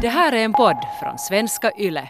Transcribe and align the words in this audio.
Det 0.00 0.08
här 0.08 0.32
är 0.32 0.44
en 0.44 0.52
podd 0.52 0.76
från 1.00 1.18
svenska 1.18 1.72
YLE. 1.78 2.08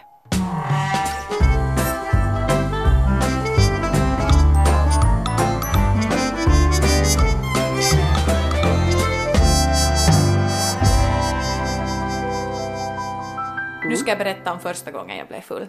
Nu 13.85 13.97
ska 13.97 14.11
jag 14.11 14.17
berätta 14.17 14.53
om 14.53 14.59
första 14.59 14.91
gången 14.91 15.17
jag 15.17 15.27
blev 15.27 15.41
full. 15.41 15.67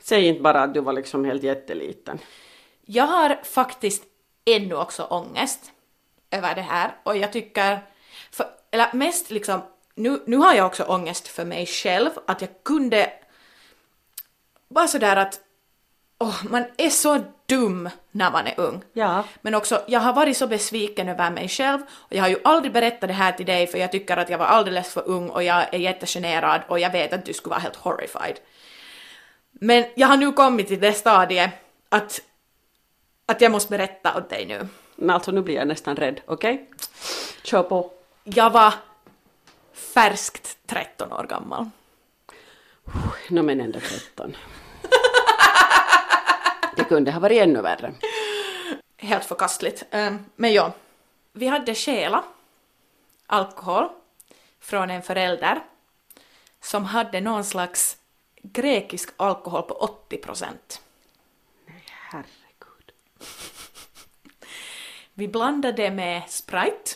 Säg 0.00 0.26
inte 0.26 0.42
bara 0.42 0.62
att 0.62 0.74
du 0.74 0.80
var 0.80 0.92
liksom 0.92 1.24
helt 1.24 1.42
jätteliten. 1.42 2.18
Jag 2.86 3.06
har 3.06 3.40
faktiskt 3.44 4.04
ännu 4.44 4.74
också 4.74 5.02
ångest 5.02 5.72
över 6.30 6.54
det 6.54 6.60
här 6.60 6.90
och 7.02 7.16
jag 7.16 7.32
tycker, 7.32 7.78
för, 8.30 8.46
eller 8.70 8.86
mest 8.92 9.30
liksom, 9.30 9.60
nu, 9.94 10.22
nu 10.26 10.36
har 10.36 10.54
jag 10.54 10.66
också 10.66 10.84
ångest 10.84 11.28
för 11.28 11.44
mig 11.44 11.66
själv, 11.66 12.10
att 12.26 12.40
jag 12.40 12.50
kunde 12.64 13.12
vara 14.68 14.88
sådär 14.88 15.16
att 15.16 15.40
åh, 16.18 16.44
man 16.50 16.64
är 16.76 16.90
så 16.90 17.24
dum 17.46 17.90
när 18.10 18.30
man 18.30 18.46
är 18.46 18.60
ung. 18.60 18.82
Ja. 18.92 19.24
Men 19.40 19.54
också, 19.54 19.82
jag 19.86 20.00
har 20.00 20.12
varit 20.12 20.36
så 20.36 20.46
besviken 20.46 21.08
över 21.08 21.30
mig 21.30 21.48
själv 21.48 21.80
och 21.90 22.14
jag 22.14 22.22
har 22.22 22.28
ju 22.28 22.38
aldrig 22.44 22.72
berättat 22.72 23.08
det 23.08 23.14
här 23.14 23.32
till 23.32 23.46
dig 23.46 23.66
för 23.66 23.78
jag 23.78 23.92
tycker 23.92 24.16
att 24.16 24.30
jag 24.30 24.38
var 24.38 24.46
alldeles 24.46 24.92
för 24.92 25.08
ung 25.08 25.28
och 25.28 25.42
jag 25.42 25.74
är 25.74 25.78
jättegenerad 25.78 26.60
och 26.68 26.78
jag 26.78 26.92
vet 26.92 27.12
att 27.12 27.24
du 27.24 27.32
skulle 27.32 27.50
vara 27.50 27.60
helt 27.60 27.76
horrified. 27.76 28.40
Men 29.52 29.84
jag 29.94 30.08
har 30.08 30.16
nu 30.16 30.32
kommit 30.32 30.68
till 30.68 30.80
det 30.80 30.92
stadiet 30.92 31.50
att, 31.88 32.20
att 33.26 33.40
jag 33.40 33.52
måste 33.52 33.70
berätta 33.70 34.16
åt 34.16 34.28
dig 34.30 34.46
nu. 34.46 34.68
Men 34.96 35.10
alltså 35.10 35.30
nu 35.30 35.42
blir 35.42 35.54
jag 35.54 35.68
nästan 35.68 35.96
rädd, 35.96 36.20
okej? 36.26 36.70
Kör 37.42 37.62
på. 37.62 37.90
Jag 38.24 38.50
var 38.50 38.74
färskt 39.72 40.58
13 40.66 41.12
år 41.12 41.24
gammal. 41.24 41.70
Nå 43.28 43.42
men 43.42 43.60
ändå 43.60 43.80
13. 43.80 44.36
Det 46.76 46.84
kunde 46.84 47.12
ha 47.12 47.20
varit 47.20 47.42
ännu 47.42 47.60
värre. 47.62 47.92
Helt 48.96 49.24
förkastligt. 49.24 49.84
Ehm, 49.90 50.24
Men 50.36 50.52
ja, 50.52 50.72
vi 51.32 51.46
hade 51.46 51.74
stjäla 51.74 52.24
alkohol 53.26 53.88
från 54.60 54.90
en 54.90 55.02
förälder 55.02 55.60
som 56.60 56.84
hade 56.84 57.20
någon 57.20 57.44
slags 57.44 57.96
grekisk 58.42 59.10
alkohol 59.16 59.62
på 59.62 59.74
80 59.74 60.16
procent. 60.16 60.82
Herregud. 61.86 62.92
Vi 65.14 65.28
blandade 65.28 65.90
med 65.90 66.22
Sprite. 66.30 66.90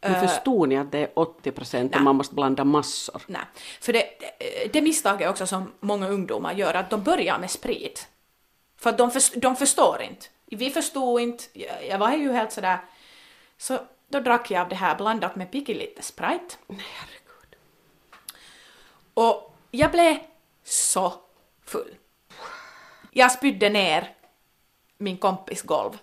Men 0.00 0.28
förstod 0.28 0.68
ni 0.68 0.76
att 0.76 0.92
det 0.92 0.98
är 0.98 1.10
80 1.14 1.50
procent 1.50 1.96
och 1.96 2.02
man 2.02 2.16
måste 2.16 2.34
blanda 2.34 2.64
massor? 2.64 3.22
Nej, 3.26 3.42
för 3.80 3.92
det, 3.92 4.04
det, 4.72 4.82
misstaget 4.82 5.30
också 5.30 5.46
som 5.46 5.72
många 5.80 6.08
ungdomar 6.08 6.52
gör, 6.52 6.74
att 6.74 6.90
de 6.90 7.02
börjar 7.02 7.38
med 7.38 7.50
sprit. 7.50 8.08
För 8.76 8.90
att 8.90 8.98
de, 8.98 9.10
förs- 9.10 9.32
de 9.36 9.56
förstår 9.56 10.02
inte. 10.02 10.26
Vi 10.46 10.70
förstod 10.70 11.20
inte, 11.20 11.44
jag, 11.88 11.98
var 11.98 12.12
ju 12.12 12.32
helt 12.32 12.52
sådär. 12.52 12.78
Så 13.58 13.78
då 14.08 14.20
drack 14.20 14.50
jag 14.50 14.60
av 14.62 14.68
det 14.68 14.74
här 14.74 14.96
blandat 14.96 15.36
med 15.36 15.54
lite 15.54 16.02
Sprite. 16.02 16.54
Nej, 16.66 16.86
herregud. 16.94 17.56
Och 19.14 19.56
jag 19.70 19.90
blev 19.90 20.16
så 20.64 21.12
full. 21.64 21.94
Jag 23.10 23.32
spydde 23.32 23.68
ner 23.68 24.14
min 24.98 25.16
kompis 25.16 25.62
golv. 25.62 25.98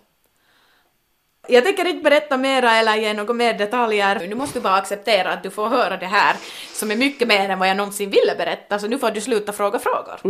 Jag 1.48 1.64
tänker 1.64 1.88
inte 1.88 2.02
berätta 2.02 2.36
mera 2.36 2.72
eller 2.72 2.96
ge 2.96 3.14
några 3.14 3.32
mer 3.32 3.54
detaljer. 3.54 4.28
Nu 4.28 4.34
måste 4.34 4.58
du 4.58 4.62
bara 4.62 4.74
acceptera 4.74 5.32
att 5.32 5.42
du 5.42 5.50
får 5.50 5.68
höra 5.68 5.96
det 5.96 6.06
här 6.06 6.36
som 6.72 6.90
är 6.90 6.96
mycket 6.96 7.28
mer 7.28 7.48
än 7.48 7.58
vad 7.58 7.68
jag 7.68 7.76
någonsin 7.76 8.10
ville 8.10 8.34
berätta, 8.34 8.78
så 8.78 8.88
nu 8.88 8.98
får 8.98 9.10
du 9.10 9.20
sluta 9.20 9.52
fråga 9.52 9.78
frågor. 9.78 10.20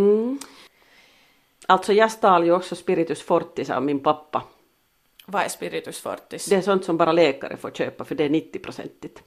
Alltså 1.66 1.92
jag 1.92 2.12
stal 2.12 2.44
ju 2.44 2.52
också 2.52 2.76
Spiritus 2.76 3.22
Fortis 3.22 3.70
av 3.70 3.82
min 3.82 4.00
pappa. 4.00 4.42
Vad 5.26 5.42
är 5.42 5.48
spiritus 5.48 6.00
fortis? 6.00 6.46
Det 6.46 6.56
är 6.56 6.60
sånt 6.62 6.84
som 6.84 6.96
bara 6.96 7.12
läkare 7.12 7.56
får 7.56 7.70
köpa 7.70 8.04
för 8.04 8.14
det 8.14 8.24
är 8.24 8.28
90-procentigt. 8.28 9.18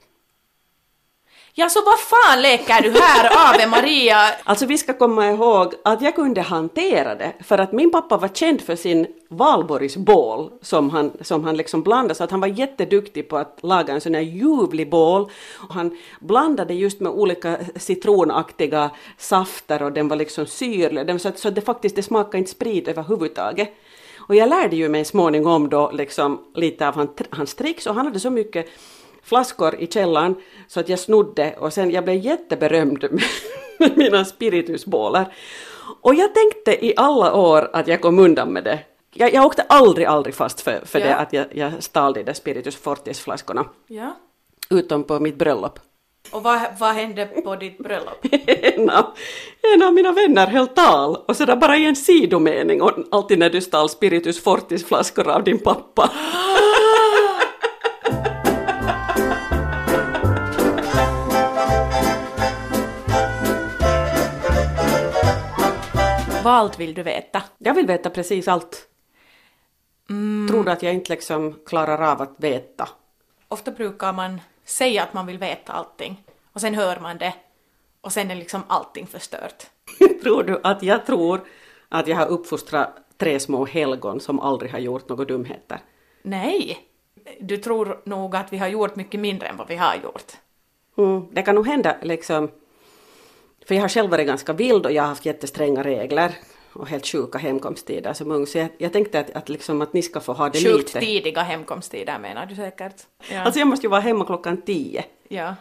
Ja, 1.54 1.68
så 1.68 1.80
vad 1.84 1.98
fan 1.98 2.42
leker 2.42 2.82
du 2.82 2.90
här, 3.00 3.54
Ave 3.54 3.66
Maria? 3.66 4.16
Alltså 4.44 4.66
vi 4.66 4.78
ska 4.78 4.92
komma 4.92 5.30
ihåg 5.30 5.74
att 5.84 6.02
jag 6.02 6.14
kunde 6.14 6.40
hantera 6.40 7.14
det 7.14 7.32
för 7.40 7.58
att 7.58 7.72
min 7.72 7.90
pappa 7.90 8.16
var 8.16 8.28
känd 8.28 8.60
för 8.60 8.76
sin 8.76 9.06
valborgsbål 9.28 10.50
som 10.62 10.90
han, 10.90 11.12
som 11.20 11.44
han 11.44 11.56
liksom 11.56 11.82
blandade 11.82 12.14
så 12.14 12.24
att 12.24 12.30
han 12.30 12.40
var 12.40 12.48
jätteduktig 12.48 13.28
på 13.28 13.36
att 13.36 13.58
laga 13.62 13.94
en 13.94 14.00
sån 14.00 14.14
här 14.14 14.20
ljuvlig 14.20 14.90
bål 14.90 15.30
och 15.68 15.74
han 15.74 15.98
blandade 16.20 16.74
just 16.74 17.00
med 17.00 17.12
olika 17.12 17.58
citronaktiga 17.76 18.90
safter 19.18 19.82
och 19.82 19.92
den 19.92 20.08
var 20.08 20.16
liksom 20.16 20.46
syrlig 20.46 21.06
den, 21.06 21.18
så, 21.18 21.28
att, 21.28 21.38
så 21.38 21.48
att 21.48 21.54
det 21.54 21.60
faktiskt 21.60 21.96
det 21.96 22.02
smakade 22.02 22.38
inte 22.38 22.50
sprit 22.50 22.88
överhuvudtaget. 22.88 23.74
Och 24.18 24.34
jag 24.34 24.48
lärde 24.48 24.76
ju 24.76 24.88
mig 24.88 25.04
småningom 25.04 25.68
då 25.68 25.90
liksom 25.90 26.44
lite 26.54 26.88
av 26.88 26.94
hans, 26.94 27.10
hans 27.30 27.54
tricks 27.54 27.86
och 27.86 27.94
han 27.94 28.06
hade 28.06 28.20
så 28.20 28.30
mycket 28.30 28.66
flaskor 29.22 29.74
i 29.74 29.86
källaren 29.86 30.34
så 30.68 30.80
att 30.80 30.88
jag 30.88 30.98
snodde 30.98 31.54
och 31.58 31.72
sen 31.72 31.90
jag 31.90 32.04
blev 32.04 32.16
jätteberömd 32.16 33.08
med 33.78 33.96
mina 33.96 34.24
spiritusbålar. 34.24 35.34
Och 36.00 36.14
jag 36.14 36.34
tänkte 36.34 36.86
i 36.86 36.94
alla 36.96 37.34
år 37.34 37.70
att 37.72 37.88
jag 37.88 38.00
kom 38.00 38.18
undan 38.18 38.52
med 38.52 38.64
det. 38.64 38.78
Jag, 39.14 39.34
jag 39.34 39.46
åkte 39.46 39.62
aldrig, 39.62 40.06
aldrig 40.06 40.34
fast 40.34 40.60
för, 40.60 40.80
för 40.84 40.98
Ja. 40.98 41.06
det 41.06 41.16
att 41.16 41.32
jag, 41.32 41.46
jag 41.52 41.72
stal 41.82 42.12
de 42.12 42.22
där 42.22 42.32
spiritus 42.32 42.76
fortis-flaskorna. 42.76 43.64
Ja. 43.86 44.16
Utom 44.70 45.04
på 45.04 45.20
mitt 45.20 45.36
bröllop. 45.36 45.78
Och 46.30 46.42
vad, 46.42 46.60
vad 46.78 46.94
hände 46.94 47.26
på 47.26 47.56
ditt 47.56 47.78
bröllop? 47.78 48.18
en, 48.76 48.90
av, 48.90 49.04
en 49.74 49.82
av 49.82 49.94
mina 49.94 50.12
vänner 50.12 50.46
höll 50.46 50.68
tal 50.68 51.16
och 51.28 51.36
sådär 51.36 51.56
bara 51.56 51.76
i 51.76 51.84
en 51.86 51.96
sidomening 51.96 52.82
och 52.82 52.92
alltid 53.10 53.38
när 53.38 53.50
du 53.50 53.60
stal 53.60 53.88
spiritus 53.88 54.42
fortis-flaskor 54.42 55.28
av 55.28 55.44
din 55.44 55.58
pappa. 55.58 56.10
Vad 66.44 66.54
allt 66.54 66.80
vill 66.80 66.94
du 66.94 67.02
veta? 67.02 67.42
Jag 67.58 67.74
vill 67.74 67.86
veta 67.86 68.10
precis 68.10 68.48
allt. 68.48 68.88
Tror 70.48 70.64
du 70.64 70.70
att 70.70 70.82
jag 70.82 70.94
inte 70.94 71.12
liksom 71.12 71.58
klarar 71.66 72.12
av 72.12 72.22
att 72.22 72.34
veta? 72.36 72.88
Ofta 73.48 73.70
brukar 73.70 74.12
man 74.12 74.40
säga 74.64 75.02
att 75.02 75.14
man 75.14 75.26
vill 75.26 75.38
veta 75.38 75.72
allting 75.72 76.24
och 76.52 76.60
sen 76.60 76.74
hör 76.74 77.00
man 77.00 77.18
det 77.18 77.34
och 78.00 78.12
sen 78.12 78.30
är 78.30 78.34
liksom 78.34 78.62
allting 78.66 79.06
förstört. 79.06 79.66
tror 80.22 80.42
du 80.42 80.60
att 80.62 80.82
jag 80.82 81.06
tror 81.06 81.40
att 81.88 82.08
jag 82.08 82.16
har 82.16 82.26
uppfostrat 82.26 82.96
tre 83.18 83.40
små 83.40 83.64
helgon 83.64 84.20
som 84.20 84.40
aldrig 84.40 84.72
har 84.72 84.78
gjort 84.78 85.08
några 85.08 85.24
dumheter? 85.24 85.80
Nej! 86.22 86.78
Du 87.40 87.56
tror 87.56 88.00
nog 88.04 88.36
att 88.36 88.52
vi 88.52 88.58
har 88.58 88.68
gjort 88.68 88.96
mycket 88.96 89.20
mindre 89.20 89.48
än 89.48 89.56
vad 89.56 89.68
vi 89.68 89.76
har 89.76 89.94
gjort. 89.94 90.32
Mm, 90.98 91.26
det 91.32 91.42
kan 91.42 91.54
nog 91.54 91.66
hända 91.66 91.96
liksom, 92.02 92.50
för 93.66 93.74
jag 93.74 93.82
har 93.82 93.88
själv 93.88 94.10
varit 94.10 94.26
ganska 94.26 94.52
vild 94.52 94.86
och 94.86 94.92
jag 94.92 95.02
har 95.02 95.08
haft 95.08 95.26
jättestränga 95.26 95.82
regler 95.82 96.32
och 96.72 96.88
helt 96.88 97.06
sjuka 97.06 97.38
hemkomsttider 97.38 98.12
som 98.12 98.30
ung, 98.30 98.46
så 98.46 98.58
jag, 98.58 98.68
jag 98.78 98.92
tänkte 98.92 99.20
att, 99.20 99.30
att, 99.30 99.48
liksom, 99.48 99.82
att 99.82 99.92
ni 99.92 100.02
ska 100.02 100.20
få 100.20 100.32
ha 100.32 100.48
det 100.48 100.58
Sjukt 100.58 100.94
lite. 100.94 101.00
tidiga 101.00 101.42
hemkomsttider 101.42 102.18
menar 102.18 102.46
du 102.46 102.54
säkert? 102.54 102.94
Ja. 103.30 103.40
Alltså 103.42 103.58
jag 103.58 103.68
måste 103.68 103.86
ju 103.86 103.90
vara 103.90 104.00
hemma 104.00 104.24
klockan 104.24 104.62
tio. 104.62 105.04
ja. 105.28 105.54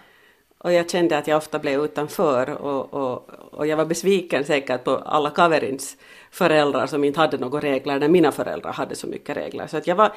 Och 0.63 0.73
jag 0.73 0.89
kände 0.89 1.17
att 1.17 1.28
jag 1.28 1.38
ofta 1.38 1.59
blev 1.59 1.84
utanför 1.84 2.50
och, 2.50 2.94
och, 2.94 3.29
och 3.51 3.67
jag 3.67 3.78
var 3.78 3.85
besviken 3.85 4.45
säkert 4.45 4.83
på 4.83 4.91
alla 4.95 5.29
Kaverins 5.29 5.97
föräldrar 6.31 6.88
som 6.88 7.03
inte 7.03 7.19
hade 7.19 7.38
några 7.38 7.59
regler 7.59 8.00
när 8.00 8.07
mina 8.07 8.31
föräldrar 8.31 8.73
hade 8.73 8.95
så 8.95 9.07
mycket 9.07 9.38
regler. 9.38 9.68
Så 9.68 9.78
att 9.78 9.88
jag 9.88 9.95
var 9.95 10.12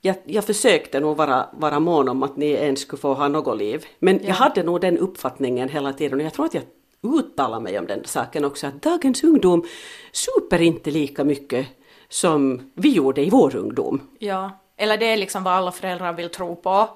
jag, 0.00 0.16
jag 0.24 0.44
försökte 0.44 1.00
nog 1.00 1.16
vara, 1.16 1.48
vara 1.52 1.80
mån 1.80 2.08
om 2.08 2.22
att 2.22 2.36
ni 2.36 2.46
ens 2.50 2.80
skulle 2.80 3.00
få 3.00 3.14
ha 3.14 3.28
något 3.28 3.58
liv. 3.58 3.86
Men 3.98 4.16
Ja. 4.22 4.28
jag 4.28 4.34
hade 4.34 4.62
nog 4.62 4.80
den 4.80 4.98
uppfattningen 4.98 5.68
hela 5.68 5.92
tiden 5.92 6.20
och 6.20 6.26
jag 6.26 6.34
tror 6.34 6.46
att 6.46 6.54
jag 6.54 6.62
uttalade 7.02 7.62
mig 7.62 7.78
om 7.78 7.86
den 7.86 8.04
saken 8.04 8.44
också 8.44 8.66
att 8.66 8.82
dagens 8.82 9.24
ungdom 9.24 9.66
super 10.12 10.60
inte 10.62 10.90
lika 10.90 11.24
mycket 11.24 11.66
som 12.08 12.70
vi 12.74 12.88
gjorde 12.92 13.24
i 13.24 13.30
vår 13.30 13.56
ungdom. 13.56 14.00
Ja, 14.18 14.50
eller 14.76 14.96
det 14.98 15.06
är 15.06 15.16
liksom 15.16 15.42
vad 15.44 15.52
alla 15.54 15.72
föräldrar 15.72 16.12
vill 16.12 16.30
tro 16.30 16.56
på. 16.56 16.88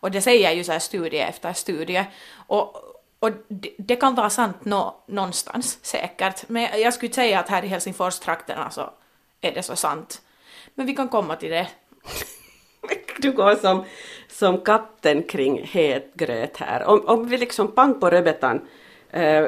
Och 0.00 0.10
det 0.10 0.20
säger 0.20 0.52
ju 0.52 0.64
så 0.64 0.72
här 0.72 0.78
studie 0.78 1.18
efter 1.18 1.52
studie. 1.52 2.04
Och, 2.46 2.76
och 3.18 3.30
det, 3.48 3.70
det 3.78 3.96
kan 3.96 4.14
vara 4.14 4.30
sant 4.30 4.56
nå, 4.62 5.04
någonstans 5.06 5.78
säkert. 5.82 6.48
Men 6.48 6.80
jag 6.80 6.94
skulle 6.94 7.12
säga 7.12 7.40
att 7.40 7.48
här 7.48 7.64
i 7.64 7.68
Helsingfors-trakterna 7.68 8.70
så 8.70 8.90
är 9.40 9.52
det 9.54 9.62
så 9.62 9.76
sant. 9.76 10.22
Men 10.74 10.86
vi 10.86 10.94
kan 10.94 11.08
komma 11.08 11.36
till 11.36 11.50
det. 11.50 11.68
Du 13.18 13.32
går 13.32 13.54
som, 13.54 13.84
som 14.28 14.58
katten 14.58 15.22
kring 15.22 15.62
het 15.64 16.14
gröt 16.14 16.56
här. 16.56 16.84
Om, 16.84 17.00
om 17.06 17.28
vi 17.28 17.36
liksom 17.36 17.72
pang 17.72 18.00
på 18.00 18.10
rödbetan 18.10 18.60
eh, 19.10 19.44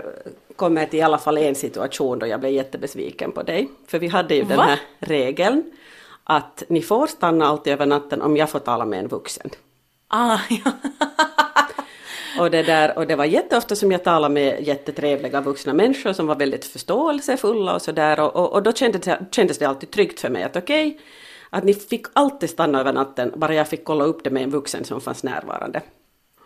kommer 0.57 0.87
till 0.87 0.99
i 0.99 1.03
alla 1.03 1.19
fall 1.19 1.39
en 1.39 1.55
situation 1.55 2.19
då 2.19 2.27
jag 2.27 2.41
blev 2.41 2.53
jättebesviken 2.53 3.33
på 3.33 3.43
dig. 3.43 3.69
För 3.87 3.99
vi 3.99 4.09
hade 4.09 4.35
ju 4.35 4.43
den 4.43 4.57
Va? 4.57 4.63
här 4.63 4.81
regeln 4.99 5.63
att 6.25 6.63
ni 6.69 6.83
får 6.83 7.07
stanna 7.07 7.47
alltid 7.47 7.73
över 7.73 7.87
natten 7.87 8.23
om 8.23 8.37
jag 8.37 8.51
får 8.51 8.59
tala 8.59 8.85
med 8.85 8.99
en 8.99 9.09
vuxen. 9.09 9.51
Ah, 10.09 10.39
ja. 10.49 10.73
Och 12.39 12.51
det, 12.51 12.63
där, 12.63 12.99
och 12.99 13.07
det 13.07 13.17
var 13.17 13.25
jätteofta 13.25 13.77
som 13.77 13.93
jag 13.93 14.05
talade 14.05 14.35
med 14.35 14.67
jättetrevliga 14.67 15.41
vuxna 15.41 15.73
människor 15.73 16.13
som 16.13 16.27
var 16.27 16.35
väldigt 16.35 16.65
förståelsefulla 16.65 17.75
och 17.75 17.83
sådär 17.83 18.21
och, 18.21 18.37
och, 18.37 18.53
och 18.53 18.63
då 18.63 18.73
kändes 18.73 19.01
det, 19.01 19.19
kändes 19.31 19.59
det 19.59 19.65
alltid 19.65 19.91
tryggt 19.91 20.21
för 20.21 20.29
mig 20.29 20.43
att 20.43 20.57
okej, 20.57 20.89
okay, 20.89 21.01
att 21.51 21.65
ni 21.65 21.75
fick 21.75 22.07
alltid 22.13 22.51
stanna 22.51 22.81
över 22.81 22.93
natten, 22.93 23.33
bara 23.37 23.55
jag 23.55 23.69
fick 23.69 23.85
kolla 23.85 24.05
upp 24.05 24.25
det 24.25 24.31
med 24.31 24.43
en 24.43 24.51
vuxen 24.51 24.85
som 24.85 25.01
fanns 25.01 25.23
närvarande. 25.23 25.83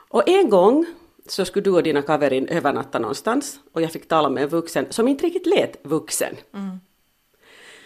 Och 0.09 0.29
en 0.29 0.51
gång 0.51 0.87
så 1.27 1.45
skulle 1.45 1.65
du 1.65 1.71
och 1.71 1.83
dina 1.83 2.03
kaverin 2.03 2.49
övernatta 2.49 2.99
någonstans 2.99 3.59
och 3.73 3.83
jag 3.83 3.93
fick 3.93 4.09
tala 4.09 4.31
med 4.31 4.43
en 4.43 4.49
vuxen 4.49 4.87
som 4.91 5.09
inte 5.09 5.27
riktigt 5.27 5.47
lät 5.47 5.77
vuxen. 5.83 6.37
Mm. 6.55 6.81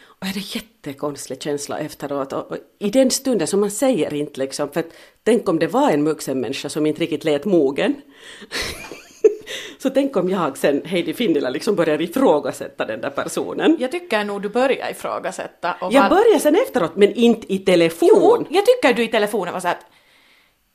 Och 0.02 0.26
jag 0.26 0.26
hade 0.26 0.40
jättekonstig 0.40 1.42
känsla 1.42 1.78
efteråt 1.78 2.32
och, 2.32 2.50
och, 2.50 2.56
i 2.78 2.90
den 2.90 3.10
stunden 3.10 3.46
som 3.46 3.60
man 3.60 3.70
säger 3.70 4.14
inte 4.14 4.40
liksom, 4.40 4.68
för 4.68 4.80
att 4.80 4.92
tänk 5.22 5.48
om 5.48 5.58
det 5.58 5.66
var 5.66 5.90
en 5.90 6.04
vuxen 6.04 6.40
människa 6.40 6.68
som 6.68 6.86
inte 6.86 7.00
riktigt 7.00 7.24
lät 7.24 7.44
mogen. 7.44 7.94
Så 9.78 9.90
tänk 9.90 10.16
om 10.16 10.28
jag 10.28 10.58
sen, 10.58 10.82
Heidi 10.84 11.14
Finnila, 11.14 11.50
liksom 11.50 11.76
börjar 11.76 12.00
ifrågasätta 12.02 12.84
den 12.84 13.00
där 13.00 13.10
personen. 13.10 13.76
Jag 13.80 13.90
tycker 13.90 14.24
nog 14.24 14.42
du 14.42 14.48
börjar 14.48 14.90
ifrågasätta. 14.90 15.74
Och 15.80 15.92
jag 15.92 16.10
börjar 16.10 16.38
sen 16.38 16.54
efteråt, 16.54 16.96
men 16.96 17.12
inte 17.12 17.52
i 17.52 17.58
telefon. 17.58 18.08
Jo, 18.10 18.46
jag 18.50 18.66
tycker 18.66 18.94
du 18.94 19.02
i 19.02 19.08
telefonen 19.08 19.54
var 19.54 19.60
så 19.60 19.68
att 19.68 19.86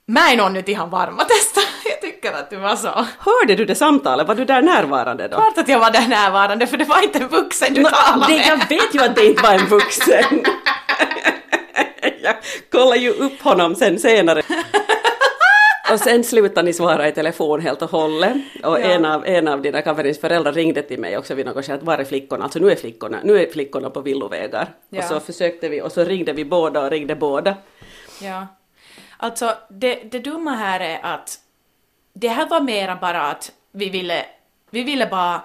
Mä 0.06 0.31
en 0.31 0.42
on 0.42 0.54
nyt 0.54 0.70
ihan 0.70 0.90
varma 0.90 1.24
tästä. 1.24 1.62
Jag 1.90 2.02
tycker 2.02 2.31
att 2.31 2.50
du 2.50 2.58
var 2.58 2.75
så. 2.75 3.06
Hörde 3.20 3.56
du 3.56 3.66
det 3.66 3.75
samtalet? 3.75 4.28
Var 4.28 4.36
du 4.36 4.46
där 4.46 4.62
närvarande 4.62 5.28
då? 5.28 5.38
Klart 5.38 5.58
att 5.58 5.68
jag 5.68 5.80
var 5.80 5.92
där 5.92 6.08
närvarande 6.08 6.68
för 6.68 6.78
det 6.78 6.86
var 6.86 7.04
inte 7.04 7.20
en 7.20 7.28
vuxen 7.28 7.74
du 7.74 7.81
no, 7.81 7.90
talade 7.90 8.34
med. 8.34 8.46
Jag 8.48 8.58
vet 8.70 8.96
ju 8.96 9.00
att 9.00 9.16
det 9.16 9.25
inte 9.25 9.44
var 9.44 9.54
en 9.54 9.66
vuxen. 9.66 10.24
jag 12.22 12.36
kollade 12.72 12.98
ju 12.98 13.10
upp 13.10 13.42
honom 13.42 13.75
sen 13.75 14.00
senare. 14.00 14.42
Och 15.94 16.00
sen 16.00 16.24
slutade 16.24 16.66
ni 16.66 16.74
svara 16.74 17.07
i 17.07 17.12
telefon 17.12 17.62
helt 17.62 17.81
och 17.81 17.90
hållet. 17.90 18.38
Och 18.63 18.80
ja. 18.80 18.84
en, 18.84 19.06
av, 19.06 19.25
en 19.25 19.48
av 19.48 19.62
dina 19.62 19.81
föräldrar 20.22 20.54
ringde 20.54 20.81
till 20.81 21.00
mig 21.00 21.18
också 21.18 21.36
vid 21.36 21.45
något 21.45 21.69
att 21.69 21.84
var 21.84 21.98
är 21.98 22.04
flickorna? 22.04 22.44
Alltså 22.44 22.60
nu 22.60 22.72
är 22.72 22.75
flickorna, 22.75 23.19
nu 23.24 23.40
är 23.40 23.51
flickorna 23.51 23.90
på 23.90 24.01
villovägar. 24.01 24.68
Ja. 24.90 25.00
Och 25.00 25.04
så 25.04 25.19
försökte 25.19 25.69
vi 25.69 25.81
och 25.81 25.92
så 25.92 26.04
ringde 26.04 26.34
vi 26.34 26.45
båda 26.45 26.81
och 26.81 26.92
ringde 26.92 27.16
båda. 27.16 27.56
Ja. 28.22 28.48
Alltså 29.18 29.54
det, 29.69 29.95
det 29.95 30.19
dumma 30.19 30.51
här 30.51 30.80
är 30.80 31.00
att 31.04 31.40
det 32.13 32.28
här 32.28 32.50
var 32.50 32.62
mera 32.62 32.96
bara 32.96 33.22
att 33.22 33.51
vi 33.72 33.89
ville, 33.89 34.25
vi 34.69 34.84
ville 34.84 35.07
bara 35.07 35.42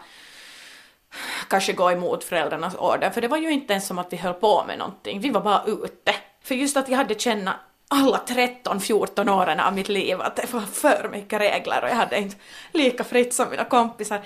kanske 1.49 1.73
gå 1.73 1.91
emot 1.91 2.25
föräldrarnas 2.25 2.75
order, 2.75 3.11
för 3.11 3.21
det 3.21 3.29
var 3.29 3.39
ju 3.39 3.51
inte 3.51 3.73
ens 3.73 3.87
som 3.87 3.99
att 3.99 4.13
vi 4.13 4.17
höll 4.17 4.35
på 4.35 4.65
med 4.67 4.79
någonting, 4.79 5.21
vi 5.21 5.31
var 5.31 5.41
bara 5.41 5.65
ute. 5.67 6.15
För 6.43 6.55
just 6.55 6.77
att 6.77 6.89
jag 6.89 6.97
hade 6.97 7.15
känt 7.15 7.49
alla 7.89 8.21
13-14 8.27 9.31
åren 9.31 9.61
av 9.61 9.75
mitt 9.75 9.89
liv 9.89 10.21
att 10.21 10.37
det 10.37 10.53
var 10.53 10.61
för 10.61 11.09
mycket 11.13 11.41
regler 11.41 11.83
och 11.83 11.89
jag 11.89 11.95
hade 11.95 12.19
inte 12.19 12.37
lika 12.73 13.05
fritt 13.05 13.35
som 13.35 13.51
mina 13.51 13.65
kompisar. 13.65 14.21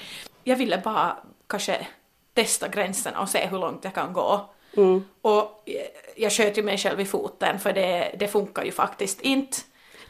Jag 0.45 0.57
ville 0.57 0.79
bara 0.79 1.17
kanske 1.47 1.87
testa 2.35 2.69
gränserna 2.69 3.21
och 3.21 3.29
se 3.29 3.47
hur 3.47 3.59
långt 3.59 3.85
jag 3.85 3.95
kan 3.95 4.13
gå. 4.13 4.51
Mm. 4.77 5.05
Och 5.23 5.69
jag 6.17 6.33
sköt 6.33 6.59
ju 6.59 6.63
mig 6.63 6.79
själv 6.79 7.01
i 7.01 7.05
foten 7.05 7.59
för 7.59 7.73
det, 7.73 8.15
det 8.19 8.29
funkar 8.29 8.65
ju 8.65 8.73
faktiskt 8.73 9.21
inte. 9.21 9.57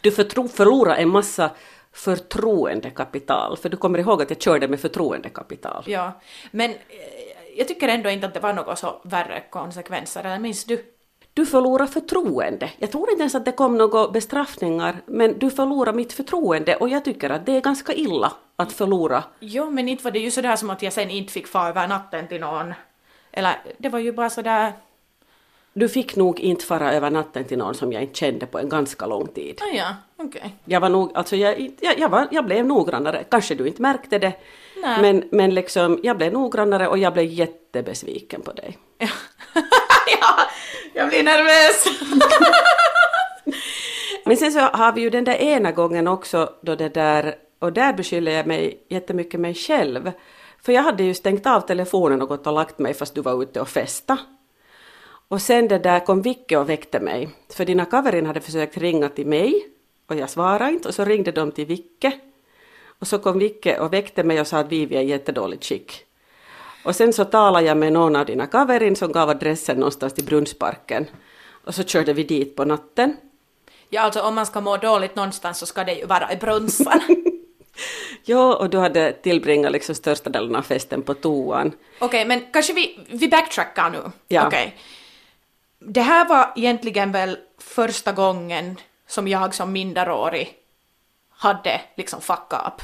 Du 0.00 0.10
förtro, 0.10 0.48
förlorar 0.48 0.96
en 0.96 1.08
massa 1.08 1.50
förtroendekapital, 1.92 3.56
för 3.56 3.68
du 3.68 3.76
kommer 3.76 3.98
ihåg 3.98 4.22
att 4.22 4.30
jag 4.30 4.40
körde 4.40 4.68
med 4.68 4.80
förtroendekapital. 4.80 5.84
Ja, 5.86 6.20
men 6.50 6.70
eh, 6.70 6.76
jag 7.56 7.68
tycker 7.68 7.88
ändå 7.88 8.10
inte 8.10 8.26
att 8.26 8.34
det 8.34 8.40
var 8.40 8.52
några 8.52 8.76
så 8.76 9.00
värre 9.04 9.42
konsekvenser, 9.50 10.24
eller 10.24 10.38
minns 10.38 10.64
du? 10.64 10.84
Du 11.34 11.46
förlorar 11.46 11.86
förtroende. 11.86 12.70
Jag 12.78 12.90
tror 12.90 13.10
inte 13.10 13.22
ens 13.22 13.34
att 13.34 13.44
det 13.44 13.52
kom 13.52 13.78
några 13.78 14.08
bestraffningar, 14.08 14.96
men 15.06 15.38
du 15.38 15.50
förlorar 15.50 15.92
mitt 15.92 16.12
förtroende 16.12 16.76
och 16.76 16.88
jag 16.88 17.04
tycker 17.04 17.30
att 17.30 17.46
det 17.46 17.56
är 17.56 17.60
ganska 17.60 17.92
illa 17.92 18.32
att 18.56 18.72
förlora. 18.72 19.24
Jo, 19.40 19.70
men 19.70 19.88
inte 19.88 20.04
var 20.04 20.10
det 20.10 20.18
ju 20.18 20.30
sådär 20.30 20.56
som 20.56 20.70
att 20.70 20.82
jag 20.82 20.92
sen 20.92 21.10
inte 21.10 21.32
fick 21.32 21.46
fara 21.46 21.68
över 21.68 21.88
natten 21.88 22.28
till 22.28 22.40
någon 22.40 22.74
eller 23.32 23.56
det 23.78 23.88
var 23.88 23.98
ju 23.98 24.12
bara 24.12 24.30
sådär... 24.30 24.72
Du 25.74 25.88
fick 25.88 26.16
nog 26.16 26.40
inte 26.40 26.64
fara 26.64 26.92
över 26.92 27.10
natten 27.10 27.44
till 27.44 27.58
någon 27.58 27.74
som 27.74 27.92
jag 27.92 28.02
inte 28.02 28.18
kände 28.18 28.46
på 28.46 28.58
en 28.58 28.68
ganska 28.68 29.06
lång 29.06 29.26
tid. 29.26 29.60
Ah, 29.62 29.76
ja, 29.76 29.96
okej. 30.16 30.28
Okay. 30.28 30.50
Jag 30.64 30.80
var 30.80 30.88
nog, 30.88 31.10
alltså 31.14 31.36
jag, 31.36 31.70
jag, 31.80 31.98
jag, 31.98 32.08
var, 32.08 32.28
jag 32.30 32.44
blev 32.44 32.66
noggrannare, 32.66 33.24
kanske 33.30 33.54
du 33.54 33.66
inte 33.66 33.82
märkte 33.82 34.18
det, 34.18 34.32
Nej. 34.82 35.02
men, 35.02 35.24
men 35.30 35.54
liksom 35.54 36.00
jag 36.02 36.16
blev 36.16 36.32
noggrannare 36.32 36.88
och 36.88 36.98
jag 36.98 37.12
blev 37.12 37.26
jättebesviken 37.26 38.42
på 38.42 38.52
dig. 38.52 38.78
Ja, 40.20 40.41
jag 40.92 41.08
blir 41.08 41.22
nervös. 41.22 41.86
men 44.24 44.36
sen 44.36 44.52
så 44.52 44.60
har 44.60 44.92
vi 44.92 45.00
ju 45.00 45.10
den 45.10 45.24
där 45.24 45.34
ena 45.34 45.72
gången 45.72 46.08
också 46.08 46.52
då 46.62 46.74
det 46.74 46.88
där, 46.88 47.34
och 47.58 47.72
där 47.72 47.92
beskyller 47.92 48.32
jag 48.32 48.46
mig 48.46 48.84
jättemycket 48.88 49.40
mig 49.40 49.54
själv, 49.54 50.12
för 50.62 50.72
jag 50.72 50.82
hade 50.82 51.02
ju 51.02 51.14
stängt 51.14 51.46
av 51.46 51.60
telefonen 51.60 52.22
och 52.22 52.28
gått 52.28 52.46
och 52.46 52.52
lagt 52.52 52.78
mig 52.78 52.94
fast 52.94 53.14
du 53.14 53.20
var 53.20 53.42
ute 53.42 53.60
och 53.60 53.68
festa. 53.68 54.18
Och 55.28 55.42
sen 55.42 55.68
det 55.68 55.78
där 55.78 56.00
kom 56.00 56.22
Vicke 56.22 56.56
och 56.56 56.68
väckte 56.68 57.00
mig. 57.00 57.28
För 57.52 57.64
dina 57.64 57.84
kaverin 57.84 58.26
hade 58.26 58.40
försökt 58.40 58.78
ringa 58.78 59.08
till 59.08 59.26
mig 59.26 59.66
och 60.06 60.16
jag 60.16 60.30
svarade 60.30 60.72
inte 60.72 60.88
och 60.88 60.94
så 60.94 61.04
ringde 61.04 61.32
de 61.32 61.52
till 61.52 61.66
Vicke. 61.66 62.12
Och 62.86 63.06
så 63.06 63.18
kom 63.18 63.38
Vicke 63.38 63.78
och 63.78 63.92
väckte 63.92 64.24
mig 64.24 64.40
och 64.40 64.46
sa 64.46 64.58
att 64.58 64.72
Vivi 64.72 64.96
är 64.96 65.02
i 65.02 65.06
jättedåligt 65.06 65.64
skick. 65.64 66.04
Och 66.82 66.96
sen 66.96 67.12
så 67.12 67.24
talade 67.24 67.66
jag 67.66 67.76
med 67.76 67.92
någon 67.92 68.16
av 68.16 68.26
dina 68.26 68.46
kaverin 68.46 68.96
som 68.96 69.12
gav 69.12 69.30
adressen 69.30 69.76
någonstans 69.76 70.14
till 70.14 70.24
Brunnsparken. 70.24 71.06
Och 71.64 71.74
så 71.74 71.84
körde 71.84 72.12
vi 72.12 72.22
dit 72.22 72.56
på 72.56 72.64
natten. 72.64 73.16
Ja, 73.88 74.00
alltså 74.00 74.20
om 74.20 74.34
man 74.34 74.46
ska 74.46 74.60
må 74.60 74.76
dåligt 74.76 75.16
någonstans 75.16 75.58
så 75.58 75.66
ska 75.66 75.84
det 75.84 75.94
ju 75.94 76.06
vara 76.06 76.32
i 76.32 76.36
Brunnspark. 76.36 77.02
Ja, 78.24 78.56
och 78.56 78.70
du 78.70 78.78
hade 78.78 79.12
tillbringat 79.12 79.72
liksom 79.72 79.94
största 79.94 80.30
delen 80.30 80.56
av 80.56 80.62
festen 80.62 81.02
på 81.02 81.14
toan. 81.14 81.66
Okej, 81.66 82.06
okay, 82.06 82.24
men 82.24 82.52
kanske 82.52 82.72
vi, 82.72 83.00
vi 83.08 83.28
backtrackar 83.28 83.90
nu. 83.90 84.10
Ja. 84.28 84.46
Okay. 84.46 84.70
Det 85.78 86.00
här 86.00 86.28
var 86.28 86.52
egentligen 86.56 87.12
väl 87.12 87.38
första 87.58 88.12
gången 88.12 88.76
som 89.06 89.28
jag 89.28 89.54
som 89.54 89.72
minderårig 89.72 90.54
hade 91.30 91.80
liksom 91.96 92.20
fuck 92.20 92.52
up. 92.52 92.82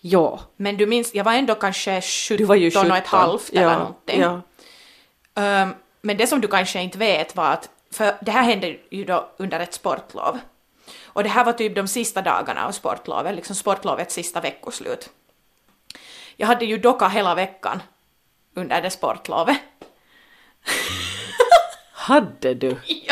Ja. 0.00 0.40
Men 0.56 0.76
du 0.76 0.86
minns, 0.86 1.14
jag 1.14 1.24
var 1.24 1.32
ändå 1.32 1.54
kanske 1.54 2.00
17, 2.00 2.46
var 2.46 2.54
ju 2.54 2.70
17. 2.70 2.90
och 2.90 2.96
ett 2.96 3.06
halvt 3.06 3.50
ja, 3.52 3.60
eller 3.60 3.78
någonting. 3.78 4.20
Ja. 4.20 5.62
Um, 5.62 5.74
men 6.02 6.16
det 6.16 6.26
som 6.26 6.40
du 6.40 6.48
kanske 6.48 6.82
inte 6.82 6.98
vet 6.98 7.36
var 7.36 7.52
att, 7.52 7.70
för 7.92 8.14
det 8.20 8.30
här 8.30 8.42
hände 8.42 8.76
ju 8.90 9.04
då 9.04 9.30
under 9.36 9.60
ett 9.60 9.74
sportlov. 9.74 10.38
Och 11.04 11.22
det 11.22 11.28
här 11.28 11.44
var 11.44 11.52
typ 11.52 11.74
de 11.74 11.88
sista 11.88 12.22
dagarna 12.22 12.66
av 12.66 12.72
sportlovet, 12.72 13.34
liksom 13.34 13.56
sportlovets 13.56 14.14
sista 14.14 14.40
veckoslut. 14.40 15.10
Jag 16.36 16.46
hade 16.46 16.64
ju 16.64 16.78
docka 16.78 17.08
hela 17.08 17.34
veckan 17.34 17.82
under 18.54 18.82
det 18.82 18.90
sportlovet. 18.90 19.56
Hade 21.92 22.54
du? 22.54 22.76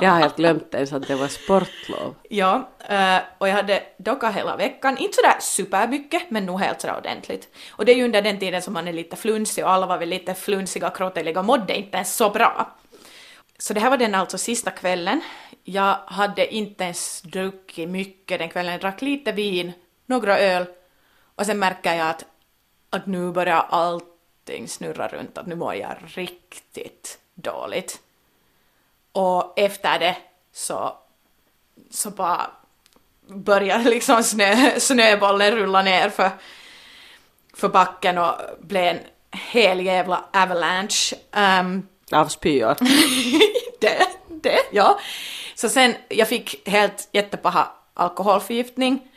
Jag 0.00 0.10
har 0.10 0.20
helt 0.20 0.36
glömt 0.36 0.74
ens 0.74 0.92
att 0.92 1.08
det 1.08 1.14
var 1.14 1.28
sportlov. 1.28 2.14
Ja, 2.28 2.68
eh, 2.88 3.18
och 3.38 3.48
jag 3.48 3.54
hade 3.54 3.82
docka 3.96 4.30
hela 4.30 4.56
veckan, 4.56 4.98
inte 4.98 5.14
sådär 5.14 5.36
supermycket, 5.40 6.22
men 6.30 6.46
nog 6.46 6.60
helt 6.60 6.80
sådär 6.80 6.98
ordentligt. 6.98 7.48
Och 7.70 7.84
det 7.84 7.92
är 7.92 7.96
ju 7.96 8.04
under 8.04 8.22
den 8.22 8.38
tiden 8.38 8.62
som 8.62 8.74
man 8.74 8.88
är 8.88 8.92
lite 8.92 9.16
flunsig 9.16 9.64
och 9.64 9.70
alla 9.70 9.86
var 9.86 9.98
väl 9.98 10.08
lite 10.08 10.34
flunsiga 10.34 10.88
och 10.88 10.96
krotteliga 10.96 11.40
och 11.40 11.46
mådde 11.46 11.76
inte 11.76 11.96
ens 11.96 12.16
så 12.16 12.30
bra. 12.30 12.76
Så 13.58 13.74
det 13.74 13.80
här 13.80 13.90
var 13.90 13.96
den 13.96 14.14
alltså 14.14 14.38
sista 14.38 14.70
kvällen. 14.70 15.20
Jag 15.64 15.96
hade 16.06 16.54
inte 16.54 16.84
ens 16.84 17.22
druckit 17.22 17.88
mycket 17.88 18.38
den 18.38 18.48
kvällen. 18.48 18.72
Jag 18.72 18.80
drack 18.80 19.02
lite 19.02 19.32
vin, 19.32 19.72
några 20.06 20.38
öl 20.38 20.66
och 21.34 21.46
sen 21.46 21.58
märker 21.58 21.94
jag 21.94 22.08
att, 22.08 22.24
att 22.90 23.06
nu 23.06 23.32
börjar 23.32 23.66
allting 23.70 24.68
snurra 24.68 25.08
runt, 25.08 25.38
att 25.38 25.46
nu 25.46 25.54
mår 25.54 25.74
jag 25.74 25.96
riktigt 26.14 27.18
dåligt. 27.34 28.00
Och 29.12 29.58
efter 29.58 29.98
det 29.98 30.16
så, 30.52 30.96
så 31.90 32.10
bara 32.10 32.50
började 33.26 33.90
liksom 33.90 34.22
snö, 34.22 34.80
snöbollen 34.80 35.56
rulla 35.56 35.82
ner 35.82 36.10
för, 36.10 36.30
för 37.54 37.68
backen 37.68 38.18
och 38.18 38.34
blev 38.60 38.84
en 38.84 39.00
hel 39.30 39.80
jävla 39.80 40.24
avalanche. 40.32 41.16
Um, 41.60 41.88
Av 42.12 42.28
spyor? 42.28 42.76
det, 43.80 44.06
det, 44.28 44.58
ja. 44.72 45.00
Så 45.54 45.68
sen, 45.68 45.94
jag 46.08 46.28
fick 46.28 46.68
helt 46.68 47.08
jättepaha 47.12 47.68
alkoholförgiftning 47.94 49.08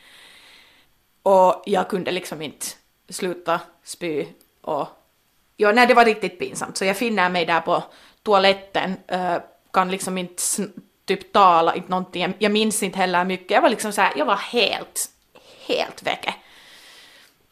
och 1.22 1.62
jag 1.66 1.88
kunde 1.88 2.10
liksom 2.10 2.42
inte 2.42 2.66
sluta 3.08 3.60
spy 3.84 4.26
och 4.60 4.88
ja, 5.56 5.72
nej, 5.72 5.86
det 5.86 5.94
var 5.94 6.04
riktigt 6.04 6.38
pinsamt 6.38 6.76
så 6.76 6.84
jag 6.84 6.96
finner 6.96 7.30
mig 7.30 7.46
där 7.46 7.60
på 7.60 7.82
toaletten, 8.22 8.96
uh, 9.12 9.36
kan 9.74 9.90
liksom 9.90 10.18
inte 10.18 10.42
typ 11.04 11.32
tala, 11.32 11.74
inte 11.74 11.88
någonting, 11.88 12.34
jag 12.38 12.52
minns 12.52 12.82
inte 12.82 12.98
heller 12.98 13.24
mycket, 13.24 13.50
jag 13.50 13.62
var 13.62 13.68
liksom 13.68 13.92
så 13.92 14.00
här, 14.00 14.12
jag 14.16 14.26
var 14.26 14.36
helt, 14.36 15.08
helt 15.66 16.02
väcke. 16.02 16.34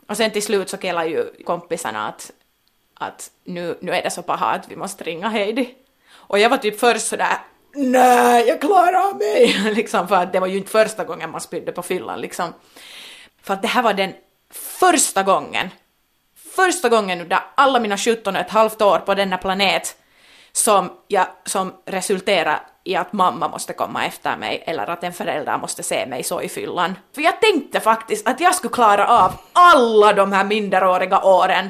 Och 0.09 0.17
sen 0.17 0.31
till 0.31 0.43
slut 0.43 0.71
så 0.71 0.77
kellade 0.77 1.09
ju 1.09 1.45
kompisarna 1.45 2.09
att, 2.09 2.31
att 2.95 3.31
nu, 3.45 3.79
nu 3.81 3.93
är 3.93 4.03
det 4.03 4.11
så 4.11 4.23
paha 4.23 4.47
att 4.47 4.69
vi 4.69 4.77
måste 4.77 5.05
ringa 5.05 5.29
Heidi. 5.29 5.75
Och 6.13 6.39
jag 6.39 6.51
var 6.51 6.57
typ 6.57 6.81
först 6.81 7.07
sådär 7.07 7.39
nej, 7.75 8.49
jag 8.49 8.61
klarar 8.61 9.09
av 9.09 9.17
mig. 9.17 9.73
liksom 9.75 10.09
för 10.09 10.15
att 10.15 10.33
det 10.33 10.41
var 10.41 10.47
ju 10.47 10.59
inte 10.59 10.71
första 10.71 11.05
gången 11.05 11.31
man 11.31 11.41
spydde 11.41 11.73
på 11.73 11.83
fyllan 11.83 12.21
liksom. 12.21 12.55
För 13.43 13.55
att 13.55 13.63
det 13.63 13.69
här 13.69 13.83
var 13.83 13.95
den 13.95 14.13
första 14.51 15.23
gången, 15.23 15.71
första 16.57 16.89
gången 16.89 17.21
under 17.21 17.39
alla 17.55 17.81
mina 17.81 17.99
17 17.99 18.37
och 18.37 18.43
ett 18.43 18.51
halvt 18.51 18.83
år 18.83 18.99
på 18.99 19.15
denna 19.15 19.39
planet 19.39 19.97
som, 20.53 20.91
jag, 21.09 21.27
som 21.45 21.73
resulterar 21.87 22.61
i 22.85 22.97
att 22.97 23.13
mamma 23.13 23.49
måste 23.49 23.73
komma 23.73 24.07
efter 24.07 24.37
mig 24.37 24.63
eller 24.67 24.91
att 24.91 25.05
en 25.05 25.13
förälder 25.13 25.59
måste 25.59 25.83
se 25.83 26.07
mig 26.07 26.23
så 26.23 26.43
i 26.43 26.49
fyllan. 26.49 26.95
För 27.15 27.23
jag 27.23 27.41
tänkte 27.41 27.81
faktiskt 27.81 28.29
att 28.29 28.41
jag 28.41 28.55
skulle 28.55 28.73
klara 28.73 29.07
av 29.09 29.33
alla 29.53 30.13
de 30.13 30.33
här 30.33 30.45
minderåriga 30.45 31.21
åren 31.23 31.69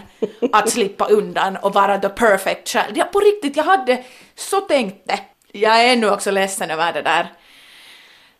att 0.52 0.70
slippa 0.70 1.06
undan 1.08 1.56
och 1.56 1.74
vara 1.74 1.98
the 1.98 2.08
perfect 2.08 2.68
child. 2.68 2.92
Ja, 2.96 3.04
på 3.04 3.20
riktigt, 3.20 3.56
jag 3.56 3.64
hade 3.64 4.04
så 4.34 4.60
tänkt 4.60 5.08
det. 5.08 5.18
Jag 5.52 5.84
är 5.84 5.92
ännu 5.92 6.10
också 6.10 6.30
ledsen 6.30 6.70
över 6.70 6.92
det 6.92 7.02
där. 7.02 7.32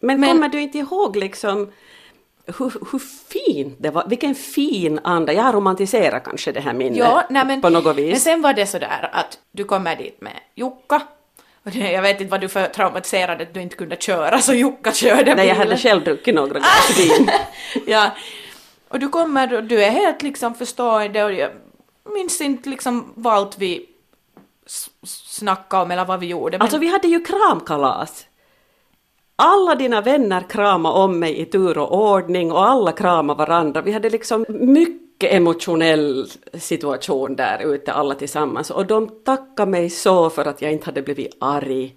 Men, 0.00 0.20
Men- 0.20 0.30
kommer 0.30 0.48
du 0.48 0.60
inte 0.60 0.78
ihåg 0.78 1.16
liksom 1.16 1.72
hur, 2.46 2.72
hur 2.92 2.98
fint 3.28 3.76
det 3.78 3.90
var, 3.90 4.04
vilken 4.08 4.34
fin 4.34 5.00
anda, 5.04 5.32
jag 5.32 5.42
har 5.42 5.52
romantiserat 5.52 6.24
kanske 6.24 6.52
det 6.52 6.60
här 6.60 6.72
minnet 6.72 6.98
Ja, 6.98 7.22
nej 7.30 7.44
men, 7.44 7.60
på 7.60 7.68
något 7.70 7.84
men 7.84 7.96
vis. 7.96 8.22
sen 8.22 8.42
var 8.42 8.52
det 8.52 8.66
sådär 8.66 9.10
att 9.12 9.38
du 9.52 9.64
kommer 9.64 9.96
dit 9.96 10.20
med 10.20 10.32
Jukka, 10.54 11.02
jag 11.62 12.02
vet 12.02 12.20
inte 12.20 12.30
vad 12.30 12.40
du 12.40 12.48
för 12.48 12.66
traumatiserad 12.66 13.42
att 13.42 13.54
du 13.54 13.60
inte 13.62 13.76
kunde 13.76 13.96
köra 13.96 14.38
så 14.38 14.54
Jukka 14.54 14.92
körde 14.92 15.34
Nej, 15.34 15.48
jag 15.48 15.54
hade 15.54 15.64
bilen. 15.66 15.78
själv 15.78 16.04
druckit 16.04 16.34
några 16.34 16.58
glas 16.58 16.98
vin. 16.98 17.30
ja. 17.86 18.10
Och 18.88 18.98
du 18.98 19.08
kommer 19.08 19.54
och 19.54 19.64
du 19.64 19.84
är 19.84 19.90
helt 19.90 20.22
liksom 20.22 20.54
förstående 20.54 21.24
och 21.24 21.32
jag 21.32 21.50
minns 22.14 22.40
inte 22.40 22.68
liksom 22.68 23.12
vad 23.14 23.54
vi 23.58 23.86
snackade 25.06 25.82
om 25.82 25.90
eller 25.90 26.04
vad 26.04 26.20
vi 26.20 26.26
gjorde. 26.26 26.58
Men 26.58 26.62
Alltså 26.62 26.78
vi 26.78 26.86
hade 26.88 27.08
ju 27.08 27.24
kramkalas. 27.24 28.26
Alla 29.44 29.74
dina 29.74 30.00
vänner 30.00 30.40
kramade 30.40 30.98
om 30.98 31.18
mig 31.18 31.40
i 31.40 31.44
tur 31.44 31.78
och 31.78 32.12
ordning 32.12 32.52
och 32.52 32.64
alla 32.64 32.92
kramade 32.92 33.38
varandra. 33.38 33.82
Vi 33.82 33.92
hade 33.92 34.10
liksom 34.10 34.44
mycket 34.48 35.32
emotionell 35.32 36.26
situation 36.54 37.36
där 37.36 37.74
ute 37.74 37.92
alla 37.92 38.14
tillsammans 38.14 38.70
och 38.70 38.86
de 38.86 39.08
tackade 39.24 39.70
mig 39.70 39.90
så 39.90 40.30
för 40.30 40.44
att 40.44 40.62
jag 40.62 40.72
inte 40.72 40.86
hade 40.86 41.02
blivit 41.02 41.36
arg. 41.40 41.96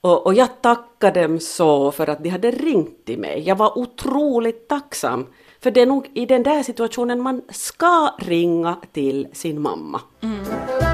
Och, 0.00 0.26
och 0.26 0.34
jag 0.34 0.62
tackade 0.62 1.22
dem 1.22 1.40
så 1.40 1.90
för 1.90 2.10
att 2.10 2.22
de 2.22 2.28
hade 2.28 2.50
ringt 2.50 3.04
till 3.04 3.18
mig. 3.18 3.42
Jag 3.46 3.56
var 3.56 3.78
otroligt 3.78 4.68
tacksam. 4.68 5.26
För 5.60 5.70
det 5.70 5.80
är 5.80 5.86
nog 5.86 6.10
i 6.14 6.26
den 6.26 6.42
där 6.42 6.62
situationen 6.62 7.22
man 7.22 7.42
ska 7.48 8.14
ringa 8.18 8.76
till 8.92 9.28
sin 9.32 9.60
mamma. 9.62 10.00
Mm. 10.22 10.93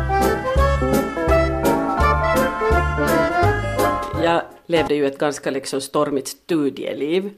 Jag 4.23 4.43
levde 4.67 4.95
ju 4.95 5.07
ett 5.07 5.19
ganska 5.19 5.51
liksom 5.51 5.81
stormigt 5.81 6.29
studieliv. 6.29 7.31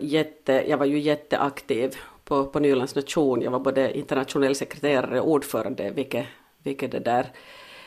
Jätte, 0.00 0.64
jag 0.68 0.78
var 0.78 0.86
ju 0.86 0.98
jätteaktiv 0.98 1.96
på, 2.24 2.44
på 2.44 2.58
Nylands 2.58 2.94
nation. 2.94 3.42
Jag 3.42 3.50
var 3.50 3.58
både 3.58 3.98
internationell 3.98 4.54
sekreterare 4.54 5.20
och 5.20 5.30
ordförande, 5.30 5.90
vilket, 5.90 6.26
vilket 6.62 6.92
det 6.92 6.98
där 6.98 7.26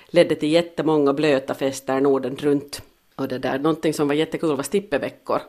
ledde 0.08 0.36
till 0.36 0.52
jättemånga 0.52 1.14
blöta 1.14 1.54
fester 1.54 2.02
Norden 2.02 2.36
runt. 2.36 2.82
Och 3.16 3.28
det 3.28 3.40
där, 3.40 3.60
någonting 3.60 3.94
som 3.94 4.08
var 4.08 4.16
jättekul 4.16 4.56
var 4.56 4.64
stippeveckor, 4.64 5.42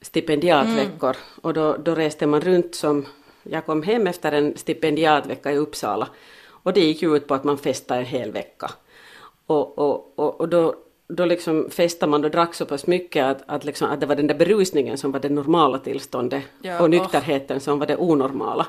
stipendiatveckor. 0.00 1.16
Och 1.42 1.54
då, 1.54 1.76
då 1.76 1.94
reste 1.94 2.26
man 2.26 2.40
runt 2.40 2.74
som, 2.74 3.06
jag 3.42 3.66
kom 3.66 3.82
hem 3.82 4.06
efter 4.06 4.32
en 4.32 4.56
stipendiatvecka 4.56 5.52
i 5.52 5.56
Uppsala. 5.56 6.08
Och 6.46 6.72
det 6.72 6.80
gick 6.80 7.02
ju 7.02 7.16
ut 7.16 7.26
på 7.26 7.34
att 7.34 7.44
man 7.44 7.58
festade 7.58 8.00
en 8.00 8.06
hel 8.06 8.32
vecka. 8.32 8.70
Och, 9.46 9.78
och, 9.78 10.18
och, 10.18 10.40
och 10.40 10.48
då, 10.48 10.74
då 11.14 11.24
liksom 11.24 11.70
festade 11.70 12.10
man 12.10 12.24
och 12.24 12.30
drack 12.30 12.54
så 12.54 12.66
pass 12.66 12.86
mycket 12.86 13.24
att, 13.24 13.42
att, 13.46 13.64
liksom, 13.64 13.90
att 13.90 14.00
det 14.00 14.06
var 14.06 14.16
den 14.16 14.26
där 14.26 14.34
berusningen 14.34 14.98
som 14.98 15.12
var 15.12 15.20
det 15.20 15.28
normala 15.28 15.78
tillståndet 15.78 16.42
Ja, 16.62 16.80
och 16.80 16.90
nykterheten 16.90 17.60
som 17.60 17.78
var 17.78 17.86
det 17.86 17.96
onormala. 17.96 18.66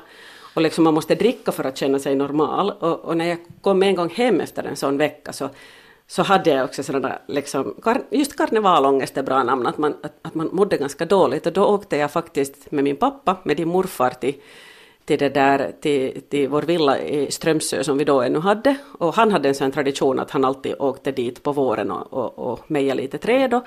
Och 0.54 0.62
liksom 0.62 0.84
man 0.84 0.94
måste 0.94 1.14
dricka 1.14 1.52
för 1.52 1.64
att 1.64 1.76
känna 1.76 1.98
sig 1.98 2.14
normal. 2.14 2.70
Och, 2.70 3.00
och 3.00 3.16
när 3.16 3.24
jag 3.24 3.38
kom 3.60 3.82
en 3.82 3.94
gång 3.94 4.08
hem 4.08 4.40
efter 4.40 4.64
en 4.64 4.76
sån 4.76 4.98
vecka 4.98 5.32
så, 5.32 5.48
så 6.06 6.22
hade 6.22 6.50
jag 6.50 6.64
också 6.64 6.82
sådana 6.82 7.18
liksom, 7.28 7.74
kar, 7.82 8.02
just 8.10 8.36
karnevalångest 8.36 9.16
är 9.16 9.22
bra 9.22 9.42
namn, 9.42 9.66
att 9.66 9.78
man, 9.78 9.94
att, 10.02 10.12
att 10.22 10.34
man 10.34 10.48
mådde 10.52 10.76
ganska 10.76 11.04
dåligt. 11.04 11.46
Och 11.46 11.52
då 11.52 11.64
åkte 11.64 11.96
jag 11.96 12.12
faktiskt 12.12 12.70
med 12.70 12.84
min 12.84 12.96
pappa, 12.96 13.36
med 13.42 13.56
din 13.56 13.68
morfar 13.68 14.10
till 14.10 14.34
till, 15.06 15.18
det 15.18 15.28
där, 15.28 15.72
till, 15.80 16.22
till 16.28 16.48
vår 16.48 16.62
villa 16.62 16.98
i 16.98 17.30
Strömsö 17.30 17.84
som 17.84 17.98
vi 17.98 18.04
då 18.04 18.22
ännu 18.22 18.38
hade. 18.38 18.76
Och 18.98 19.14
han 19.14 19.32
hade 19.32 19.48
en 19.48 19.54
sån 19.54 19.72
tradition 19.72 20.18
att 20.18 20.30
han 20.30 20.44
alltid 20.44 20.74
åkte 20.78 21.12
dit 21.12 21.42
på 21.42 21.52
våren 21.52 21.90
och, 21.90 22.12
och, 22.12 22.52
och 22.52 22.70
mejade 22.70 23.02
lite 23.02 23.18
träd. 23.18 23.54
Och, 23.54 23.64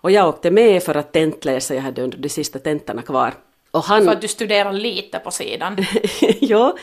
och 0.00 0.10
jag 0.10 0.28
åkte 0.28 0.50
med 0.50 0.82
för 0.82 0.94
att 0.94 1.12
tentläsa, 1.12 1.74
jag 1.74 1.82
hade 1.82 2.02
under 2.02 2.18
de 2.18 2.28
sista 2.28 2.58
tentorna 2.58 3.02
kvar. 3.02 3.34
Och 3.70 3.84
han, 3.84 4.04
för 4.04 4.12
att 4.12 4.20
du 4.20 4.28
studerar 4.28 4.72
lite 4.72 5.18
på 5.18 5.30
sidan. 5.30 5.76
ja, 6.40 6.76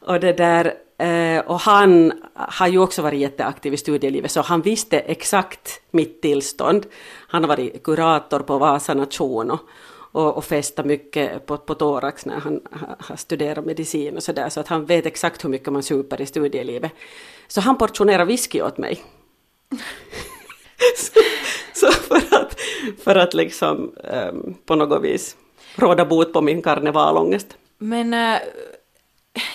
och 0.00 0.20
det 0.20 0.32
där, 0.32 0.74
eh, 0.98 1.40
och 1.46 1.60
han 1.60 2.12
har 2.34 2.68
ju 2.68 2.78
också 2.78 3.02
varit 3.02 3.20
jätteaktiv 3.20 3.74
i 3.74 3.76
studielivet 3.76 4.30
så 4.30 4.40
han 4.40 4.62
visste 4.62 4.98
exakt 4.98 5.80
mitt 5.90 6.22
tillstånd. 6.22 6.86
Han 7.28 7.42
har 7.42 7.48
varit 7.48 7.82
kurator 7.82 8.40
på 8.40 8.58
Vasa 8.58 8.94
nation 8.94 9.50
och, 9.50 9.60
och, 10.16 10.36
och 10.36 10.44
fästa 10.44 10.82
mycket 10.82 11.46
på, 11.46 11.56
på 11.56 11.74
thorax 11.74 12.26
när 12.26 12.40
han 12.40 12.60
har- 12.98 13.16
studerat 13.16 13.64
medicin 13.64 14.16
och 14.16 14.22
sådär 14.22 14.48
så 14.48 14.60
att 14.60 14.68
han 14.68 14.86
vet 14.86 15.06
exakt 15.06 15.44
hur 15.44 15.48
mycket 15.48 15.72
man 15.72 15.82
super 15.82 16.20
i 16.20 16.26
studielivet. 16.26 16.92
Så 17.48 17.60
han 17.60 17.78
portionerar 17.78 18.24
whisky 18.24 18.62
åt 18.62 18.78
mig. 18.78 19.02
så, 20.96 21.20
så 21.86 21.92
för 21.92 22.16
att, 22.16 22.60
för 23.04 23.16
att 23.16 23.34
liksom 23.34 23.94
um, 24.28 24.54
på 24.66 24.74
något 24.74 25.02
vis 25.02 25.36
råda 25.74 26.04
bot 26.04 26.32
på 26.32 26.40
min 26.40 26.62
karnevalångest. 26.62 27.56
Men 27.78 28.14
eh, 28.14 28.38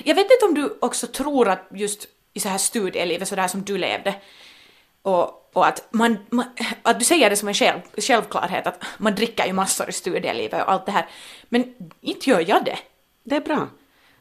jag 0.04 0.16
vet 0.16 0.32
inte 0.32 0.46
om 0.46 0.54
du 0.54 0.78
också 0.82 1.08
tror 1.08 1.50
att 1.50 1.68
just 1.72 2.08
i 2.34 2.40
så 2.40 2.50
här 2.50 2.58
studielivet, 2.58 3.28
så 3.28 3.36
där 3.36 3.48
som 3.48 3.62
du 3.62 3.78
levde, 3.78 4.16
och, 5.02 5.41
och 5.54 5.68
att, 5.68 5.88
man, 5.92 6.18
man, 6.30 6.46
att 6.84 7.00
du 7.00 7.06
säger 7.06 7.30
det 7.30 7.36
som 7.36 7.48
en 7.48 7.54
själv, 7.54 7.80
självklarhet 7.98 8.68
att 8.68 8.84
man 8.98 9.16
dricker 9.16 9.46
ju 9.46 9.54
massor 9.54 9.90
i 9.90 9.92
studielivet 9.92 10.64
och 10.64 10.72
allt 10.72 10.86
det 10.86 10.92
här, 10.92 11.06
men 11.50 11.74
inte 12.02 12.30
gör 12.30 12.44
jag 12.50 12.66
det. 12.66 12.78
Det 13.24 13.36
är 13.36 13.42
bra. 13.42 13.68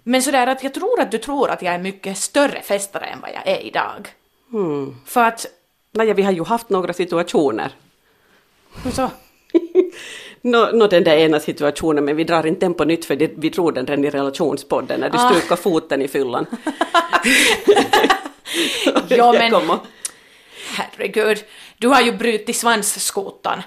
Men 0.02 0.22
sådär 0.22 0.46
att 0.46 0.62
jag 0.62 0.74
tror 0.74 1.00
att 1.00 1.10
du 1.10 1.18
tror 1.18 1.50
att 1.50 1.62
jag 1.62 1.74
är 1.74 1.78
mycket 1.78 2.18
större 2.18 2.60
festare 2.62 3.04
än 3.04 3.20
vad 3.20 3.30
jag 3.30 3.46
är 3.48 3.60
idag. 3.60 4.08
Hmm. 4.50 4.96
För 5.06 5.24
att, 5.24 5.46
Nej, 5.92 6.14
vi 6.14 6.22
har 6.22 6.32
ju 6.32 6.44
haft 6.44 6.68
några 6.70 6.92
situationer. 6.92 7.70
hur 8.84 8.90
så? 8.90 9.10
Nå, 10.42 10.70
nå 10.72 10.86
den 10.86 11.04
där 11.04 11.16
ena 11.16 11.40
situationen, 11.40 12.04
men 12.04 12.16
vi 12.16 12.24
drar 12.24 12.46
inte 12.46 12.60
den 12.66 12.74
på 12.74 12.84
nytt 12.84 13.04
för 13.04 13.16
det, 13.16 13.30
vi 13.36 13.48
drog 13.50 13.74
den 13.74 13.86
redan 13.86 14.04
i 14.04 14.10
relationspodden 14.10 15.00
när 15.00 15.10
du 15.10 15.18
Ah. 15.18 15.30
stukade 15.30 15.62
foten 15.62 16.02
i 16.02 16.08
fyllan. 16.08 16.46
Ja, 19.08 19.32
men- 19.38 19.78
Herregud, 20.70 21.44
du 21.78 21.88
har 21.88 22.00
ju 22.00 22.12
brutit 22.12 22.56
svansskotan 22.56 23.62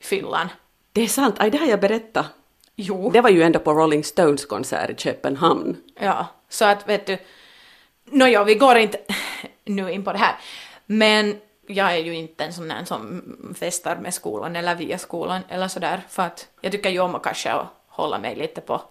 i 0.00 0.04
fyllan. 0.04 0.48
Det 0.92 1.02
är 1.02 1.06
sant, 1.06 1.34
aj, 1.38 1.50
det 1.50 1.58
har 1.58 1.66
jag 1.66 1.80
berättat. 1.80 2.26
Jo. 2.76 3.10
Det 3.10 3.20
var 3.20 3.30
ju 3.30 3.42
ändå 3.42 3.58
på 3.58 3.72
Rolling 3.72 4.04
Stones 4.04 4.44
konsert 4.44 4.90
i 4.90 4.94
Köpenhamn. 4.94 5.76
Ja, 6.00 6.26
så 6.48 6.64
att 6.64 6.88
vet 6.88 7.06
du, 7.06 7.18
nåja, 8.04 8.44
vi 8.44 8.54
går 8.54 8.76
inte 8.76 8.98
nu 9.64 9.90
in 9.92 10.04
på 10.04 10.12
det 10.12 10.18
här, 10.18 10.36
men 10.86 11.36
jag 11.66 11.92
är 11.92 11.98
ju 11.98 12.14
inte 12.14 12.44
en 12.44 12.52
sån 12.52 12.68
där 12.68 12.84
som 12.84 13.22
festar 13.58 13.96
med 13.96 14.14
skolan 14.14 14.56
eller 14.56 14.74
via 14.74 14.98
skolan 14.98 15.40
eller 15.48 15.68
sådär, 15.68 16.02
för 16.08 16.22
att 16.22 16.48
jag 16.60 16.72
tycker 16.72 16.90
ju 16.90 17.00
om 17.00 17.14
att 17.14 17.22
kanske 17.22 17.54
hålla 17.88 18.18
mig 18.18 18.36
lite 18.36 18.60
på 18.60 18.82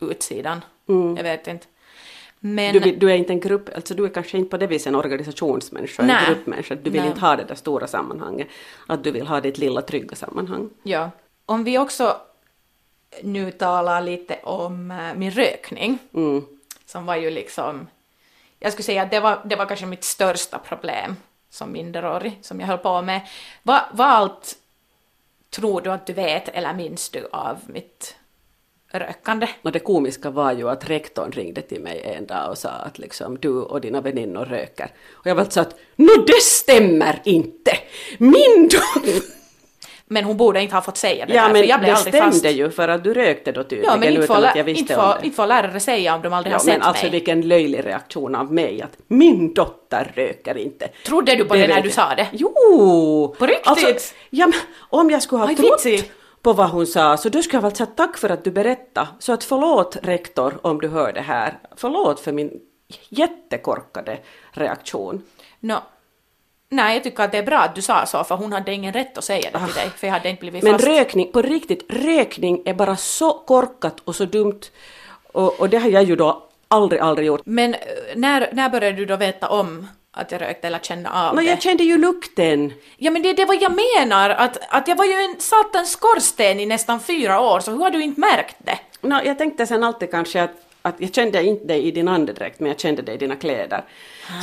utsidan, 0.00 0.64
jag 1.16 1.22
vet 1.22 1.46
inte. 1.46 1.66
Men, 2.44 2.72
Du, 2.72 2.78
vill- 2.80 2.98
du 2.98 3.10
är 3.10 3.14
inte 3.16 3.32
en 3.32 3.40
grupp, 3.40 3.68
alltså 3.74 3.94
du 3.94 4.04
är 4.04 4.08
kanske 4.08 4.38
inte 4.38 4.50
på 4.50 4.56
det 4.56 4.66
viset 4.66 4.86
en 4.86 4.94
organisationsmänniska, 4.94 6.02
en 6.02 6.08
Nej. 6.08 6.24
gruppmänniska. 6.28 6.74
Du 6.74 6.90
vill 6.90 7.00
Nej. 7.00 7.08
inte 7.10 7.20
ha 7.20 7.36
det 7.36 7.44
där 7.44 7.54
stora 7.54 7.86
sammanhanget. 7.86 8.48
Att 8.86 9.04
du 9.04 9.10
vill 9.10 9.26
ha 9.26 9.40
ditt 9.40 9.58
lilla 9.58 9.82
trygga 9.82 10.16
sammanhang. 10.16 10.70
ja, 10.82 11.10
om 11.46 11.64
vi 11.64 11.78
också 11.78 12.16
nu 13.22 13.50
talar 13.50 14.00
lite 14.02 14.38
om 14.42 14.90
äh, 14.90 15.14
min 15.14 15.30
rökning, 15.30 15.98
Mm. 16.14 16.44
som 16.86 17.06
var 17.06 17.16
ju 17.16 17.30
liksom, 17.30 17.86
jag 18.58 18.72
skulle 18.72 18.84
säga 18.84 19.02
att 19.02 19.10
det 19.10 19.20
var, 19.20 19.40
det 19.44 19.56
var 19.56 19.66
kanske 19.66 19.86
mitt 19.86 20.04
största 20.04 20.58
problem 20.58 21.16
som 21.50 21.72
minderårig, 21.72 22.38
som 22.42 22.60
jag 22.60 22.66
höll 22.66 22.78
på 22.78 23.02
med. 23.02 23.20
Vad 23.62 23.80
vad 23.92 24.06
allt 24.06 24.56
tror 25.50 25.80
du 25.80 25.90
att 25.92 26.06
du 26.06 26.12
vet 26.12 26.48
eller 26.48 26.74
minns 26.74 27.10
du 27.10 27.28
av 27.32 27.58
mitt 27.66 28.16
rökande? 28.92 29.48
Och 29.62 29.72
det 29.72 29.78
komiska 29.78 30.30
var 30.30 30.52
ju 30.52 30.68
att 30.70 30.90
rektorn 30.90 31.32
ringde 31.32 31.62
till 31.62 31.80
mig 31.80 32.14
en 32.18 32.26
dag 32.26 32.50
och 32.50 32.58
sa 32.58 32.68
att 32.68 32.98
liksom 32.98 33.38
du 33.40 33.48
och 33.48 33.80
dina 33.80 34.00
väninnor 34.00 34.44
röker. 34.44 34.90
Och 35.12 35.26
jag 35.26 35.34
var 35.34 35.44
så 35.50 35.60
att 35.60 35.74
no 35.96 36.24
det 36.26 36.42
stämmer 36.42 37.20
inte! 37.24 37.72
Min 38.18 38.68
dotter! 38.68 39.42
Men 40.06 40.24
hon 40.24 40.36
borde 40.36 40.62
inte 40.62 40.74
ha 40.74 40.82
fått 40.82 40.96
säga 40.96 41.26
det 41.26 41.34
Ja, 41.34 41.42
där, 41.42 41.52
men 41.52 41.62
för 41.62 41.68
jag 41.68 41.80
blev 41.80 41.90
det 41.92 41.96
aldrig 41.98 42.22
fast. 42.22 42.44
ju 42.44 42.70
för 42.70 42.88
att 42.88 43.04
du 43.04 43.14
rökte 43.14 43.52
då 43.52 43.62
tydligen 43.62 43.84
Ja, 43.90 43.96
men 43.96 44.08
inte 44.08 44.26
får, 44.26 44.36
utan 44.36 44.48
att 44.50 44.56
jag 44.56 44.64
visste 44.64 44.80
inte, 44.80 44.96
om 44.96 45.02
får, 45.12 45.18
det. 45.20 45.24
inte 45.26 45.36
får 45.36 45.46
lärare 45.46 45.80
säga 45.80 46.14
om 46.14 46.22
de 46.22 46.32
aldrig 46.32 46.52
Ja, 46.52 46.56
har 46.58 46.64
sett 46.64 46.72
men 46.78 46.82
alltså 46.82 47.04
mig. 47.04 47.10
vilken 47.12 47.48
löjlig 47.48 47.86
reaktion 47.86 48.34
av 48.34 48.52
mig 48.52 48.82
att 48.82 48.92
min 49.06 49.54
dotter 49.54 50.12
röker 50.14 50.56
inte. 50.58 50.88
Trodde 51.06 51.34
du 51.34 51.44
på 51.44 51.54
det, 51.54 51.60
vet 51.60 51.70
när 51.70 51.82
du 51.82 51.90
sa 51.90 52.14
det? 52.16 52.26
Jo! 52.32 53.34
På 53.38 53.46
riktigt? 53.46 53.66
Alltså, 53.66 54.14
ja, 54.30 54.46
men 54.46 54.54
om 55.00 55.10
jag 55.10 55.22
skulle 55.22 55.42
ha 55.42 55.48
Aj, 55.48 55.56
trott 55.56 55.86
vitsigt. 55.86 56.12
På 56.42 56.52
vad 56.52 56.70
hon 56.70 56.86
sa 56.86 57.16
så 57.16 57.28
då 57.28 57.42
skulle 57.42 57.56
jag 57.56 57.62
väl 57.62 57.76
säga 57.76 57.86
tack 57.86 58.16
för 58.18 58.28
att 58.28 58.44
du 58.44 58.50
berättade. 58.50 59.08
Så 59.18 59.32
att 59.32 59.44
förlåt 59.44 59.96
rektor 60.02 60.58
om 60.62 60.80
du 60.80 60.88
hör 60.88 61.12
det 61.12 61.20
här. 61.20 61.58
Förlåt 61.76 62.20
för 62.20 62.32
min 62.32 62.60
jättekorkade 63.08 64.18
reaktion. 64.52 65.22
Nå, 65.60 65.78
nej, 66.68 66.94
jag 66.94 67.04
tycker 67.04 67.22
att 67.22 67.32
det 67.32 67.38
är 67.38 67.42
bra 67.42 67.58
att 67.58 67.74
du 67.74 67.82
sa 67.82 68.06
så, 68.06 68.24
för 68.24 68.36
hon 68.36 68.52
hade 68.52 68.72
ingen 68.72 68.92
rätt 68.92 69.18
att 69.18 69.24
säga 69.24 69.50
det 69.52 69.58
till 69.58 69.74
dig, 69.74 69.90
för 69.96 70.06
jag 70.06 70.14
hade 70.14 70.28
inte 70.28 70.40
blivit 70.40 70.64
Ah. 70.64 70.66
Men 70.66 70.78
fast. 70.78 70.88
rökning, 70.88 71.32
på 71.32 71.42
riktigt, 71.42 71.92
rökning 71.92 72.62
är 72.64 72.74
bara 72.74 72.96
så 72.96 73.32
korkat 73.32 74.00
och 74.04 74.16
så 74.16 74.24
dumt. 74.24 74.60
Och, 75.32 75.60
och 75.60 75.68
det 75.68 75.78
har 75.78 75.88
jag 75.88 76.02
ju 76.02 76.16
då 76.16 76.48
aldrig, 76.68 77.00
aldrig 77.00 77.26
gjort. 77.26 77.40
Men 77.44 77.74
eh, 77.74 77.80
när, 78.16 78.48
när 78.52 78.68
började 78.68 78.96
du 78.96 79.06
då 79.06 79.16
veta 79.16 79.48
om 79.48 79.88
att 80.14 80.32
jag 80.32 80.40
rökte 80.40 80.66
eller 80.66 80.78
känna 80.78 81.28
av 81.28 81.34
Nå, 81.34 81.40
det? 81.40 81.46
jag 81.46 81.62
kände 81.62 81.84
ju 81.84 81.98
lukten. 81.98 82.72
Ja 82.96 83.10
men 83.10 83.22
det 83.22 83.30
är 83.30 83.34
det 83.34 83.44
vad 83.44 83.62
jag 83.62 83.72
menar, 83.96 84.30
att, 84.30 84.58
att 84.68 84.88
jag 84.88 84.96
var 84.96 85.04
ju 85.04 85.12
en 85.12 85.40
satans 85.40 85.90
skorsten 85.90 86.60
i 86.60 86.66
nästan 86.66 87.00
fyra 87.00 87.40
år, 87.40 87.60
så 87.60 87.70
hur 87.70 87.78
har 87.78 87.90
du 87.90 88.02
inte 88.02 88.20
märkt 88.20 88.56
det? 88.58 88.78
Nå, 89.00 89.20
jag 89.24 89.38
tänkte 89.38 89.66
sen 89.66 89.84
alltid 89.84 90.10
kanske 90.10 90.42
att, 90.42 90.50
att 90.82 90.94
jag 90.98 91.14
kände 91.14 91.44
inte 91.44 91.64
dig 91.64 91.82
i 91.84 91.90
din 91.90 92.08
andedräkt 92.08 92.60
men 92.60 92.68
jag 92.68 92.80
kände 92.80 93.02
dig 93.02 93.14
i 93.14 93.18
dina 93.18 93.36
kläder. 93.36 93.84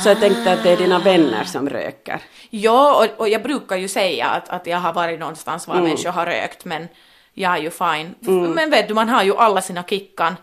Så 0.02 0.08
jag 0.08 0.20
tänkte 0.20 0.52
att 0.52 0.62
det 0.62 0.70
är 0.70 0.76
dina 0.76 0.98
vänner 0.98 1.44
som 1.44 1.68
röker. 1.68 2.20
Ja, 2.50 3.04
och, 3.04 3.20
och 3.20 3.28
jag 3.28 3.42
brukar 3.42 3.76
ju 3.76 3.88
säga 3.88 4.26
att, 4.26 4.48
att 4.48 4.66
jag 4.66 4.78
har 4.78 4.92
varit 4.92 5.20
någonstans 5.20 5.68
var 5.68 5.74
människor 5.74 6.10
har 6.10 6.26
rökt, 6.26 6.64
men 6.64 6.88
jag 7.34 7.52
är 7.52 7.62
ju 7.62 7.70
fine. 7.70 8.14
Men 8.54 8.70
vet 8.70 8.88
du, 8.88 8.94
man 8.94 9.08
har 9.08 9.22
ju 9.22 9.36
alla 9.36 9.62
sina 9.62 9.82
kickan. 9.82 10.36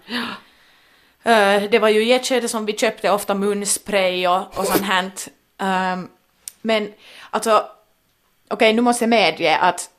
Eh, 1.27 1.63
det 1.69 1.79
var 1.79 1.89
ju 1.89 2.03
i 2.03 2.13
ett 2.13 2.25
skede 2.25 2.47
som 2.47 2.65
vi 2.65 2.77
köpte 2.77 3.11
ofta 3.11 3.35
munspray 3.35 4.27
och, 4.27 4.57
och 4.57 4.65
sånt 4.65 4.81
här. 4.81 5.11
Ehm, 5.57 6.09
men 6.61 6.93
alltså, 7.29 7.65
okej 8.49 8.73
nu 8.73 8.81
måste 8.81 9.03
jag 9.03 9.09
medge 9.09 9.57
att 9.57 9.89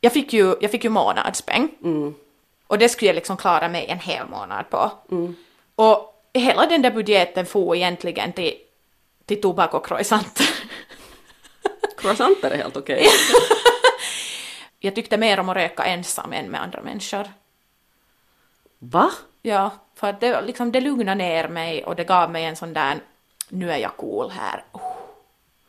jag 0.00 0.12
fick 0.12 0.32
ju, 0.32 0.56
jag 0.60 0.70
fick 0.70 0.84
ju 0.84 0.90
månadspeng. 0.90 1.68
Och 2.66 2.78
det 2.78 2.88
skulle 2.88 3.08
jag 3.08 3.14
liksom 3.14 3.36
klara 3.36 3.68
mig 3.68 3.86
en 3.86 3.98
hel 3.98 4.26
månad 4.28 4.70
på. 4.70 4.90
Och 5.74 6.24
hela 6.34 6.66
den 6.66 6.82
där 6.82 6.90
budgeten 6.90 7.46
får 7.46 7.76
egentligen 7.76 8.32
till, 8.32 8.54
till 9.26 9.40
tobak 9.40 9.74
och 9.74 9.86
croissanter. 9.86 10.46
Croissanter 11.98 12.50
är 12.50 12.56
helt 12.56 12.76
okej. 12.76 13.06
jag 14.80 14.94
tyckte 14.94 15.16
mer 15.16 15.40
om 15.40 15.48
att 15.48 15.56
röka 15.56 15.84
ensam 15.84 16.32
än 16.32 16.50
med 16.50 16.62
andra 16.62 16.82
människor. 16.82 17.28
Va? 18.82 19.10
Ja, 19.42 19.70
för 19.94 20.06
att 20.08 20.20
det, 20.20 20.40
liksom, 20.40 20.72
det 20.72 20.80
lugnade 20.80 21.14
ner 21.14 21.48
mig 21.48 21.84
och 21.84 21.96
det 21.96 22.04
gav 22.04 22.30
mig 22.30 22.44
en 22.44 22.56
sån 22.56 22.72
där 22.72 22.98
nu 23.48 23.70
är 23.72 23.76
jag 23.76 23.96
cool 23.96 24.30
här. 24.30 24.64
Oh, 24.72 24.80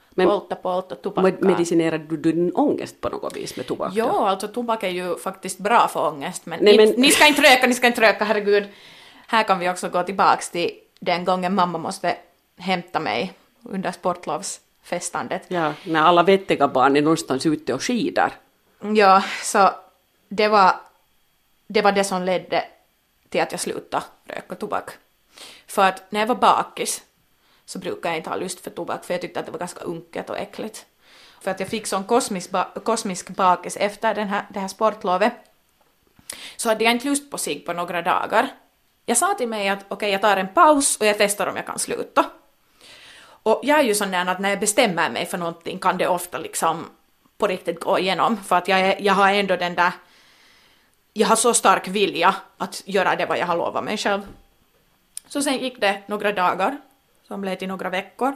Men 0.09 0.27
polta, 0.27 0.55
polta, 0.55 1.21
medicinerade 1.39 2.03
du 2.03 2.17
din 2.17 2.51
ångest 2.55 3.01
på 3.01 3.09
något 3.09 3.35
vis 3.37 3.57
med 3.57 3.67
tobak? 3.67 3.93
då? 3.93 3.97
Ja, 3.99 4.29
alltså 4.29 4.47
tobak 4.47 4.83
är 4.83 4.89
ju 4.89 5.17
faktiskt 5.17 5.59
bra 5.59 5.87
för 5.87 6.07
ångest, 6.07 6.45
men, 6.45 6.59
Nej, 6.63 6.73
inte, 6.73 6.85
men- 6.85 7.01
ni 7.01 7.11
ska 7.11 7.27
inte 7.27 7.41
röka, 7.41 7.67
ni 7.67 7.73
ska 7.73 7.87
inte 7.87 8.01
röka, 8.01 8.23
herregud. 8.25 8.67
Här 9.27 9.43
kan 9.43 9.59
vi 9.59 9.69
också 9.69 9.89
gå 9.89 10.03
tillbaks 10.03 10.49
till 10.49 10.71
den 10.99 11.25
gången 11.25 11.55
mamma 11.55 11.77
måste 11.77 12.17
hämta 12.57 12.99
mig 12.99 13.33
under 13.63 13.91
sportlovsfestandet. 13.91 15.41
Ja, 15.47 15.73
när 15.85 16.01
alla 16.01 16.23
vettiga 16.23 16.67
barn 16.67 16.97
är 16.97 17.01
någonstans 17.01 17.45
ute 17.45 17.73
och 17.73 17.83
skidar. 17.83 18.31
Ja, 18.95 19.23
så 19.43 19.69
det 20.29 20.47
var, 20.47 20.75
det 21.67 21.81
var 21.81 21.91
det 21.91 22.03
som 22.03 22.21
ledde 22.23 22.63
till 23.31 23.41
att 23.41 23.51
jag 23.51 23.61
slutade 23.61 24.03
röka 24.25 24.55
tobak. 24.55 24.89
För 25.67 25.81
att 25.81 26.11
när 26.11 26.19
jag 26.19 26.27
var 26.27 26.35
bakis 26.35 27.01
så 27.65 27.79
brukade 27.79 28.07
jag 28.09 28.17
inte 28.19 28.29
ha 28.29 28.37
lust 28.37 28.59
för 28.59 28.71
tobak 28.71 29.05
för 29.05 29.13
jag 29.13 29.21
tyckte 29.21 29.39
att 29.39 29.45
det 29.45 29.51
var 29.51 29.59
ganska 29.59 29.81
unket 29.81 30.29
och 30.29 30.37
äckligt. 30.37 30.85
För 31.41 31.51
att 31.51 31.59
jag 31.59 31.69
fick 31.69 31.87
sån 31.87 32.03
kosmisk, 32.03 32.51
ba- 32.51 32.79
kosmisk 32.83 33.29
bakis 33.29 33.77
efter 33.77 34.15
den 34.15 34.27
här, 34.27 34.45
det 34.49 34.59
här 34.59 34.67
sportlovet 34.67 35.33
så 36.55 36.69
hade 36.69 36.83
jag 36.83 36.93
inte 36.93 37.07
lust 37.07 37.31
på 37.31 37.37
sig 37.37 37.59
på 37.59 37.73
några 37.73 38.01
dagar. 38.01 38.47
Jag 39.05 39.17
sa 39.17 39.33
till 39.33 39.47
mig 39.47 39.69
att 39.69 39.85
okej, 39.87 40.11
jag 40.11 40.21
tar 40.21 40.37
en 40.37 40.53
paus 40.53 40.97
och 40.97 41.05
jag 41.05 41.17
testar 41.17 41.47
om 41.47 41.55
jag 41.55 41.65
kan 41.65 41.79
sluta. 41.79 42.25
Och 43.43 43.59
jag 43.63 43.79
är 43.79 43.83
ju 43.83 43.95
sån 43.95 44.11
där 44.11 44.25
att 44.25 44.39
när 44.39 44.49
jag 44.49 44.59
bestämmer 44.59 45.09
mig 45.09 45.25
för 45.25 45.37
någonting 45.37 45.79
kan 45.79 45.97
det 45.97 46.07
ofta 46.07 46.37
liksom 46.37 46.89
på 47.37 47.47
riktigt 47.47 47.79
gå 47.79 47.99
igenom 47.99 48.43
för 48.43 48.55
att 48.55 48.67
jag, 48.67 48.79
är, 48.79 48.95
jag 48.99 49.13
har 49.13 49.33
ändå 49.33 49.55
den 49.55 49.75
där 49.75 49.91
jag 51.13 51.27
har 51.27 51.35
så 51.35 51.53
stark 51.53 51.87
vilja 51.87 52.35
att 52.57 52.83
göra 52.85 53.15
det 53.15 53.25
vad 53.25 53.37
jag 53.37 53.47
har 53.47 53.57
lovat 53.57 53.83
mig 53.83 53.97
själv. 53.97 54.21
Så 55.27 55.41
sen 55.41 55.57
gick 55.57 55.81
det 55.81 56.01
några 56.05 56.31
dagar 56.31 56.77
som 57.27 57.41
blev 57.41 57.55
till 57.55 57.67
några 57.67 57.89
veckor. 57.89 58.35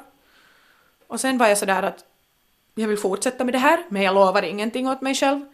Och 1.08 1.20
sen 1.20 1.38
var 1.38 1.48
jag 1.48 1.58
sådär 1.58 1.84
att 1.84 2.06
jag 2.76 2.88
vill 2.88 2.98
fortsätta 2.98 3.44
med 3.44 3.54
det 3.54 3.58
här 3.58 3.84
men 3.90 4.02
jag 4.02 4.16
lovar 4.16 4.42
ingenting 4.42 4.90
åt 4.90 5.02
mig 5.02 5.16
själv. 5.16 5.46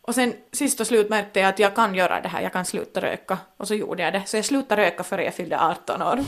Och 0.00 0.14
sen 0.14 0.34
sist 0.52 0.80
och 0.80 0.86
slut 0.86 1.10
märkte 1.10 1.40
jag 1.40 1.48
att 1.48 1.58
jag 1.58 1.74
kan 1.74 1.94
göra 1.94 2.20
det 2.20 2.28
här, 2.28 2.42
jag 2.42 2.52
kan 2.52 2.64
sluta 2.64 3.00
röka. 3.00 3.38
Och 3.56 3.68
så 3.68 3.74
gjorde 3.74 4.02
jag 4.02 4.12
det. 4.12 4.22
Så 4.26 4.36
jag 4.36 4.44
slutade 4.44 4.82
röka 4.82 5.04
före 5.04 5.24
jag 5.24 5.34
fyllde 5.34 5.60
18 5.60 6.02
år. 6.02 6.24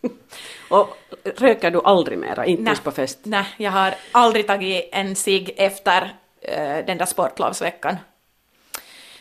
Och 0.70 0.96
röker 1.24 1.70
du 1.70 1.80
aldrig 1.84 2.18
mera, 2.18 2.46
inte 2.46 2.62
ens 2.62 2.80
på 2.80 2.90
fest? 2.90 3.18
Nej, 3.22 3.46
jag 3.56 3.70
har 3.70 3.94
aldrig 4.12 4.46
tagit 4.46 4.88
en 4.92 5.16
cigg 5.16 5.54
efter 5.56 6.14
eh, 6.40 6.86
den 6.86 6.98
där 6.98 7.06
sportlovsveckan. 7.06 7.96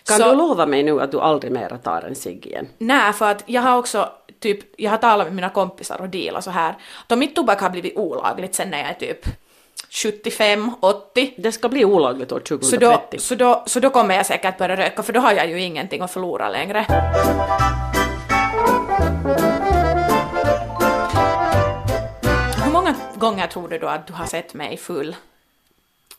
Kan 0.07 0.17
Så- 0.17 0.29
du 0.31 0.35
lova 0.35 0.65
mig 0.65 0.83
nu 0.83 1.01
att 1.01 1.11
du 1.11 1.19
aldrig 1.19 1.51
mera 1.51 1.77
tar 1.77 2.01
en 2.01 2.15
cigg 2.15 2.45
igen? 2.47 2.67
Nej, 2.77 3.13
för 3.13 3.31
att 3.31 3.43
jag 3.45 3.61
har 3.61 3.77
också 3.77 4.09
typ, 4.39 4.59
jag 4.81 4.91
har 4.91 4.97
talat 4.97 5.27
med 5.27 5.35
mina 5.35 5.49
kompisar 5.49 6.01
och 6.01 6.09
dealat 6.09 6.43
så 6.43 6.51
här. 6.51 6.75
Då 7.07 7.15
mitt 7.15 7.35
tobak 7.35 7.61
har 7.61 7.69
blivit 7.69 7.97
olagligt 7.97 8.55
sen 8.55 8.69
när 8.69 8.77
jag 8.77 8.89
är 8.89 8.93
typ 8.93 9.25
75, 9.89 10.71
80. 10.79 11.33
Det 11.37 11.51
ska 11.51 11.69
bli 11.69 11.85
olagligt 11.85 12.31
år 12.31 12.39
Så 12.39 12.57
2030. 12.57 13.07
då, 13.11 13.19
så, 13.19 13.35
då, 13.35 13.63
så 13.65 13.79
då 13.79 13.89
kommer 13.89 14.15
jag 14.15 14.25
säkert 14.25 14.57
börja 14.57 14.77
röka 14.77 15.03
för 15.03 15.13
då 15.13 15.19
har 15.19 15.31
jag 15.33 15.49
ju 15.49 15.61
ingenting 15.61 16.01
att 16.01 16.11
förlora 16.11 16.49
längre. 16.49 16.85
Hur 22.63 22.71
många 22.71 22.95
gånger 23.15 23.47
tror 23.47 23.67
du 23.69 23.77
då 23.79 23.87
att 23.87 24.07
du 24.07 24.13
har 24.13 24.25
sett 24.25 24.53
mig 24.53 24.77
full? 24.77 25.15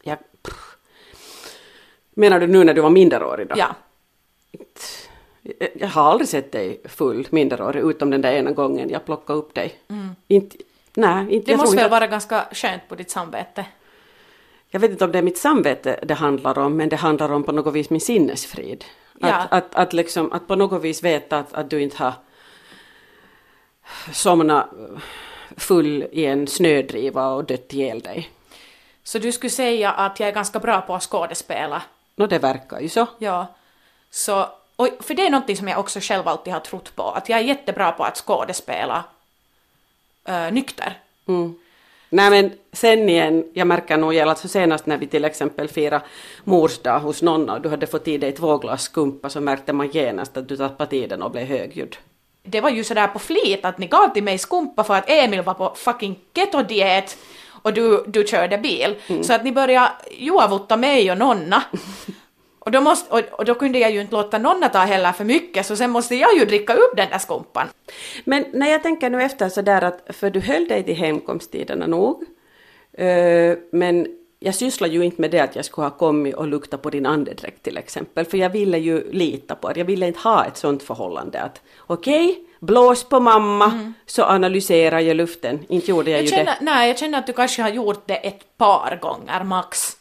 Jag, 0.03 0.19
pff. 0.43 0.74
Menar 2.15 2.41
du 2.41 2.47
nu 2.47 2.65
när 2.65 2.75
du 2.75 2.81
var 2.81 2.91
minderårig 2.91 3.49
då? 3.49 3.55
Ja. 3.59 3.75
Jag, 5.75 5.89
har 5.89 6.03
aldrig 6.03 6.29
sett 6.29 6.53
dig 6.53 6.81
full 6.85 7.27
minderårig 7.31 7.83
utom 7.83 8.11
den 8.11 8.21
där 8.21 8.33
ena 8.33 8.51
gången 8.51 8.91
jag 8.91 9.05
plockade 9.05 9.39
upp 9.39 9.55
dig. 9.55 9.79
Inte, 10.29 10.57
nej, 10.95 11.21
inte, 11.21 11.35
Mm. 11.35 11.43
Det 11.45 11.57
måste 11.57 11.77
väl 11.77 11.85
inte, 11.85 11.91
vara 11.91 12.07
ganska 12.07 12.45
skönt 12.53 12.89
på 12.89 12.95
ditt 12.95 13.11
samvete? 13.11 13.65
jag 14.75 14.81
vet 14.81 14.91
inte 14.91 15.05
om 15.05 15.13
det 15.13 15.19
är 15.19 15.23
mitt 15.23 15.39
samvete 15.39 16.01
det 16.03 16.15
handlar 16.15 16.59
om 16.59 16.77
men 16.77 16.89
det 16.89 16.97
handlar 16.97 17.33
om 17.33 17.45
på 17.45 17.53
något 17.53 17.75
vis 17.75 17.91
min 17.91 18.01
sinnesfrid. 18.01 18.85
Ja. 19.19 19.29
Att, 19.29 19.53
att, 19.53 19.75
att, 19.75 19.93
liksom, 19.93 20.33
att 20.33 20.49
på 20.49 20.57
något 20.57 20.83
vis 20.83 21.03
veta 21.03 21.39
att, 21.39 21.55
att 21.55 21.71
du 21.71 21.81
inte 21.83 21.97
har 21.97 22.13
somnat 24.13 24.71
full 25.57 26.03
i 26.13 26.27
en 26.27 26.47
snödriva 26.47 27.27
och 27.27 27.45
dött 27.45 27.73
ihjäl 27.73 28.01
dig. 28.01 28.31
Så 29.03 29.19
du 29.19 29.33
skulle 29.33 29.51
säga 29.51 29.93
att 29.93 30.21
jag 30.21 30.29
är 30.29 30.33
ganska 30.33 30.59
bra 30.59 30.81
på 30.81 30.95
att 30.95 31.03
skådespela? 31.03 31.83
Nå, 32.17 32.27
det 32.27 32.39
verkar 32.39 32.81
ju 32.81 32.89
så. 32.89 33.07
Ja. 33.19 33.47
Så, 34.11 34.49
och 34.77 34.89
för 35.01 35.15
det 35.15 35.27
är 35.27 35.31
någonting 35.31 35.57
som 35.57 35.69
jag 35.69 35.79
också 35.79 36.01
själv 36.01 36.29
alltid 36.29 36.53
har 36.53 36.61
trott 36.61 36.97
på, 36.97 37.03
att 37.03 37.29
jag 37.29 37.39
är 37.39 37.43
jättebra 37.43 37.93
på 37.93 38.05
att 38.05 38.17
skådespela 38.17 39.05
uh, 40.29 40.53
nykter. 40.53 40.99
Mm. 41.29 41.55
Nej 42.09 42.31
men 42.31 42.53
sen 42.73 43.09
igen, 43.09 43.45
jag 43.53 43.67
märker 43.67 43.97
nog 43.97 44.15
igen, 44.15 44.29
alltså 44.29 44.49
senast 44.49 44.87
när 44.87 44.99
vi 44.99 45.07
till 45.07 45.25
exempel 45.25 45.69
firade 45.69 46.05
mors 46.45 46.79
dag 46.79 47.01
hos 47.01 47.23
Nonna 47.23 47.55
och 47.55 47.61
du 47.61 47.69
hade 47.69 47.87
fått 47.87 48.09
i 48.09 48.19
dig 48.19 48.33
två 48.33 48.59
glas 48.59 48.83
skumpa 48.83 49.31
så 49.31 49.41
märkte 49.41 49.73
man 49.73 49.89
genast 49.89 50.37
att 50.37 50.49
du 50.49 50.57
tappade 50.57 50.91
tiden 50.91 51.23
och 51.23 51.31
blev 51.31 51.47
högljudd. 51.47 51.97
Det 52.43 52.61
var 52.61 52.71
ju 52.71 52.85
sådär 52.85 53.07
på 53.07 53.19
flit 53.19 53.65
att 53.65 53.79
ni 53.79 53.87
gav 53.87 54.09
till 54.09 54.23
mig 54.25 54.39
skumpa 54.39 54.85
för 54.85 54.95
att 54.95 55.11
Emil 55.11 55.43
var 55.43 55.55
på 55.55 55.75
fucking 55.77 56.19
keto-diet 56.35 57.17
och 57.65 57.73
du, 57.75 58.05
du 58.07 58.25
körde 58.25 58.59
bil. 58.59 58.97
Så 59.23 59.33
att 59.33 59.45
ni 59.45 59.53
började 59.53 59.93
juavutta 60.11 60.77
mig 60.77 61.11
och 61.11 61.19
Nonna. 61.19 61.63
Och 62.59 62.71
då, 62.71 62.81
måste, 62.81 63.15
och, 63.15 63.39
och 63.39 63.45
då 63.45 63.55
kunde 63.55 63.79
jag 63.79 63.91
ju 63.91 64.01
inte 64.01 64.15
låta 64.15 64.39
Nonna 64.39 64.69
ta 64.69 64.79
heller 64.79 65.13
för 65.13 65.25
mycket 65.25 65.67
så 65.67 65.77
sen 65.77 65.91
måste 65.91 66.15
jag 66.15 66.39
ju 66.39 66.45
dricka 66.45 66.75
upp 66.75 66.97
den 66.97 67.09
där 67.11 67.19
skumpan. 67.19 67.69
Men 68.25 68.45
när 68.53 68.71
jag 68.71 68.83
tänker 68.83 69.11
nu 69.11 69.23
efter 69.23 69.49
så 69.49 69.63
där 69.63 69.83
att, 69.83 70.01
för 70.09 70.31
du 70.31 70.41
höll 70.41 70.69
dig 70.69 70.83
till 70.83 70.97
hemkomsttiderna 70.97 71.87
nog, 71.87 72.25
eh, 72.93 73.57
men 73.73 74.07
jag 74.39 74.55
sysslar 74.55 74.89
ju 74.89 75.05
inte 75.05 75.21
med 75.21 75.31
det 75.31 75.41
att 75.41 75.57
jag 75.57 75.65
skulle 75.65 75.87
ha 75.87 75.97
kommit 75.97 76.35
och 76.35 76.49
lukta 76.49 76.79
på 76.79 76.91
din 76.91 77.07
andedräkt 77.07 77.63
till 77.63 77.77
exempel, 77.77 78.25
för 78.25 78.39
jag 78.39 78.51
ville 78.51 78.79
ju 78.79 79.13
lita 79.13 79.55
på 79.55 79.73
det. 79.73 79.81
Jag 79.81 79.85
ville 79.85 80.07
inte 80.07 80.21
ha 80.21 80.45
ett 80.45 80.57
sånt 80.57 80.83
förhållande 80.83 81.41
att 81.41 81.63
okej, 81.79 82.39
blås 82.67 83.05
på 83.05 83.21
mamma, 83.21 83.93
så 84.07 84.25
analyserar 84.25 85.01
jag 85.01 85.17
luften. 85.17 85.65
Inte 85.69 85.91
gjorde 85.91 86.11
jag, 86.11 86.19
Jag 86.19 86.25
ju 86.25 86.31
känner, 86.31 86.45
det. 86.45 86.57
nej, 86.61 86.89
jag 86.89 86.99
känner 86.99 87.19
att 87.19 87.27
du 87.27 87.33
kanske 87.33 87.63
har 87.63 87.69
gjort 87.69 88.03
det 88.07 88.17
ett 88.17 88.57
par 88.57 88.99
gånger 89.03 89.45
max. 89.45 89.97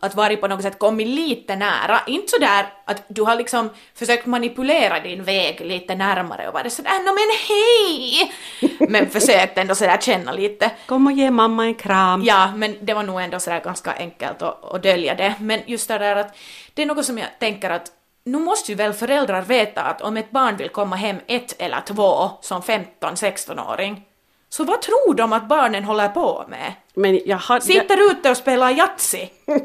Att 0.00 0.14
varit 0.14 0.40
på 0.40 0.48
något 0.48 0.62
sätt 0.62 0.78
kommit 0.78 1.08
lite 1.08 1.56
nära, 1.56 2.00
inte 2.06 2.30
sådär 2.30 2.66
att 2.84 3.02
du 3.08 3.22
har 3.22 3.36
liksom 3.36 3.70
försökt 3.94 4.26
manipulera 4.26 5.00
din 5.00 5.24
väg 5.24 5.60
lite 5.60 5.94
närmare 5.94 6.48
och 6.48 6.54
varit 6.54 6.72
sådär 6.72 6.90
no 6.90 7.12
men 7.12 7.30
hej! 7.48 8.32
Men 8.88 9.10
försökt 9.10 9.58
ändå 9.58 9.74
sådär 9.74 9.98
känna 10.00 10.32
lite. 10.32 10.70
Kom 10.86 11.06
och 11.06 11.12
ge 11.12 11.30
mamma 11.30 11.64
en 11.64 11.74
kram. 11.74 12.24
Ja, 12.24 12.52
men 12.56 12.76
det 12.80 12.94
var 12.94 13.02
nog 13.02 13.20
ändå 13.20 13.40
sådär 13.40 13.60
ganska 13.60 13.92
enkelt 13.92 14.42
att, 14.42 14.74
att 14.74 14.82
dölja 14.82 15.14
det. 15.14 15.34
Men 15.40 15.60
just 15.66 15.88
det 15.88 15.98
där 15.98 16.16
att 16.16 16.36
det 16.74 16.82
är 16.82 16.86
något 16.86 17.04
som 17.04 17.18
jag 17.18 17.28
tänker 17.38 17.70
att 17.70 17.92
nu 18.26 18.38
måste 18.38 18.72
ju 18.72 18.76
väl 18.76 18.92
föräldrar 18.92 19.42
veta 19.42 19.82
att 19.82 20.02
om 20.02 20.16
ett 20.16 20.30
barn 20.30 20.56
vill 20.56 20.68
komma 20.68 20.96
hem 20.96 21.16
ett 21.26 21.54
eller 21.58 21.80
två 21.80 22.30
som 22.40 22.62
15-16-åring, 22.62 24.06
så 24.48 24.64
vad 24.64 24.82
tror 24.82 25.14
de 25.14 25.32
att 25.32 25.48
barnen 25.48 25.84
håller 25.84 26.08
på 26.08 26.44
med? 26.48 26.72
Men 26.94 27.20
jag 27.26 27.36
hade... 27.36 27.64
Sitter 27.64 28.10
ute 28.10 28.30
och 28.30 28.36
spelar 28.36 28.70
Yatzy? 28.70 29.28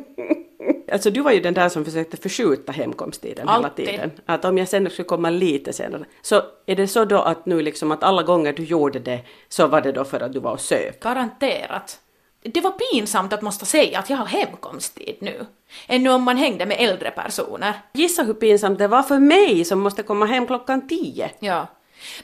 Alltså 0.92 1.12
du 1.12 1.22
var 1.22 1.32
ju 1.32 1.40
den 1.40 1.54
där 1.54 1.70
som 1.70 1.86
försökte 1.86 2.18
förskjuta 2.18 2.72
hemkomsttiden 2.72 3.48
Alltid. 3.48 3.88
hela 3.88 3.98
tiden. 3.98 4.12
Att 4.26 4.46
om 4.46 4.58
jag 4.58 4.68
sen 4.68 4.90
skulle 4.90 5.06
komma 5.06 5.30
lite 5.30 5.74
senare. 5.74 6.06
Så 6.22 6.42
är 6.66 6.76
det 6.76 6.88
så 6.88 7.06
då 7.06 7.22
att 7.22 7.46
nu 7.46 7.62
liksom 7.62 7.92
att 7.92 8.04
alla 8.04 8.24
gånger 8.24 8.54
du 8.54 8.64
gjorde 8.64 9.00
det 9.00 9.20
så 9.50 9.68
var 9.68 9.82
det 9.82 9.92
då 9.92 10.04
för 10.04 10.20
att 10.20 10.34
du 10.34 10.40
var 10.40 10.52
och 10.52 10.60
söp? 10.60 11.00
Garanterat. 11.00 12.00
Det 12.44 12.62
var 12.62 12.72
pinsamt 12.72 13.34
att 13.34 13.42
måste 13.42 13.66
säga 13.66 14.00
att 14.00 14.10
jag 14.10 14.18
har 14.18 14.26
hemkomsttid 14.26 15.18
nu. 15.20 15.46
Ännu 15.88 16.10
om 16.10 16.24
man 16.24 16.38
hängde 16.38 16.66
med 16.66 16.78
äldre 16.80 17.12
personer. 17.12 17.74
Gissa 17.94 18.24
hur 18.24 18.34
pinsamt 18.34 18.80
det 18.80 18.88
var 18.88 19.04
för 19.04 19.20
mig 19.20 19.66
som 19.66 19.80
måste 19.80 20.04
komma 20.04 20.26
hem 20.26 20.48
klockan 20.48 20.88
tio. 20.88 21.32
Ja. 21.40 21.68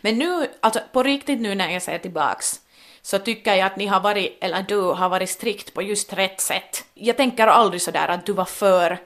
Men 0.01 0.17
nu, 0.17 0.47
alltså 0.59 0.79
på 0.91 1.03
riktigt 1.03 1.41
nu 1.41 1.55
när 1.55 1.69
jag 1.69 1.81
ser 1.81 1.97
tillbaks, 1.97 2.61
så 3.01 3.19
tycker 3.19 3.55
jag 3.55 3.65
att 3.65 3.77
ni 3.77 3.87
har 3.87 3.99
varit, 3.99 4.37
eller 4.41 4.65
du 4.67 4.81
har 4.81 5.09
varit 5.09 5.29
strikt 5.29 5.73
på 5.73 5.81
just 5.81 6.13
rätt 6.13 6.41
sätt. 6.41 6.85
Jag 6.93 7.17
tänker 7.17 7.47
aldrig 7.47 7.81
sådär 7.81 8.07
att 8.07 8.25
du 8.25 8.33
var 8.33 8.45
för, 8.45 8.97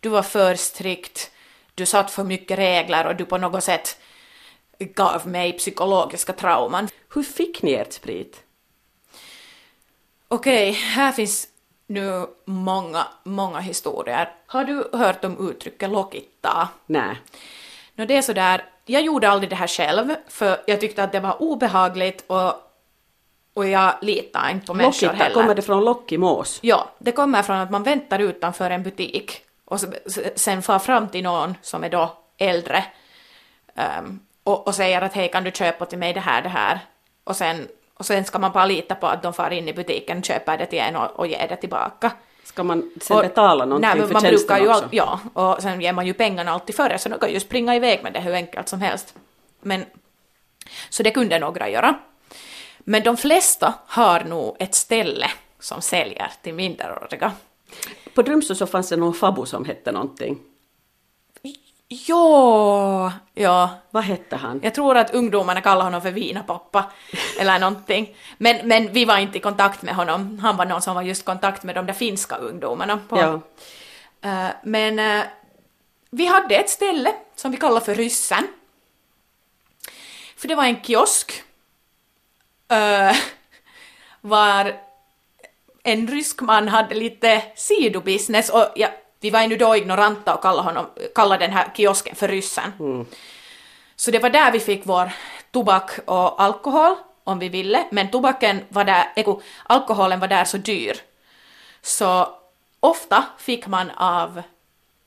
du 0.00 0.08
var 0.08 0.22
för 0.22 0.54
strikt, 0.54 1.30
du 1.74 1.86
satt 1.86 2.10
för 2.10 2.24
mycket 2.24 2.58
regler 2.58 3.06
och 3.06 3.16
du 3.16 3.24
på 3.24 3.38
något 3.38 3.64
sätt 3.64 3.98
gav 4.78 5.28
mig 5.28 5.52
psykologiska 5.52 6.32
trauman. 6.32 6.88
Hur 7.14 7.22
fick 7.22 7.62
ni 7.62 7.72
ert 7.72 7.92
sprit? 7.92 8.42
Okej, 10.32 10.70
här 10.72 11.12
finns 11.12 11.48
nu 11.86 12.26
många, 12.44 13.06
många 13.24 13.60
historier. 13.60 14.28
Har 14.46 14.64
du 14.64 14.88
hört 14.92 15.24
om 15.24 15.48
uttrycket 15.50 15.90
lokittaa? 15.90 16.68
Nej. 16.86 17.16
Nå 17.94 18.04
det 18.04 18.16
är 18.16 18.22
sådär, 18.22 18.64
jag 18.86 19.02
gjorde 19.02 19.28
aldrig 19.30 19.50
det 19.50 19.56
här 19.56 19.66
själv 19.66 20.14
för 20.28 20.62
jag 20.66 20.80
tyckte 20.80 21.02
att 21.04 21.12
det 21.12 21.20
var 21.20 21.42
obehagligt 21.42 22.24
och, 22.26 22.54
och 23.54 23.68
jag 23.68 23.94
litar 24.02 24.50
inte 24.50 24.66
på 24.66 24.74
människor 24.74 25.08
heller. 25.08 25.34
kommer 25.34 25.54
det 25.54 25.62
från 25.62 25.84
Lockimås? 25.84 26.58
Ja, 26.62 26.88
det 26.98 27.12
kommer 27.12 27.42
från 27.42 27.56
att 27.56 27.70
man 27.70 27.82
väntar 27.82 28.18
utanför 28.18 28.70
en 28.70 28.82
butik 28.82 29.40
och 29.64 29.80
så- 29.80 29.92
sen 30.36 30.62
far 30.62 30.78
fram 30.78 31.08
till 31.08 31.22
någon 31.24 31.54
som 31.62 31.84
är 31.84 31.88
då 31.90 32.18
äldre 32.38 32.84
ehm, 33.76 34.20
och, 34.44 34.66
och 34.66 34.74
säger 34.74 35.02
att 35.02 35.12
hej 35.14 35.30
kan 35.30 35.44
du 35.44 35.50
köpa 35.50 35.86
till 35.86 35.98
mig 35.98 36.12
det 36.12 36.20
här, 36.20 36.42
det 36.42 36.48
här 36.48 36.80
och 37.24 37.36
sen, 37.36 37.68
och 37.94 38.06
sen 38.06 38.24
ska 38.24 38.38
man 38.38 38.52
bara 38.52 38.66
lita 38.66 38.94
på 38.94 39.06
att 39.06 39.22
de 39.22 39.32
far 39.32 39.50
in 39.50 39.68
i 39.68 39.72
butiken, 39.72 40.22
köper 40.22 40.58
det 40.58 40.66
till 40.66 40.78
en 40.78 40.96
och, 40.96 41.10
och 41.10 41.26
ger 41.26 41.48
det 41.48 41.56
tillbaka. 41.56 42.12
Ska 42.44 42.62
man 42.62 42.90
sen 43.00 43.16
Och- 43.16 43.22
betala 43.22 43.64
någonting 43.64 43.90
nej, 43.98 44.06
för 44.06 44.12
man 44.14 44.22
brukar 44.22 44.58
ju 44.58 44.68
också? 44.68 44.82
all, 44.82 44.88
Ja, 44.92 45.20
och 45.34 45.62
sen 45.62 45.80
ger 45.80 45.92
man 45.92 46.06
ju 46.06 46.14
pengarna 46.14 46.50
alltid 46.52 46.76
före 46.76 46.98
så 46.98 47.08
de 47.08 47.18
kan 47.18 47.32
ju 47.32 47.40
springa 47.40 47.76
iväg 47.76 48.02
med 48.02 48.12
det 48.12 48.20
hur 48.20 48.34
enkelt 48.34 48.68
som 48.68 48.80
helst. 48.80 49.14
Men, 49.60 49.84
så 50.90 51.02
det 51.02 51.10
kunde 51.10 51.38
några 51.38 51.68
göra. 51.68 51.94
Men 52.78 53.02
de 53.02 53.16
flesta 53.16 53.74
har 53.86 54.20
nog 54.24 54.56
ett 54.58 54.74
ställe 54.74 55.26
som 55.60 55.82
säljer 55.82 56.30
till 56.42 56.54
minderåriga. 56.54 57.32
På 58.14 58.22
Drömsö 58.22 58.54
så 58.54 58.66
fanns 58.66 58.88
det 58.88 58.96
någon 58.96 59.14
fabo 59.14 59.46
som 59.46 59.64
hette 59.64 59.92
någonting. 59.92 60.38
Ja, 61.92 63.12
ja. 63.34 63.70
Vad 63.90 64.04
hette 64.04 64.36
han? 64.36 64.60
Jag 64.62 64.74
tror 64.74 64.96
att 64.96 65.14
ungdomarna 65.14 65.60
kallar 65.60 65.84
honom 65.84 66.02
för 66.02 66.10
vinapappa 66.10 66.90
eller 67.40 67.58
någonting. 67.58 68.16
Men, 68.38 68.68
men 68.68 68.92
vi 68.92 69.04
var 69.04 69.18
inte 69.18 69.38
i 69.38 69.40
kontakt 69.40 69.82
med 69.82 69.94
honom. 69.94 70.38
Han 70.38 70.56
var 70.56 70.64
någon 70.64 70.82
som 70.82 70.94
var 70.94 71.02
just 71.02 71.22
i 71.22 71.24
kontakt 71.24 71.62
med 71.62 71.74
de 71.74 71.86
där 71.86 71.94
finska 71.94 72.36
ungdomarna. 72.36 73.00
På, 73.08 73.18
Ja. 73.18 73.40
Eh, 74.30 74.50
men 74.62 74.98
eh, 74.98 75.24
vi 76.10 76.26
hade 76.26 76.54
ett 76.56 76.70
ställe 76.70 77.14
som 77.36 77.50
vi 77.50 77.56
kallar 77.56 77.80
för 77.80 77.94
Ryssen. 77.94 78.46
För 80.36 80.48
det 80.48 80.54
var 80.54 80.64
en 80.64 80.82
kiosk. 80.82 81.42
eh, 82.68 83.16
var 84.20 84.76
en 85.82 86.08
rysk 86.08 86.40
man 86.40 86.68
hade 86.68 86.94
lite 86.94 87.42
sidobusiness 87.56 88.50
och 88.50 88.66
ja, 88.76 88.88
vi 89.22 89.30
var 89.30 89.42
ju 89.42 89.56
då 89.56 89.76
ignoranta 89.76 90.34
och 90.34 90.42
kallade, 90.42 90.68
honom, 90.68 90.86
kallade 91.14 91.46
den 91.46 91.56
här 91.56 91.68
kiosken 91.76 92.16
för 92.16 92.28
Ryssen. 92.28 92.72
Så 93.96 94.10
det 94.10 94.18
var 94.18 94.30
där 94.30 94.52
vi 94.52 94.60
fick 94.60 94.82
vår 94.84 95.10
tobak 95.50 95.90
och 96.06 96.42
alkohol 96.42 96.94
om 97.24 97.38
vi 97.38 97.48
ville, 97.48 97.84
men 97.90 98.10
tobaken 98.10 98.64
var 98.68 98.84
där, 98.84 99.12
eko, 99.16 99.40
alkoholen 99.64 100.20
var 100.20 100.28
där 100.28 100.44
så 100.44 100.56
dyr. 100.56 100.96
Så 101.82 102.28
ofta 102.80 103.24
fick 103.38 103.66
man 103.66 103.90
av 103.90 104.42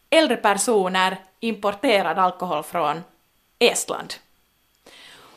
äldre 0.10 0.38
personer 0.38 1.17
importerad 1.39 2.19
alkohol 2.19 2.63
från 2.63 3.04
Estland. 3.60 4.13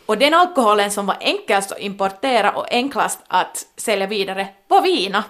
Och 0.06 0.18
den 0.18 0.34
alkoholen 0.34 0.90
som 0.90 1.06
var 1.06 1.16
enklast 1.20 1.72
att 1.72 1.78
importera 1.78 2.52
och 2.52 2.72
enklast 2.72 3.18
att 3.26 3.66
sälja 3.76 4.06
vidare 4.06 4.48
var 4.68 4.82
vina. 4.82 5.24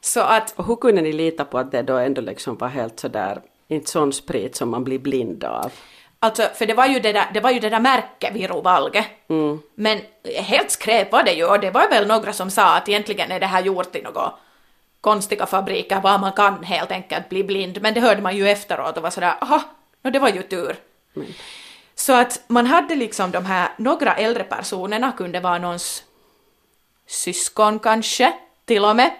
Så 0.00 0.20
att 0.20 0.54
hur 0.56 0.76
kunde 0.76 1.02
ni 1.02 1.12
lita 1.12 1.44
på 1.44 1.58
att 1.58 1.72
det 1.72 1.82
då 1.82 1.96
ändå 1.96 2.20
liksom 2.20 2.56
var 2.56 2.68
helt 2.68 3.00
sådär, 3.00 3.42
inte 3.68 3.90
sån 3.90 4.12
sprit 4.12 4.56
som 4.56 4.70
man 4.70 4.84
blir 4.84 4.98
blind 4.98 5.44
av? 5.44 5.72
Alltså, 6.22 6.42
för 6.54 6.66
det 6.66 6.74
var 6.74 6.86
ju 6.86 7.00
det 7.00 7.12
där, 7.12 7.26
det 7.34 7.40
var 7.40 7.50
ju 7.50 7.60
det 7.60 7.70
där 7.70 7.80
märket 7.80 8.34
Viru 8.34 8.62
Valge. 8.62 9.06
Men 9.74 10.00
helt 10.36 10.70
skräp 10.70 11.12
var 11.12 11.22
det 11.22 11.32
ju 11.32 11.44
och 11.44 11.60
det 11.60 11.70
var 11.70 11.90
väl 11.90 12.06
några 12.06 12.32
som 12.32 12.50
sa 12.50 12.76
att 12.76 12.88
egentligen 12.88 13.30
är 13.32 13.40
det 13.40 13.46
här 13.46 13.62
gjort 13.62 13.96
i 13.96 14.02
några 14.02 14.32
konstiga 15.00 15.46
fabriker 15.46 16.00
var 16.00 16.18
man 16.18 16.32
kan 16.32 16.64
helt 16.64 16.90
enkelt 16.90 17.28
bli 17.28 17.44
blind. 17.44 17.82
Men 17.82 17.94
det 17.94 18.00
hörde 18.00 18.22
man 18.22 18.36
ju 18.36 18.48
efteråt 18.48 18.96
och 18.96 19.02
var 19.02 19.10
sådär, 19.10 19.34
aha, 19.40 19.62
no, 20.02 20.10
det 20.10 20.18
var 20.18 20.28
ju 20.28 20.42
tur. 20.42 20.76
Så 21.94 22.12
att 22.12 22.40
man 22.46 22.66
hade 22.66 22.96
liksom 22.96 23.30
de 23.30 23.46
här, 23.46 23.68
några 23.76 24.14
äldre 24.14 24.44
personerna 24.44 25.12
kunde 25.12 25.40
vara 25.40 25.58
någons 25.58 26.04
syskon 27.06 27.78
kanske, 27.78 28.32
till 28.64 28.84
och 28.84 28.96
med. 28.96 29.10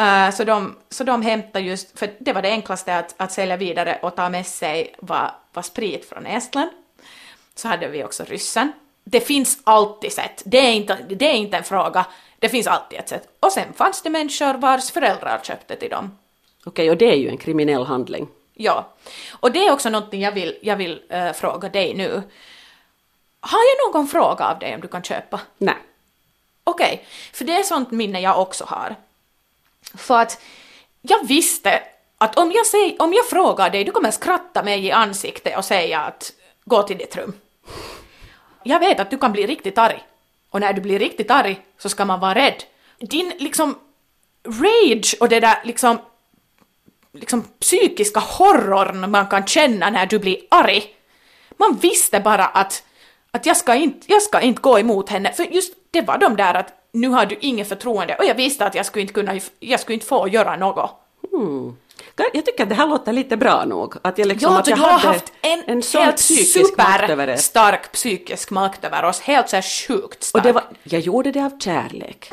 Eh, 0.00 0.30
så, 0.30 0.44
de, 0.44 0.76
så 0.88 1.04
de 1.04 1.22
hämtade 1.22 1.64
just, 1.64 1.98
för 1.98 2.10
det 2.18 2.32
var 2.32 2.42
det 2.42 2.48
enklaste 2.48 2.96
att, 2.96 3.14
att 3.16 3.32
sälja 3.32 3.56
vidare 3.56 3.98
och 4.02 4.16
ta 4.16 4.28
med 4.28 4.46
sig 4.46 4.94
var, 4.98 5.34
var 5.52 5.62
sprit 5.62 6.08
från 6.08 6.26
Estland. 6.26 6.70
Så 7.54 7.68
hade 7.68 7.88
vi 7.88 8.04
också 8.04 8.24
ryssen. 8.24 8.72
Det 9.04 9.20
finns 9.20 9.58
alltid 9.64 10.12
sätt, 10.12 10.42
det 10.44 10.58
är, 10.58 10.72
inte, 10.72 10.98
det 11.08 11.24
är 11.24 11.34
inte 11.34 11.56
en 11.56 11.64
fråga, 11.64 12.06
det 12.38 12.48
finns 12.48 12.66
alltid 12.66 12.98
ett 12.98 13.08
sätt. 13.08 13.28
Och 13.40 13.52
sen 13.52 13.72
fanns 13.72 14.02
det 14.02 14.10
människor 14.10 14.54
vars 14.54 14.90
föräldrar 14.90 15.40
köpte 15.42 15.76
till 15.76 15.90
dem. 15.90 16.18
Okej, 16.64 16.90
och 16.90 16.96
det 16.96 17.12
är 17.12 17.16
ju 17.16 17.28
en 17.28 17.38
kriminell 17.38 17.84
handling. 17.84 18.28
Ja, 18.54 18.88
och 19.30 19.52
det 19.52 19.66
är 19.66 19.72
också 19.72 19.90
någonting 19.90 20.20
jag 20.20 20.32
vill, 20.32 20.58
jag 20.62 20.76
vill 20.76 21.02
eh, 21.08 21.32
fråga 21.32 21.68
dig 21.68 21.94
nu. 21.94 22.22
Har 23.40 23.58
jag 23.58 23.94
någon 23.94 24.08
fråga 24.08 24.44
av 24.44 24.58
dig 24.58 24.74
om 24.74 24.80
du 24.80 24.88
kan 24.88 25.02
köpa? 25.02 25.40
Nej. 25.58 25.76
Okej, 26.64 27.06
för 27.32 27.44
det 27.44 27.56
är 27.56 27.62
sånt 27.62 27.90
minne 27.90 28.20
jag 28.20 28.40
också 28.40 28.64
har. 28.64 28.96
För 29.94 30.20
att 30.20 30.40
jag 31.02 31.26
visste 31.26 31.82
att 32.18 32.38
om 32.38 32.52
jag, 32.52 32.66
säger, 32.66 33.02
om 33.02 33.12
jag 33.12 33.26
frågar 33.26 33.70
dig, 33.70 33.84
du 33.84 33.92
kommer 33.92 34.10
skratta 34.10 34.62
mig 34.62 34.86
i 34.86 34.90
ansiktet 34.90 35.58
och 35.58 35.64
säga 35.64 36.00
att 36.00 36.32
gå 36.64 36.82
till 36.82 36.98
ditt 36.98 37.16
rum. 37.16 37.32
Jag 38.62 38.80
vet 38.80 39.00
att 39.00 39.10
du 39.10 39.18
kan 39.18 39.32
bli 39.32 39.46
riktigt 39.46 39.78
arg. 39.78 40.02
Och 40.50 40.60
när 40.60 40.72
du 40.72 40.80
blir 40.80 40.98
riktigt 40.98 41.30
arg 41.30 41.60
så 41.78 41.88
ska 41.88 42.04
man 42.04 42.20
vara 42.20 42.34
rädd. 42.34 42.64
Din 42.98 43.32
liksom 43.38 43.78
rage 44.44 45.16
och 45.20 45.28
det 45.28 45.40
där 45.40 45.60
liksom 45.64 45.98
liksom 47.12 47.42
psykiska 47.42 48.20
horrorn 48.20 49.10
man 49.10 49.26
kan 49.26 49.46
känna 49.46 49.90
när 49.90 50.06
du 50.06 50.18
blir 50.18 50.38
arg. 50.48 50.84
Man 51.56 51.76
visste 51.76 52.20
bara 52.20 52.46
att, 52.46 52.82
att 53.30 53.46
jag, 53.46 53.56
ska 53.56 53.74
inte, 53.74 54.12
jag 54.12 54.22
ska 54.22 54.40
inte 54.40 54.60
gå 54.60 54.78
emot 54.78 55.08
henne, 55.08 55.32
för 55.32 55.42
just 55.44 55.74
det 55.90 56.00
var 56.00 56.18
de 56.18 56.36
där 56.36 56.54
att 56.54 56.72
nu 56.92 57.08
har 57.08 57.26
du 57.26 57.36
inget 57.40 57.68
förtroende 57.68 58.14
och 58.14 58.24
jag 58.24 58.34
visste 58.34 58.66
att 58.66 58.74
jag 58.74 58.86
skulle 58.86 59.02
inte 59.02 59.14
kunna, 59.14 59.40
jag 59.60 59.80
skulle 59.80 59.94
inte 59.94 60.06
få 60.06 60.28
göra 60.28 60.56
något. 60.56 60.90
Hmm. 61.32 61.76
Jag 62.32 62.46
tycker 62.46 62.62
att 62.62 62.68
det 62.68 62.74
här 62.74 62.86
låter 62.86 63.12
lite 63.12 63.36
bra 63.36 63.64
nog. 63.64 63.94
Att 64.02 64.18
jag 64.18 64.28
liksom, 64.28 64.52
Ja, 64.52 64.58
att 64.58 64.66
jag 64.66 64.78
du 64.78 64.82
har 64.82 64.98
haft 64.98 65.32
en, 65.40 65.62
en 65.66 65.82
sån 65.82 66.02
helt 66.02 66.16
psykisk 66.16 66.76
makt 66.76 67.10
över 67.10 67.26
det. 67.26 67.32
superstark 67.36 67.92
psykisk 67.92 68.50
makt 68.50 68.84
över 68.84 69.04
oss, 69.04 69.20
helt 69.20 69.48
så 69.48 69.56
här 69.56 69.62
sjukt 69.88 70.22
stark. 70.22 70.40
Och 70.40 70.48
det 70.48 70.52
var, 70.52 70.64
jag 70.82 71.00
gjorde 71.00 71.32
det 71.32 71.44
av 71.44 71.58
kärlek. 71.58 72.32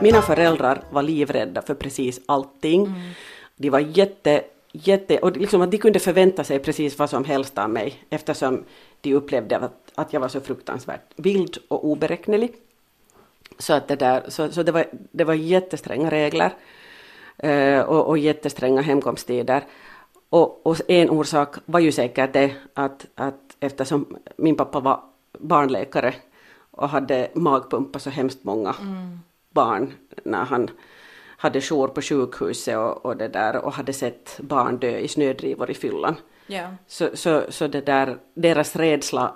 Mina 0.00 0.22
föräldrar 0.22 0.82
var 0.90 1.02
livrädda 1.02 1.62
för 1.62 1.74
precis 1.74 2.20
allting. 2.26 2.94
De 3.56 3.70
var 3.70 3.80
jätte 3.80 4.42
jätte, 4.72 5.18
och 5.18 5.36
liksom 5.36 5.62
att 5.62 5.70
de 5.70 5.78
kunde 5.78 5.98
förvänta 5.98 6.44
sig 6.44 6.58
precis 6.58 6.98
vad 6.98 7.10
som 7.10 7.24
helst 7.24 7.58
av 7.58 7.70
mig 7.70 8.04
eftersom 8.10 8.64
de 9.00 9.14
upplevde 9.14 9.58
att, 9.58 9.92
att 9.94 10.12
jag 10.12 10.20
var 10.20 10.28
så 10.28 10.40
fruktansvärt 10.40 11.12
vild 11.16 11.58
och 11.68 11.84
oberäknelig. 11.84 12.52
Så, 13.58 13.72
att 13.72 13.88
det, 13.88 13.96
där, 13.96 14.22
så, 14.28 14.52
så 14.52 14.62
det, 14.62 14.72
var, 14.72 14.86
det 14.92 15.24
var 15.24 15.34
jättestränga 15.34 16.10
regler 16.10 16.54
eh, 17.38 17.80
och, 17.80 18.08
och 18.08 18.18
jättestränga 18.18 18.80
hemkomsttider. 18.80 19.64
Och, 20.28 20.66
och 20.66 20.76
en 20.88 21.10
orsak 21.10 21.56
var 21.64 21.80
ju 21.80 21.92
säkert 21.92 22.32
det 22.32 22.54
att, 22.74 23.06
att 23.14 23.56
eftersom 23.60 24.16
min 24.36 24.56
pappa 24.56 24.80
var 24.80 25.00
barnläkare 25.38 26.14
och 26.70 26.88
hade 26.88 27.30
magpumpat 27.34 28.02
så 28.02 28.10
hemskt 28.10 28.44
många 28.44 28.74
mm. 28.80 29.20
barn 29.50 29.92
när 30.24 30.44
han 30.44 30.70
hade 31.40 31.60
jour 31.60 31.88
på 31.88 32.02
sjukhuset 32.02 32.76
och, 32.76 33.06
och, 33.06 33.16
det 33.16 33.28
där, 33.28 33.56
och 33.56 33.72
hade 33.72 33.92
sett 33.92 34.40
barn 34.42 34.78
dö 34.78 34.98
i 34.98 35.08
snödrivor 35.08 35.70
i 35.70 35.74
fyllan. 35.74 36.16
Ja. 36.46 36.74
Så, 36.86 37.10
så, 37.14 37.42
så 37.48 37.66
det 37.66 37.80
där, 37.80 38.18
deras 38.34 38.76
rädsla 38.76 39.34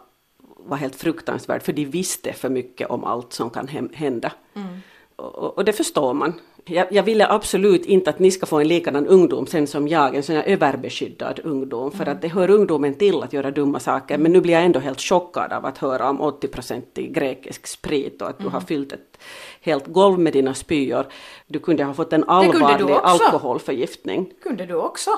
var 0.59 0.77
helt 0.77 0.97
fruktansvärd 0.97 1.63
för 1.63 1.73
de 1.73 1.85
visste 1.85 2.33
för 2.33 2.49
mycket 2.49 2.91
om 2.91 3.05
allt 3.05 3.33
som 3.33 3.51
kan 3.51 3.69
hända. 3.93 4.33
Mm. 4.55 4.79
Och, 5.17 5.59
och, 5.59 5.65
det 5.65 5.73
förstår 5.73 6.15
man. 6.15 6.41
Jag, 6.67 6.87
jag, 6.91 7.03
ville 7.03 7.29
absolut 7.29 7.87
inte 7.87 8.11
att 8.11 8.19
ni 8.19 8.31
ska 8.31 8.47
få 8.47 8.61
en 8.61 8.69
likadan 8.69 9.07
ungdom 9.07 9.47
sen 9.47 9.67
som 9.67 9.89
jag, 9.89 10.15
en 10.15 10.23
sån 10.23 10.37
här 10.37 10.43
överbeskyddad 10.43 11.41
ungdom, 11.45 11.93
för 11.93 12.09
att 12.09 12.23
det 12.23 12.29
hör 12.29 12.51
ungdomen 12.51 12.95
till 12.95 13.23
att 13.23 13.33
göra 13.33 13.51
dumma 13.51 13.81
saker, 13.81 14.19
men 14.19 14.33
nu 14.33 14.41
blir 14.41 14.55
jag 14.55 14.65
ändå 14.65 14.81
helt 14.81 15.01
chockad 15.01 15.53
av 15.53 15.67
att 15.67 15.79
höra 15.79 16.11
om 16.11 16.23
80-procentig 16.23 17.13
grekisk 17.13 17.67
sprit 17.67 18.23
och 18.23 18.29
att 18.29 18.39
du 18.39 18.45
har 18.45 18.51
mm. 18.51 18.67
fyllt 18.67 18.93
ett 18.93 19.19
helt 19.61 19.87
golv 19.87 20.19
med 20.19 20.33
dina 20.33 20.55
spyor. 20.55 21.07
Du 21.47 21.59
kunde 21.59 21.85
ha 21.85 21.95
fått 21.95 22.13
en 22.13 22.25
allvarlig 22.25 22.95
alkoholförgiftning. 23.03 24.33
kunde 24.43 24.67
du 24.67 24.75
också. 24.75 25.11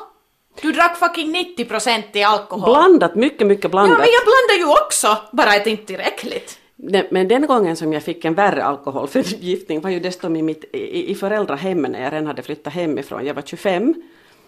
Du 0.62 0.72
drack 0.72 0.96
fucking 0.96 1.32
90 1.32 1.64
procent 1.64 2.06
i 2.12 2.22
alkohol. 2.22 2.70
Blandat, 2.70 3.14
mycket, 3.14 3.46
mycket 3.46 3.70
blandat. 3.70 3.98
Ja, 3.98 3.98
men 3.98 4.08
jag 4.12 4.22
blandar 4.24 4.66
ju 4.66 4.84
också, 4.84 5.16
bara 5.32 5.50
att 5.50 5.66
inte 5.66 5.86
tillräckligt. 5.86 6.58
Men 7.10 7.28
den 7.28 7.46
gången 7.46 7.76
som 7.76 7.92
jag 7.92 8.02
fick 8.02 8.24
en 8.24 8.34
värre 8.34 8.64
alkoholförgiftning 8.64 9.80
var 9.80 9.90
ju 9.90 10.00
dessutom 10.00 10.36
i, 10.36 10.42
mitt, 10.42 10.64
i, 10.72 11.10
i 11.10 11.14
föräldrahemmet 11.14 11.90
när 11.90 12.02
jag 12.02 12.12
redan 12.12 12.26
hade 12.26 12.42
flyttat 12.42 12.72
hemifrån. 12.72 13.26
Jag 13.26 13.34
var 13.34 13.42
25 13.42 13.94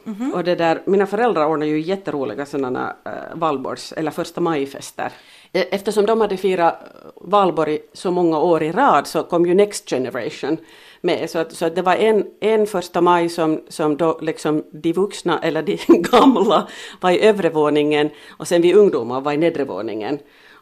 Mm 0.09 0.21
-hmm. 0.21 0.35
Och 0.35 0.45
det 0.45 0.55
där, 0.55 0.83
mina 0.85 1.07
föräldrar 1.07 1.47
ordnade 1.47 1.71
ju 1.71 1.81
jätteroliga 1.81 2.47
sådana 2.47 2.97
äh, 3.05 3.13
valborgs 3.35 3.93
eller 3.93 4.11
första 4.11 4.41
majfester. 4.41 5.13
E, 5.53 5.65
eftersom 5.71 6.07
de 6.07 6.21
hade 6.21 6.37
firat 6.37 6.75
valborg 7.15 7.79
så 7.93 8.11
många 8.11 8.39
år 8.39 8.63
i 8.63 8.73
rad 8.73 9.07
så 9.07 9.23
kom 9.23 9.47
ju 9.47 9.55
Next 9.55 9.91
Generation 9.91 10.57
med. 11.01 11.31
Så, 11.31 11.39
att, 11.39 11.53
så 11.53 11.67
att 11.67 11.75
det 11.75 11.83
var 11.83 11.97
en, 11.97 12.27
en 12.41 12.67
första 12.67 13.01
maj 13.01 13.29
som, 13.29 13.61
som 13.69 13.97
då 13.97 14.19
liksom 14.23 14.65
de 14.71 14.93
vuxna 14.93 15.39
eller 15.39 15.63
de 15.63 15.79
gamla 15.89 16.69
var 17.01 17.11
i 17.11 17.21
övre 17.21 17.51
våningen 17.51 18.11
och 18.29 18.49
sen 18.49 18.63
vi 18.63 18.75
ungdomar 18.75 19.21
var 19.21 19.33
i 19.33 19.37
nedre 19.37 19.65
våningen. 19.65 20.19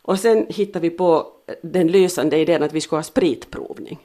Och 0.07 0.19
sen 0.19 0.47
hittade 0.49 0.89
vi 0.89 0.91
på 0.91 1.27
den 1.63 1.89
lysande 1.89 2.39
idén 2.39 2.63
att 2.63 2.73
vi 2.73 2.81
skulle 2.81 2.99
ha 2.99 3.03
spritprovning. 3.03 3.99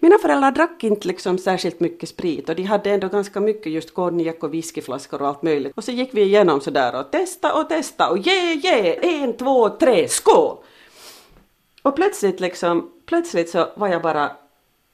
Mina 0.00 0.18
föräldrar 0.18 0.50
drack 0.50 0.84
inte 0.84 1.08
liksom 1.08 1.38
särskilt 1.38 1.80
mycket 1.80 2.08
sprit 2.08 2.48
och 2.48 2.56
de 2.56 2.62
hade 2.62 2.90
ändå 2.90 3.08
ganska 3.08 3.40
mycket 3.40 3.72
just 3.72 3.94
konjak 3.94 4.42
och 4.42 4.54
whiskyflaskor 4.54 5.22
och 5.22 5.28
allt 5.28 5.42
möjligt. 5.42 5.72
Och 5.76 5.84
så 5.84 5.92
gick 5.92 6.14
vi 6.14 6.22
igenom 6.22 6.60
sådär 6.60 7.00
och 7.00 7.10
testa 7.10 7.60
och 7.60 7.68
testa 7.68 8.10
och 8.10 8.18
ge, 8.18 8.52
ge, 8.52 9.06
en, 9.06 9.36
två, 9.36 9.68
tre, 9.68 10.08
skål! 10.08 10.56
Och 11.82 11.96
plötsligt 11.96 12.40
liksom, 12.40 12.90
plötsligt 13.06 13.50
så 13.50 13.68
var 13.76 13.88
jag 13.88 14.02
bara 14.02 14.30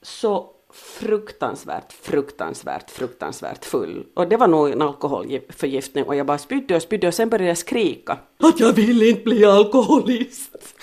så 0.01 0.54
fruktansvärt, 0.75 1.93
fruktansvärt, 1.93 2.91
fruktansvärt 2.91 3.65
full. 3.65 4.05
Och 4.13 4.27
det 4.27 4.37
var 4.37 4.47
nog 4.47 4.69
en 4.69 4.81
alkoholförgiftning 4.81 6.03
och 6.03 6.15
jag 6.15 6.25
bara 6.25 6.37
spydde 6.37 6.75
och 6.75 6.81
spydde 6.81 7.07
och 7.07 7.13
sen 7.13 7.29
började 7.29 7.47
jag 7.47 7.57
skrika 7.57 8.17
att 8.43 8.59
jag 8.59 8.73
vill 8.73 9.03
inte 9.03 9.23
bli 9.23 9.45
alkoholist. 9.45 10.51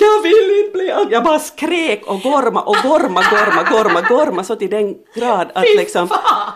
jag 0.00 0.22
vill 0.22 0.64
inte 0.64 0.72
bli 0.72 0.90
alkoholist. 0.90 1.12
Jag 1.12 1.24
bara 1.24 1.38
skrek 1.38 2.06
och 2.06 2.20
gorma 2.20 2.62
och 2.62 2.76
gorma, 2.82 3.22
gorma, 3.30 3.62
gorma, 3.70 4.00
gorma 4.00 4.44
så 4.44 4.56
till 4.56 4.70
den 4.70 4.94
grad 5.14 5.50
att 5.54 5.76
liksom, 5.76 6.08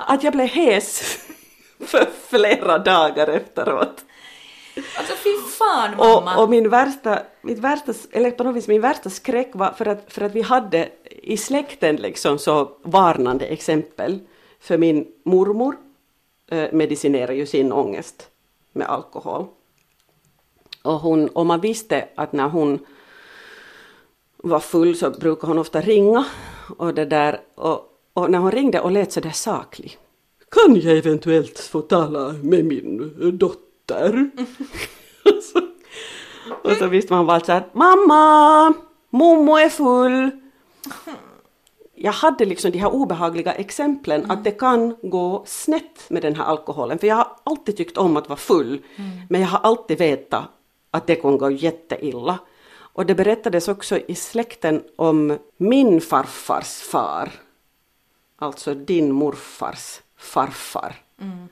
att 0.07 0.23
jag 0.23 0.33
blev 0.33 0.47
hes 0.47 1.19
för 1.87 2.09
flera 2.29 2.79
dagar 2.79 3.27
efteråt. 3.27 4.05
Alltså 4.97 5.15
fy 5.15 5.51
fan 5.59 5.97
mamma! 5.97 6.37
Och, 6.37 6.43
och, 6.43 6.51
min 6.51 6.69
värsta, 6.69 7.23
mitt 7.43 7.59
värsta, 7.59 7.95
eller 8.11 8.31
på 8.31 8.45
något 8.45 8.57
vis 8.57 8.69
min 8.69 8.81
värsta 8.81 9.11
skräck 9.11 9.51
var 9.53 9.73
för 9.73 9.87
att, 9.87 10.13
för 10.13 10.23
att 10.23 10.35
vi 10.35 10.43
hade 10.43 10.89
i 11.11 11.37
släkten 11.37 11.97
liksom 11.97 12.39
så 12.39 12.71
varnande 12.83 13.47
exempel. 13.47 14.19
För 14.61 14.79
min 14.79 15.07
mormor 15.25 15.77
eh, 16.51 16.73
medicinerar 16.73 17.33
ju 17.33 17.47
sin 17.47 17.73
ångest 17.73 18.29
med 18.73 18.87
alkohol. 18.87 19.47
Och, 20.83 21.01
hon, 21.01 21.29
och 21.29 21.47
man 21.47 21.61
visste 21.61 22.09
att 22.15 22.33
när 22.33 22.49
hon 22.49 22.79
var 24.37 24.61
full 24.61 24.97
så 24.97 25.11
brukade 25.11 25.47
hon 25.47 25.59
ofta 25.59 25.81
ringa 25.81 26.25
och 26.77 26.95
det 26.95 27.05
där 27.05 27.41
och, 27.55 27.81
och 28.13 28.31
när 28.31 28.39
hon 28.39 28.53
ringde 28.53 28.81
och 28.81 28.91
lät 28.91 29.13
så 29.13 29.21
där 29.21 29.31
saklig. 29.31 29.99
Kan 30.51 30.77
jag 30.77 30.99
eventuellt 30.99 31.59
få 31.59 31.81
tala 31.81 32.33
med 32.33 32.65
min 32.65 33.39
dotter? 33.39 33.68
Och, 33.91 35.33
så, 35.43 35.61
och 36.63 36.77
så 36.77 36.87
visste 36.87 37.13
man 37.13 37.27
bara 37.27 37.41
så 37.41 37.53
här, 37.53 37.65
mamma, 37.73 38.75
mommo 39.11 39.57
är 39.57 39.69
full. 39.69 40.31
Jag 41.95 42.13
hade 42.13 42.45
liksom 42.45 42.71
de 42.71 42.79
här 42.79 42.93
obehagliga 42.93 43.53
exemplen 43.53 44.21
mm. 44.21 44.31
att 44.31 44.45
det 44.45 44.51
kan 44.51 44.97
gå 45.03 45.43
snett 45.47 46.11
med 46.11 46.23
den 46.23 46.35
här 46.35 46.45
alkoholen. 46.45 46.99
För 46.99 47.07
jag 47.07 47.17
har 47.17 47.37
alltid 47.45 47.77
tyckt 47.77 47.99
om 47.99 48.17
att 48.17 48.29
vara 48.29 48.37
full. 48.37 48.83
Mm. 48.97 49.11
Men 49.29 49.41
jag 49.41 49.49
har 49.49 49.59
alltid 49.59 49.99
vetat 49.99 50.45
att 50.91 51.07
det 51.07 51.15
kan 51.15 51.39
gå 51.39 51.51
jätteilla. 51.51 52.39
Och 52.99 53.07
det 53.07 53.15
berättades 53.15 53.69
också 53.69 53.99
i 53.99 54.15
släkten 54.15 54.83
om 54.97 55.39
min 55.57 56.01
farfars 56.01 56.81
far. 56.81 57.31
Alltså 58.37 58.75
din 58.75 59.13
morfars 59.13 60.01
farfar. 60.17 60.97
Mm. 61.21 61.49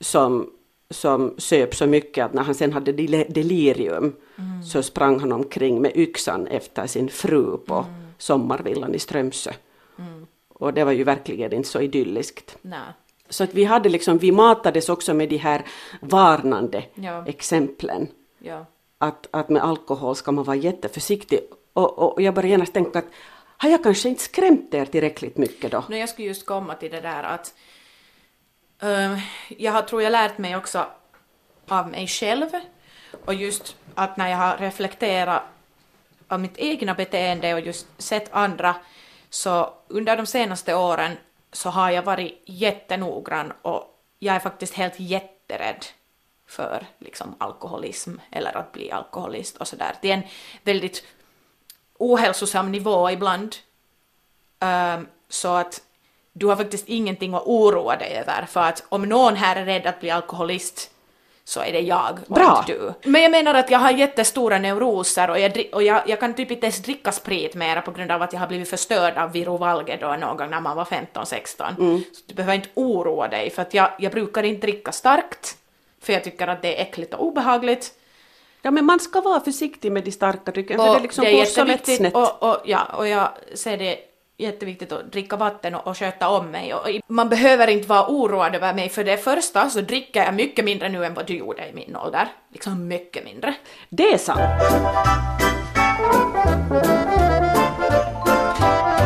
Som, 0.00 0.50
som 0.90 1.34
söp 1.38 1.74
så 1.74 1.86
mycket 1.86 2.24
att 2.24 2.32
när 2.32 2.42
han 2.42 2.54
sen 2.54 2.72
hade 2.72 2.92
delirium 2.92 4.16
mm. 4.38 4.62
så 4.62 4.82
sprang 4.82 5.20
han 5.20 5.32
omkring 5.32 5.82
med 5.82 5.92
yxan 5.96 6.46
efter 6.46 6.86
sin 6.86 7.08
fru 7.08 7.56
på 7.56 7.74
mm. 7.74 8.06
sommarvillan 8.18 8.94
i 8.94 8.98
Strömsö. 8.98 9.52
Mm. 9.98 10.26
Och 10.48 10.74
det 10.74 10.84
var 10.84 10.92
ju 10.92 11.04
verkligen 11.04 11.52
inte 11.52 11.68
så 11.68 11.80
idylliskt. 11.80 12.56
Nej. 12.62 12.80
Så 13.28 13.44
att 13.44 13.54
vi 13.54 13.64
hade 13.64 13.88
liksom, 13.88 14.18
vi 14.18 14.32
matades 14.32 14.88
också 14.88 15.14
med 15.14 15.28
de 15.28 15.36
här 15.36 15.64
varnande 16.00 16.84
ja. 16.94 17.26
exemplen. 17.26 18.08
Ja. 18.38 18.66
Att, 18.98 19.28
att 19.30 19.48
med 19.48 19.64
alkohol 19.64 20.16
ska 20.16 20.32
man 20.32 20.44
vara 20.44 20.56
jätteförsiktig. 20.56 21.40
Och, 21.72 21.98
och, 21.98 22.12
och 22.12 22.22
jag 22.22 22.34
började 22.34 22.48
genast 22.48 22.72
tänka 22.72 22.98
att 22.98 23.06
har 23.56 23.70
jag 23.70 23.82
kanske 23.82 24.08
inte 24.08 24.22
skrämt 24.22 24.74
er 24.74 24.84
tillräckligt 24.84 25.36
mycket 25.36 25.72
då? 25.72 25.84
Nej, 25.88 26.00
jag 26.00 26.08
skulle 26.08 26.28
just 26.28 26.46
komma 26.46 26.74
till 26.74 26.90
det 26.90 27.00
där 27.00 27.22
att 27.22 27.54
Ehm, 28.80 29.18
jag 29.48 29.72
har, 29.72 29.82
tror 29.82 30.02
jag, 30.02 30.10
lärt 30.10 30.38
mig 30.38 30.56
också 30.56 30.86
av 31.68 31.88
mig 31.88 32.06
själv 32.06 32.50
och 33.24 33.34
just 33.34 33.76
att 33.94 34.16
när 34.16 34.28
jag 34.28 34.36
har 34.36 34.56
reflekterat 34.56 35.42
av 36.28 36.40
mitt 36.40 36.58
egna 36.58 36.94
beteende 36.94 37.54
och 37.54 37.60
just 37.60 38.02
sett 38.02 38.32
andra 38.32 38.76
så 39.30 39.74
under 39.88 40.16
de 40.16 40.26
senaste 40.26 40.74
åren 40.74 41.16
så 41.52 41.70
har 41.70 41.90
jag 41.90 42.02
varit 42.02 42.42
jättenoggrann 42.46 43.52
och 43.62 44.02
jag 44.18 44.36
är 44.36 44.40
faktiskt 44.40 44.74
helt 44.74 45.00
jätterädd 45.00 45.86
för 46.46 46.86
liksom 46.98 47.34
alkoholism 47.38 48.14
eller 48.30 48.56
att 48.56 48.72
bli 48.72 48.90
alkoholist 48.90 49.56
och 49.56 49.68
sådär. 49.68 49.94
Det 50.02 50.10
är 50.10 50.14
en 50.14 50.26
väldigt 50.62 51.04
ohälsosam 51.98 52.72
nivå 52.72 53.10
ibland. 53.10 53.56
Um, 54.60 55.08
så 55.28 55.54
att 55.54 55.82
du 56.38 56.46
har 56.46 56.56
faktiskt 56.56 56.88
ingenting 56.88 57.34
att 57.34 57.46
oroa 57.46 57.96
dig 57.96 58.16
över 58.16 58.46
för 58.46 58.60
att 58.60 58.84
om 58.88 59.02
någon 59.02 59.36
här 59.36 59.56
är 59.56 59.64
rädd 59.64 59.86
att 59.86 60.00
bli 60.00 60.10
alkoholist 60.10 60.90
så 61.44 61.60
är 61.60 61.72
det 61.72 61.80
jag 61.80 62.18
och 62.28 62.34
Bra. 62.34 62.58
inte 62.58 62.72
du. 62.72 63.10
Men 63.10 63.22
jag 63.22 63.30
menar 63.30 63.54
att 63.54 63.70
jag 63.70 63.78
har 63.78 63.90
jättestora 63.90 64.58
neuroser 64.58 65.30
och, 65.30 65.38
jag, 65.40 65.68
och 65.72 65.82
jag, 65.82 66.08
jag 66.08 66.20
kan 66.20 66.34
typ 66.34 66.50
inte 66.50 66.66
ens 66.66 66.82
dricka 66.82 67.12
sprit 67.12 67.54
mera 67.54 67.82
på 67.82 67.90
grund 67.90 68.10
av 68.12 68.22
att 68.22 68.32
jag 68.32 68.40
har 68.40 68.46
blivit 68.46 68.70
förstörd 68.70 69.16
av 69.16 69.32
Viro 69.32 69.56
Valge 69.56 69.98
då 70.00 70.16
någon 70.16 70.36
gång 70.36 70.50
när 70.50 70.60
man 70.60 70.76
var 70.76 70.84
15-16. 70.84 71.78
Mm. 71.78 72.02
Så 72.12 72.22
du 72.26 72.34
behöver 72.34 72.54
inte 72.54 72.68
oroa 72.74 73.28
dig 73.28 73.50
för 73.50 73.62
att 73.62 73.74
jag, 73.74 73.90
jag 73.98 74.12
brukar 74.12 74.42
inte 74.42 74.66
dricka 74.66 74.92
starkt 74.92 75.56
för 76.00 76.12
jag 76.12 76.24
tycker 76.24 76.46
att 76.46 76.62
det 76.62 76.78
är 76.78 76.82
äckligt 76.82 77.14
och 77.14 77.26
obehagligt. 77.26 77.92
Ja 78.62 78.70
men 78.70 78.84
man 78.84 79.00
ska 79.00 79.20
vara 79.20 79.40
försiktig 79.40 79.92
med 79.92 80.04
de 80.04 80.12
starka 80.12 80.52
dryckerna 80.52 80.84
för 80.84 80.94
det 80.94 81.00
liksom 81.00 81.24
det 81.24 81.32
går 81.32 81.44
så 81.44 81.64
lätt 81.64 81.96
snett. 81.96 82.14
Och, 82.14 82.42
och, 82.42 82.62
ja, 82.64 82.84
och 82.96 83.08
jag 83.08 83.28
ser 83.54 83.76
det 83.76 83.98
jätteviktigt 84.38 84.92
att 84.92 85.12
dricka 85.12 85.36
vatten 85.36 85.74
och, 85.74 85.86
och 85.86 85.98
sköta 85.98 86.28
om 86.28 86.50
mig. 86.50 86.74
Och, 86.74 86.88
man 87.06 87.28
behöver 87.28 87.66
inte 87.68 87.88
vara 87.88 88.06
oroad 88.08 88.54
över 88.54 88.74
mig 88.74 88.88
för 88.88 89.04
det 89.04 89.16
första 89.16 89.70
så 89.70 89.80
dricker 89.80 90.24
jag 90.24 90.34
mycket 90.34 90.64
mindre 90.64 90.88
nu 90.88 91.04
än 91.04 91.14
vad 91.14 91.26
du 91.26 91.36
gjorde 91.36 91.68
i 91.68 91.72
min 91.72 91.96
ålder. 91.96 92.28
Liksom 92.52 92.88
mycket 92.88 93.24
mindre. 93.24 93.54
Det 93.88 94.12
är 94.12 94.18
sant. 94.18 94.40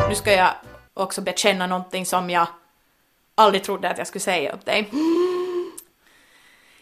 Nu 0.08 0.14
ska 0.14 0.32
jag 0.32 0.50
också 0.94 1.20
bekänna 1.20 1.66
någonting 1.66 2.06
som 2.06 2.30
jag 2.30 2.46
aldrig 3.34 3.64
trodde 3.64 3.90
att 3.90 3.98
jag 3.98 4.06
skulle 4.06 4.20
säga 4.20 4.52
upp 4.52 4.64
dig. 4.64 4.90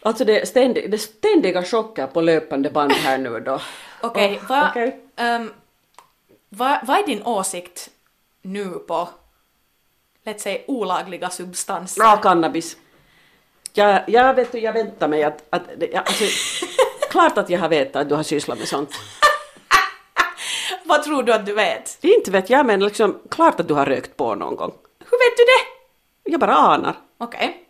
Alltså 0.01 0.25
det, 0.25 0.47
ständig, 0.47 0.91
det 0.91 0.97
ständiga 0.97 1.63
chocker 1.63 2.07
på 2.07 2.21
löpande 2.21 2.69
band 2.69 2.91
här 2.91 3.17
nu 3.17 3.39
då. 3.39 3.59
Okej, 4.01 4.37
Oh, 4.37 4.47
vad 4.49 4.69
okej. 4.69 4.99
ehm, 5.15 5.53
vad- 6.49 6.79
vad 6.83 6.97
är 6.99 7.05
din 7.05 7.23
åsikt 7.23 7.89
nu 8.41 8.69
på, 8.69 9.09
let's 10.25 10.37
say, 10.37 10.63
olagliga 10.67 11.29
substanser? 11.29 12.01
Ja, 12.03 12.17
cannabis. 12.17 12.77
Jag, 13.73 14.01
jag, 14.07 14.33
vet, 14.33 14.53
jag 14.53 14.73
väntar 14.73 15.07
mig 15.07 15.23
att... 15.23 15.43
att 15.49 15.61
jag, 15.79 15.95
alltså, 15.95 16.23
klart 17.09 17.37
att 17.37 17.49
jag 17.49 17.59
har 17.59 17.69
vetat 17.69 17.95
att 17.95 18.09
du 18.09 18.15
har 18.15 18.23
sysslat 18.23 18.59
med 18.59 18.67
sånt. 18.67 18.89
Vad 20.83 21.03
tror 21.03 21.23
du 21.23 21.33
att 21.33 21.45
du 21.45 21.53
vet? 21.53 21.97
Inte 22.01 22.31
vet 22.31 22.49
jag, 22.49 22.65
men 22.65 22.79
liksom, 22.79 23.19
klart 23.29 23.59
att 23.59 23.67
du 23.67 23.73
har 23.73 23.85
rökt 23.85 24.17
på 24.17 24.35
någon 24.35 24.55
gång. 24.55 24.73
Hur 24.99 25.29
vet 25.29 25.37
du 25.37 25.43
det? 25.43 26.31
Jag 26.31 26.39
bara 26.39 26.55
anar. 26.55 26.95
Okej. 27.17 27.68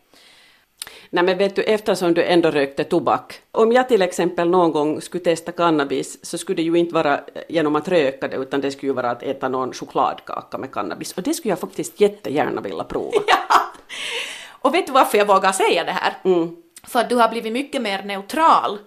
Nej 1.10 1.24
men 1.24 1.38
vet 1.38 1.56
du, 1.56 1.64
eftersom 1.64 2.14
du 2.14 2.24
ändå 2.24 2.52
rökte 2.52 2.84
tobak. 2.84 3.42
Om 3.52 3.72
jag 3.72 3.88
till 3.90 4.02
exempel 4.02 4.50
någon 4.50 4.72
gång 4.72 5.02
skulle 5.02 5.24
testa 5.24 5.52
cannabis 5.52 6.26
så 6.26 6.38
skulle 6.38 6.56
det 6.56 6.62
ju 6.62 6.76
inte 6.76 6.94
vara 6.94 7.14
eh, 7.14 7.42
genom 7.50 7.76
att 7.76 7.88
röka 7.88 8.28
det 8.28 8.38
utan 8.38 8.62
det 8.62 8.72
skulle 8.72 8.90
ju 8.90 8.94
vara 8.94 9.12
att 9.12 9.24
äta 9.24 9.50
någon 9.50 9.74
chokladkaka 9.74 10.58
med 10.58 10.72
cannabis. 10.72 11.14
Och 11.14 11.24
det 11.24 11.34
skulle 11.34 11.52
jag 11.52 11.60
faktiskt 11.60 12.02
jättegärna 12.02 12.62
vilja 12.62 12.84
prova. 12.84 13.12
Och 14.62 14.74
vet 14.74 14.88
du 14.88 14.94
varför 14.94 15.18
jag 15.18 15.26
vågar 15.26 15.52
säga 15.52 15.84
det 15.84 15.92
här? 15.92 16.14
Mm. 16.24 16.56
För 16.84 17.00
att 17.00 17.10
du 17.10 17.16
har 17.16 17.30
blivit 17.30 17.54
mycket 17.54 17.82
mer 17.82 18.04
neutral 18.04 18.78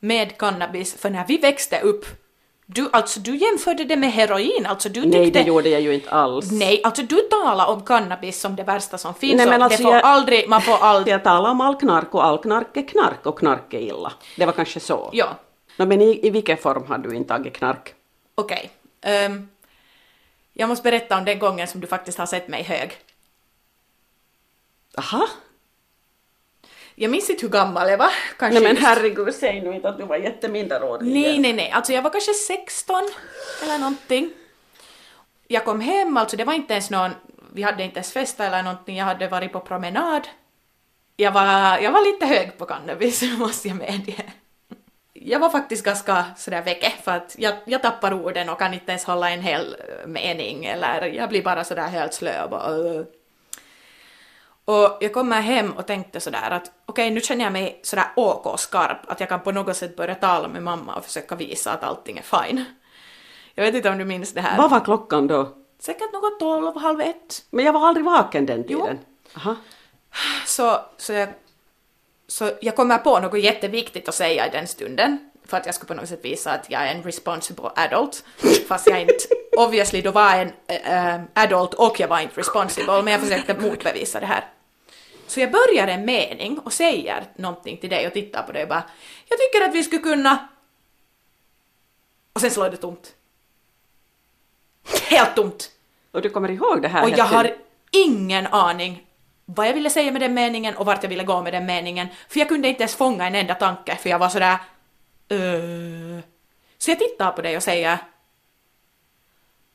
med 0.00 0.38
cannabis, 0.38 0.94
för 0.94 1.10
när 1.10 1.24
vi 1.28 1.38
växte 1.38 1.80
upp, 1.80 2.06
du, 2.70 2.88
alltså 2.92 3.20
du 3.20 3.36
jämförde 3.36 3.84
det 3.84 3.96
med 3.96 4.12
heroin, 4.12 4.66
alltså 4.66 4.88
du 4.88 5.02
tyckte... 5.02 5.18
Nej, 5.18 5.30
det 5.30 5.42
gjorde 5.42 5.68
jag 5.68 5.80
ju 5.80 5.94
inte 5.94 6.10
alls. 6.10 6.50
Nej, 6.52 6.80
alltså 6.84 7.02
du 7.02 7.16
talar 7.16 7.66
om 7.66 7.84
cannabis 7.84 8.40
som 8.40 8.56
det 8.56 8.62
värsta 8.62 8.98
som 8.98 9.14
finns 9.14 9.36
Nej, 9.36 9.46
men 9.46 9.62
alltså 9.62 9.82
får 9.82 9.94
jag- 9.94 10.04
aldrig, 10.04 10.48
man 10.48 10.62
får 10.62 10.78
aldrig... 10.80 11.14
Jag 11.14 11.24
talar 11.24 11.50
om 11.50 11.60
all 11.60 11.76
knark 11.76 12.14
och 12.14 12.24
all 12.24 12.38
knark 12.38 12.76
är 12.76 12.88
knark 12.88 13.26
och 13.26 13.38
knark 13.38 13.74
är 13.74 13.78
illa. 13.80 14.12
Det 14.36 14.46
var 14.46 14.52
kanske 14.52 14.80
så. 14.80 15.10
Ja, 15.12 15.36
Nå, 15.76 15.86
men 15.86 16.00
i, 16.02 16.26
i 16.26 16.30
vilken 16.30 16.56
form 16.56 16.84
har 16.88 16.98
du 16.98 17.14
intagit 17.16 17.54
knark? 17.54 17.94
okej. 18.34 18.70
Ehm, 19.00 19.48
jag 20.52 20.68
måste 20.68 20.82
berätta 20.82 21.18
om 21.18 21.24
den 21.24 21.38
gången 21.38 21.68
som 21.68 21.80
du 21.80 21.86
faktiskt 21.86 22.18
har 22.18 22.26
sett 22.26 22.48
mig 22.48 22.62
hög. 22.62 22.90
Aha. 24.98 25.28
Jag 27.00 27.10
minns 27.10 27.30
inte 27.30 27.42
hur 27.46 27.52
gammal 27.52 27.90
jag 27.90 27.98
var, 27.98 28.10
kanske 28.38 28.60
Nej 28.60 28.74
men 28.74 28.82
herregud, 28.82 29.34
säg 29.34 29.60
nu 29.60 29.74
inte 29.74 29.88
att 29.88 29.98
du 29.98 30.04
var 30.04 30.16
jätteminderårig. 30.16 31.12
Nej, 31.12 31.38
nej, 31.38 31.52
nej. 31.52 31.70
Alltså 31.70 31.92
jag 31.92 32.02
var 32.02 32.10
kanske 32.10 32.32
16 32.32 33.08
eller 33.62 33.78
någonting. 33.78 34.30
Jag 35.48 35.64
kom 35.64 35.80
hem, 35.80 36.16
alltså 36.16 36.36
det 36.36 36.44
var 36.44 36.52
inte 36.54 36.72
ens 36.72 36.90
någon, 36.90 37.10
vi 37.52 37.62
hade 37.62 37.82
inte 37.84 37.96
ens 37.96 38.12
festa 38.12 38.46
eller 38.46 38.62
någonting, 38.62 38.96
jag 38.96 39.04
hade 39.04 39.28
varit 39.28 39.52
på 39.52 39.60
promenad. 39.60 40.28
Jag 41.16 41.32
var, 41.32 41.78
jag 41.78 41.92
var 41.92 42.12
lite 42.12 42.26
hög 42.26 42.58
på 42.58 42.64
cannabis, 42.66 43.22
måste 43.38 43.68
jag 43.68 43.76
medge. 43.76 44.24
Jag 45.12 45.40
var 45.40 45.50
faktiskt 45.50 45.84
ganska 45.84 46.24
sådär 46.36 46.62
väcke 46.62 46.92
för 47.02 47.12
att 47.12 47.36
jag, 47.38 47.54
jag 47.64 47.82
tappar 47.82 48.12
orden 48.12 48.48
och 48.48 48.58
kan 48.58 48.74
inte 48.74 48.92
ens 48.92 49.04
hålla 49.04 49.30
en 49.30 49.40
hel 49.40 49.76
eh, 49.78 50.06
mening 50.06 50.64
eller 50.64 51.06
jag 51.06 51.28
blir 51.28 51.42
bara 51.42 51.64
sådär 51.64 51.86
helt 51.88 52.14
slö 52.14 52.44
och 52.44 52.50
bara 52.50 52.70
"Åh." 52.70 53.02
Och 54.68 54.96
jag 55.00 55.12
kommer 55.12 55.40
hem 55.40 55.72
och 55.72 55.86
tänkte 55.86 56.20
sådär 56.20 56.50
att 56.50 56.70
okej, 56.86 57.10
nu 57.10 57.20
känner 57.20 57.44
jag 57.44 57.52
mig 57.52 57.80
sådär 57.82 58.04
OK 58.16 58.60
skarp, 58.60 58.98
att 59.06 59.20
jag 59.20 59.28
kan 59.28 59.40
på 59.40 59.52
något 59.52 59.76
sätt 59.76 59.96
börja 59.96 60.14
tala 60.14 60.48
med 60.48 60.62
mamma 60.62 60.94
och 60.94 61.04
försöka 61.04 61.34
visa 61.34 61.72
att 61.72 61.84
allting 61.84 62.18
är 62.18 62.22
fine. 62.22 62.64
Jag 63.54 63.64
vet 63.64 63.74
inte 63.74 63.90
om 63.90 63.98
du 63.98 64.04
minns 64.04 64.32
det 64.34 64.40
här. 64.40 64.58
Vad 64.58 64.70
var 64.70 64.80
klockan 64.80 65.26
då? 65.26 65.48
Säkert 65.78 66.12
något 66.12 66.40
tolv, 66.40 66.76
halv 66.76 67.00
ett. 67.00 67.44
Men 67.50 67.64
jag 67.64 67.72
var 67.72 67.88
aldrig 67.88 68.06
vaken 68.06 68.46
den 68.46 68.64
Jo. 68.68 68.80
tiden. 68.80 68.98
Aha. 69.36 69.56
Så, 70.46 70.80
så, 70.96 71.12
jag, 71.12 71.28
så 72.26 72.50
jag 72.60 72.76
kommer 72.76 72.98
på 72.98 73.20
något 73.20 73.40
jätteviktigt 73.40 74.08
att 74.08 74.14
säga 74.14 74.46
i 74.46 74.50
den 74.50 74.66
stunden, 74.66 75.30
för 75.46 75.56
att 75.56 75.66
jag 75.66 75.74
skulle 75.74 75.88
på 75.88 75.94
något 75.94 76.08
sätt 76.08 76.24
visa 76.24 76.52
att 76.52 76.70
jag 76.70 76.82
är 76.82 76.94
en 76.94 77.02
responsible 77.02 77.70
adult, 77.76 78.24
fast 78.68 78.86
jag 78.86 79.00
inte, 79.00 79.14
obviously 79.56 80.02
då 80.02 80.10
var 80.10 80.34
en 80.34 80.52
äh, 80.66 81.20
adult 81.34 81.74
och 81.74 82.00
jag 82.00 82.08
var 82.08 82.20
inte 82.20 82.40
responsible, 82.40 83.02
men 83.02 83.12
jag 83.12 83.20
försökte 83.20 83.54
motbevisa 83.54 84.20
det 84.20 84.26
här. 84.26 84.44
Så 85.28 85.40
jag 85.40 85.50
börjar 85.50 85.88
en 85.88 86.04
mening 86.04 86.58
och 86.58 86.72
säger 86.72 87.24
någonting 87.36 87.76
till 87.76 87.90
dig 87.90 88.06
och 88.06 88.12
tittar 88.12 88.42
på 88.42 88.52
dig 88.52 88.62
och 88.62 88.68
bara 88.68 88.82
“Jag 89.28 89.38
tycker 89.38 89.68
att 89.68 89.74
vi 89.74 89.82
skulle 89.82 90.02
kunna...” 90.02 90.48
Och 92.32 92.40
sen 92.40 92.50
slår 92.50 92.70
det 92.70 92.76
tomt. 92.76 93.14
Helt 95.10 95.36
tomt! 95.36 95.70
Och 96.10 96.22
du 96.22 96.30
kommer 96.30 96.50
ihåg 96.50 96.82
det 96.82 96.88
här? 96.88 97.02
Och 97.02 97.10
jag 97.10 97.24
har 97.24 97.56
ingen 97.90 98.46
aning 98.46 99.04
vad 99.44 99.68
jag 99.68 99.74
ville 99.74 99.90
säga 99.90 100.12
med 100.12 100.20
den 100.20 100.34
meningen 100.34 100.76
och 100.76 100.86
vart 100.86 101.02
jag 101.02 101.10
ville 101.10 101.24
gå 101.24 101.42
med 101.42 101.52
den 101.52 101.66
meningen, 101.66 102.08
för 102.28 102.38
jag 102.38 102.48
kunde 102.48 102.68
inte 102.68 102.82
ens 102.82 102.94
fånga 102.94 103.26
en 103.26 103.34
enda 103.34 103.54
tanke, 103.54 103.96
för 103.96 104.10
jag 104.10 104.18
var 104.18 104.28
sådär... 104.28 104.58
Uh. 105.32 106.20
Så 106.78 106.90
jag 106.90 106.98
tittar 106.98 107.32
på 107.32 107.42
dig 107.42 107.56
och 107.56 107.62
säger... 107.62 107.98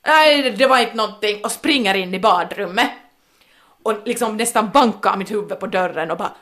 Nej, 0.07 0.51
det 0.51 0.67
var 0.67 0.79
inte 0.79 0.95
någonting, 0.95 1.43
och 1.43 1.51
springer 1.51 1.95
in 1.95 2.13
i 2.13 2.19
badrummet. 2.19 2.91
Och 3.83 3.93
liksom 4.05 4.37
nästan 4.37 4.69
bankar 4.73 5.17
mitt 5.17 5.31
huvud 5.31 5.59
på 5.59 5.67
dörren 5.67 6.11
och 6.11 6.17
bara 6.17 6.33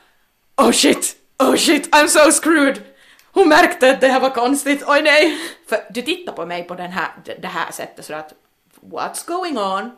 Oh 0.56 0.70
shit, 0.70 1.16
oh 1.38 1.56
shit, 1.56 1.94
I'm 1.94 2.06
so 2.06 2.30
screwed! 2.30 2.82
Hon 3.32 3.48
märkte 3.48 3.90
att 3.90 4.00
det 4.00 4.08
här 4.08 4.20
var 4.20 4.30
konstigt, 4.30 4.84
oj 4.86 5.02
nej! 5.02 5.38
För 5.68 5.78
du 5.90 6.02
tittar 6.02 6.32
på 6.32 6.46
mig 6.46 6.64
på 6.64 6.74
den 6.74 6.90
här, 6.90 7.08
det 7.42 7.48
här 7.48 7.72
sättet 7.72 8.04
så 8.04 8.14
att 8.14 8.34
What's 8.80 9.26
going 9.26 9.58
on? 9.58 9.90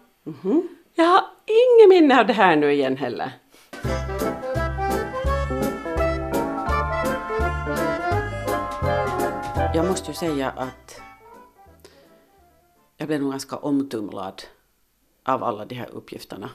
Jag 0.94 1.04
har 1.04 1.24
ingen 1.46 1.88
minne 1.88 2.20
av 2.20 2.26
det 2.26 2.32
här 2.32 2.56
nu 2.56 2.72
igen 2.72 2.96
heller. 2.96 3.32
Jag 9.74 9.86
måste 9.86 10.10
ju 10.10 10.14
säga 10.14 10.50
att 10.50 11.00
jag 12.96 13.08
blev 13.08 13.20
nog 13.20 13.30
ganska 13.30 13.56
omtumlad 13.56 14.42
av 15.24 15.44
alla 15.44 15.64
de 15.64 15.74
här 15.74 15.88
uppgifterna. 15.90 16.50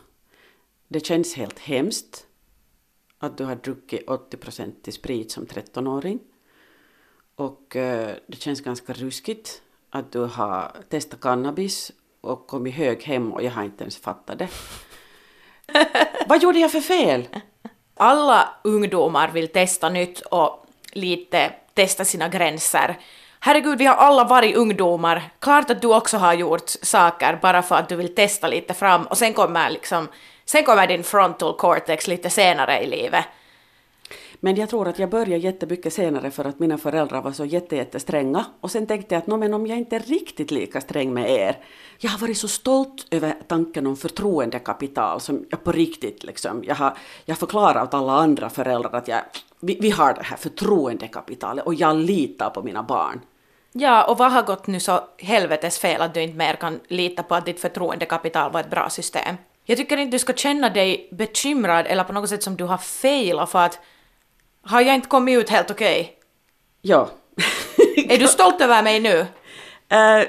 Det 0.92 1.06
känns 1.06 1.36
helt 1.36 1.60
hemskt 1.60 2.26
att 3.20 3.38
du 3.38 3.44
har 3.44 3.56
druckit 3.56 4.10
80 4.10 4.38
till 4.84 4.94
sprit 4.94 5.32
som 5.32 5.46
13-åring. 5.46 6.20
Och 7.36 7.76
eh, 7.76 8.16
det 8.28 8.42
känns 8.42 8.62
ganska 8.62 8.94
ruskigt 8.94 9.62
att 9.90 10.12
du 10.12 10.20
har 10.20 10.72
testat 10.90 11.22
cannabis 11.22 11.92
och 12.22 12.48
kommit 12.48 12.76
hög 12.76 13.04
hem 13.04 13.34
och 13.34 13.44
jag 13.44 13.52
har 13.52 13.64
inte 13.64 13.84
ens 13.84 13.98
fattat 13.98 14.40
det. 14.40 14.50
Vad 16.28 16.44
gjorde 16.44 16.60
jag 16.60 16.72
för 16.72 16.82
fel? 16.82 17.28
alla 18.00 18.50
ungdomar 18.64 19.28
vill 19.28 19.48
testa 19.48 19.90
nytt 19.90 20.22
och 20.22 20.66
lite 20.94 21.52
testa 21.74 22.06
sina 22.06 22.30
gränser. 22.30 22.98
Herregud, 23.40 23.78
vi 23.78 23.86
har 23.86 23.96
alla 23.96 24.24
varit 24.24 24.56
ungdomar. 24.56 25.30
Klart 25.40 25.70
att 25.70 25.82
du 25.82 25.88
också 25.88 26.18
har 26.18 26.34
gjort 26.34 26.70
saker 26.70 27.40
bara 27.42 27.62
för 27.62 27.76
att 27.76 27.90
du 27.90 27.96
vill 27.96 28.16
testa 28.16 28.48
lite 28.48 28.74
fram 28.74 29.08
och 29.08 29.18
sen 29.18 29.34
kommer 29.34 29.70
liksom, 29.70 30.08
sen 30.52 30.64
kommer 30.64 30.88
din 30.88 31.04
frontal 31.04 31.58
cortex 31.58 32.08
lite 32.08 32.30
senare 32.30 32.80
i 32.84 32.88
livet. 32.88 33.26
Men 34.40 34.56
jag 34.56 34.70
tror 34.70 34.88
att 34.88 35.00
jag 35.00 35.10
började 35.10 35.38
jättemycket 35.38 35.94
senare 35.94 36.32
för 36.32 36.46
att 36.46 36.60
mina 36.60 36.78
föräldrar 36.78 37.22
var 37.22 37.32
så 37.32 37.46
jätte, 37.46 37.76
jättestränga. 37.76 38.46
Och 38.62 38.72
sen 38.72 38.88
tänkte 38.88 39.16
jag 39.16 39.22
att 39.22 39.28
"Nå, 39.28 39.38
men 39.38 39.54
om 39.54 39.68
jag 39.68 39.78
inte 39.78 39.96
är 39.96 40.00
riktigt 40.00 40.52
lika 40.52 40.82
sträng 40.82 41.14
med 41.14 41.30
er. 41.32 41.58
Jag 41.98 42.10
har 42.10 42.20
varit 42.20 42.38
så 42.38 42.48
stolt 42.48 43.08
över 43.12 43.34
tanken 43.48 43.88
om 43.88 43.98
förtroendekapital 43.98 45.22
som 45.22 45.46
jag 45.50 45.64
på 45.64 45.72
riktigt 45.72 46.24
liksom, 46.24 46.64
jag 46.64 46.76
har, 46.76 46.98
jag 47.26 47.38
förklarar 47.38 47.84
åt 47.84 47.94
alla 47.94 48.14
andra 48.14 48.50
föräldrar 48.50 48.96
att 48.96 49.08
jag, 49.08 49.22
vi, 49.60 49.78
vi 49.82 49.90
har 49.90 50.14
det 50.14 50.24
här 50.24 50.38
förtroendekapitalet 50.38 51.66
och 51.66 51.74
jag 51.74 51.96
litar 51.96 52.50
på 52.50 52.64
mina 52.64 52.84
barn. 52.84 53.22
Ja, 53.72 54.04
och 54.04 54.18
vad 54.18 54.32
har 54.32 54.44
gått 54.44 54.68
nu 54.68 54.80
så 54.80 55.00
helvetes 55.18 55.80
fel 55.80 56.02
att 56.02 56.14
du 56.14 56.22
inte 56.22 56.38
mer 56.38 56.54
kan 56.54 56.80
lita 56.88 57.24
på 57.24 57.36
att 57.36 57.46
ditt 57.46 57.60
förtroendekapital 57.60 58.52
var 58.52 58.60
ett 58.60 58.70
bra 58.70 58.90
system? 58.90 59.36
Jag 59.70 59.78
tycker 59.78 59.98
inte 59.98 60.16
du 60.16 60.20
ska 60.20 60.34
känna 60.34 60.70
dig 60.70 61.10
bekymrad 61.12 61.86
eller 61.88 62.04
på 62.04 62.14
något 62.14 62.30
sätt 62.30 62.44
som 62.44 62.56
du 62.56 62.64
har 62.64 62.78
failat 62.78 63.52
för 63.52 63.60
att 63.60 63.80
har 64.62 64.82
jag 64.82 64.96
inte 64.96 65.08
kommit 65.08 65.38
ut 65.40 65.50
helt 65.50 65.72
okej? 65.72 66.18
Ja. 66.82 67.10
Är 68.10 68.18
du 68.18 68.28
stolt 68.28 68.62
över 68.62 68.84
mig 68.84 69.00
nu? 69.00 69.26
Eh, 69.90 70.28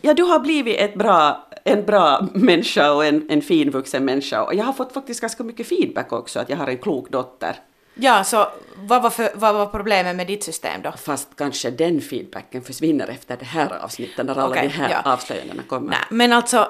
ja, 0.00 0.14
du 0.14 0.22
har 0.22 0.38
blivit 0.38 0.76
ett 0.80 0.94
bra, 0.94 1.48
en 1.64 1.84
bra 1.84 2.28
människa 2.34 2.92
och 2.92 3.04
en, 3.04 3.26
en 3.30 3.42
fin 3.42 3.70
vuxen 3.70 4.04
människa. 4.04 4.42
Och 4.42 4.54
jag 4.54 4.64
har 4.64 4.72
fått 4.72 4.92
faktiskt 4.92 5.20
ganska 5.20 5.44
mycket 5.44 5.68
feedback 5.68 6.12
också, 6.12 6.40
att 6.40 6.50
jag 6.50 6.56
har 6.56 6.66
en 6.66 6.78
klok 6.78 7.10
dotter. 7.10 7.56
Ja, 7.94 8.24
så 8.24 8.46
vad 8.76 9.02
var, 9.02 9.10
för, 9.10 9.30
vad 9.34 9.54
var 9.54 9.66
problemet 9.66 10.16
med 10.16 10.26
ditt 10.26 10.44
system 10.44 10.82
då? 10.82 10.92
Fast 10.92 11.36
kanske 11.36 11.70
den 11.70 12.00
feedbacken 12.00 12.62
försvinner 12.62 13.08
efter 13.08 13.36
det 13.36 13.44
här 13.44 13.78
avsnittet, 13.84 14.26
när 14.26 14.32
alla 14.32 14.48
Okej, 14.48 14.62
de 14.62 14.68
här 14.68 14.90
ja. 14.90 15.12
avslöjandena 15.12 15.62
kommer. 15.62 15.90
Nej, 15.90 16.00
men 16.10 16.32
alltså 16.32 16.68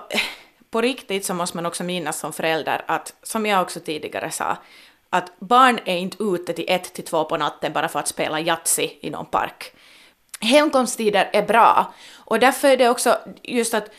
på 0.71 0.81
riktigt 0.81 1.25
så 1.25 1.35
måste 1.35 1.57
man 1.57 1.67
också 1.67 1.85
minnas 1.85 2.19
som 2.19 2.33
förälder 2.33 2.85
att, 2.87 3.15
som 3.23 3.47
jag 3.47 3.63
också 3.63 3.81
tidigare 3.81 4.31
sa, 4.31 4.57
att 5.11 5.41
barn 5.41 5.79
är 5.85 5.97
inte 5.97 6.23
ute 6.23 6.53
till 6.53 6.65
ett 6.69 6.95
till 6.95 7.05
två 7.05 7.25
på 7.25 7.37
natten 7.37 7.73
bara 7.73 7.89
för 7.89 7.99
att 7.99 8.09
spela 8.09 8.41
Yatzy 8.41 8.91
i 9.01 9.11
någon 9.11 9.27
park. 9.27 9.73
Hemkomsttider 10.41 11.31
är 11.33 11.43
bra 11.43 11.93
och 12.17 12.39
därför 12.39 12.69
är 12.69 12.77
det 12.77 12.89
också 12.89 13.19
just 13.43 13.75
att 13.75 13.91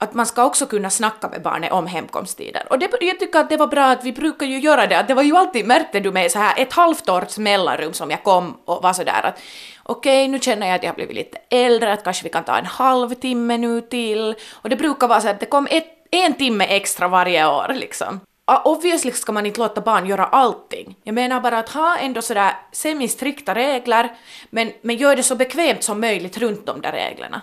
att 0.00 0.14
man 0.14 0.26
ska 0.26 0.44
också 0.44 0.66
kunna 0.66 0.90
snacka 0.90 1.28
med 1.28 1.42
barnet 1.42 1.72
om 1.72 1.86
hemkomsttider 1.86 2.66
Och 2.70 2.78
det, 2.78 2.90
jag 3.00 3.18
tycker 3.18 3.38
att 3.38 3.50
det 3.50 3.56
var 3.56 3.66
bra 3.66 3.84
att 3.84 4.04
vi 4.04 4.12
brukar 4.12 4.46
ju 4.46 4.58
göra 4.58 4.86
det, 4.86 4.98
att 4.98 5.08
det 5.08 5.14
var 5.14 5.22
ju 5.22 5.36
alltid, 5.36 5.66
märkte 5.66 6.00
du 6.00 6.10
mig, 6.10 6.30
så 6.30 6.38
här 6.38 6.62
ett 6.62 6.72
halvt 6.72 7.08
års 7.08 7.38
mellanrum 7.38 7.92
som 7.92 8.10
jag 8.10 8.22
kom 8.22 8.56
och 8.64 8.82
var 8.82 8.92
sådär 8.92 9.20
att 9.22 9.40
okej, 9.82 10.24
okay, 10.24 10.28
nu 10.28 10.38
känner 10.38 10.66
jag 10.66 10.76
att 10.76 10.82
jag 10.82 10.90
har 10.90 10.94
blivit 10.94 11.16
lite 11.16 11.38
äldre, 11.50 11.92
att 11.92 12.04
kanske 12.04 12.24
vi 12.24 12.30
kan 12.30 12.44
ta 12.44 12.58
en 12.58 12.66
halvtimme 12.66 13.58
nu 13.58 13.80
till. 13.80 14.34
Och 14.52 14.68
det 14.68 14.76
brukar 14.76 15.08
vara 15.08 15.20
så 15.20 15.28
att 15.28 15.40
det 15.40 15.46
kom 15.46 15.68
ett, 15.70 15.97
en 16.10 16.34
timme 16.34 16.64
extra 16.64 17.08
varje 17.08 17.46
år 17.46 17.72
liksom. 17.74 18.20
Obviously 18.64 19.12
ska 19.12 19.32
man 19.32 19.46
inte 19.46 19.60
låta 19.60 19.80
barn 19.80 20.06
göra 20.06 20.26
allting. 20.26 20.96
Jag 21.04 21.14
menar 21.14 21.40
bara 21.40 21.58
att 21.58 21.68
ha 21.68 21.98
ändå 21.98 22.22
sådär 22.22 22.52
semi-strikta 22.72 23.54
regler, 23.54 24.16
men, 24.50 24.72
men 24.82 24.96
gör 24.96 25.16
det 25.16 25.22
så 25.22 25.36
bekvämt 25.36 25.82
som 25.82 26.00
möjligt 26.00 26.38
runt 26.38 26.66
de 26.66 26.80
där 26.80 26.92
reglerna. 26.92 27.40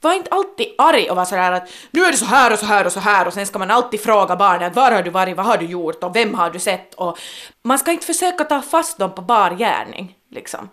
Var 0.00 0.12
inte 0.14 0.30
alltid 0.30 0.66
arg 0.78 1.10
och 1.10 1.16
var 1.16 1.24
sådär 1.24 1.52
att 1.52 1.68
nu 1.90 2.04
är 2.04 2.10
det 2.10 2.16
så 2.16 2.24
här 2.24 2.52
och 2.52 2.58
så 2.58 2.66
här 2.66 2.86
och 2.86 2.92
så 2.92 3.00
här 3.00 3.26
och 3.26 3.32
sen 3.32 3.46
ska 3.46 3.58
man 3.58 3.70
alltid 3.70 4.00
fråga 4.00 4.36
barnet 4.36 4.76
var 4.76 4.92
har 4.92 5.02
du 5.02 5.10
varit, 5.10 5.36
vad 5.36 5.46
har 5.46 5.56
du 5.56 5.66
gjort 5.66 6.04
och 6.04 6.16
vem 6.16 6.34
har 6.34 6.50
du 6.50 6.58
sett 6.58 6.94
och 6.94 7.18
man 7.62 7.78
ska 7.78 7.92
inte 7.92 8.06
försöka 8.06 8.44
ta 8.44 8.62
fast 8.62 8.98
dem 8.98 9.14
på 9.14 9.22
bar 9.22 9.50
gärning 9.50 10.16
liksom. 10.30 10.68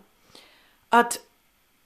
Att, 0.90 1.20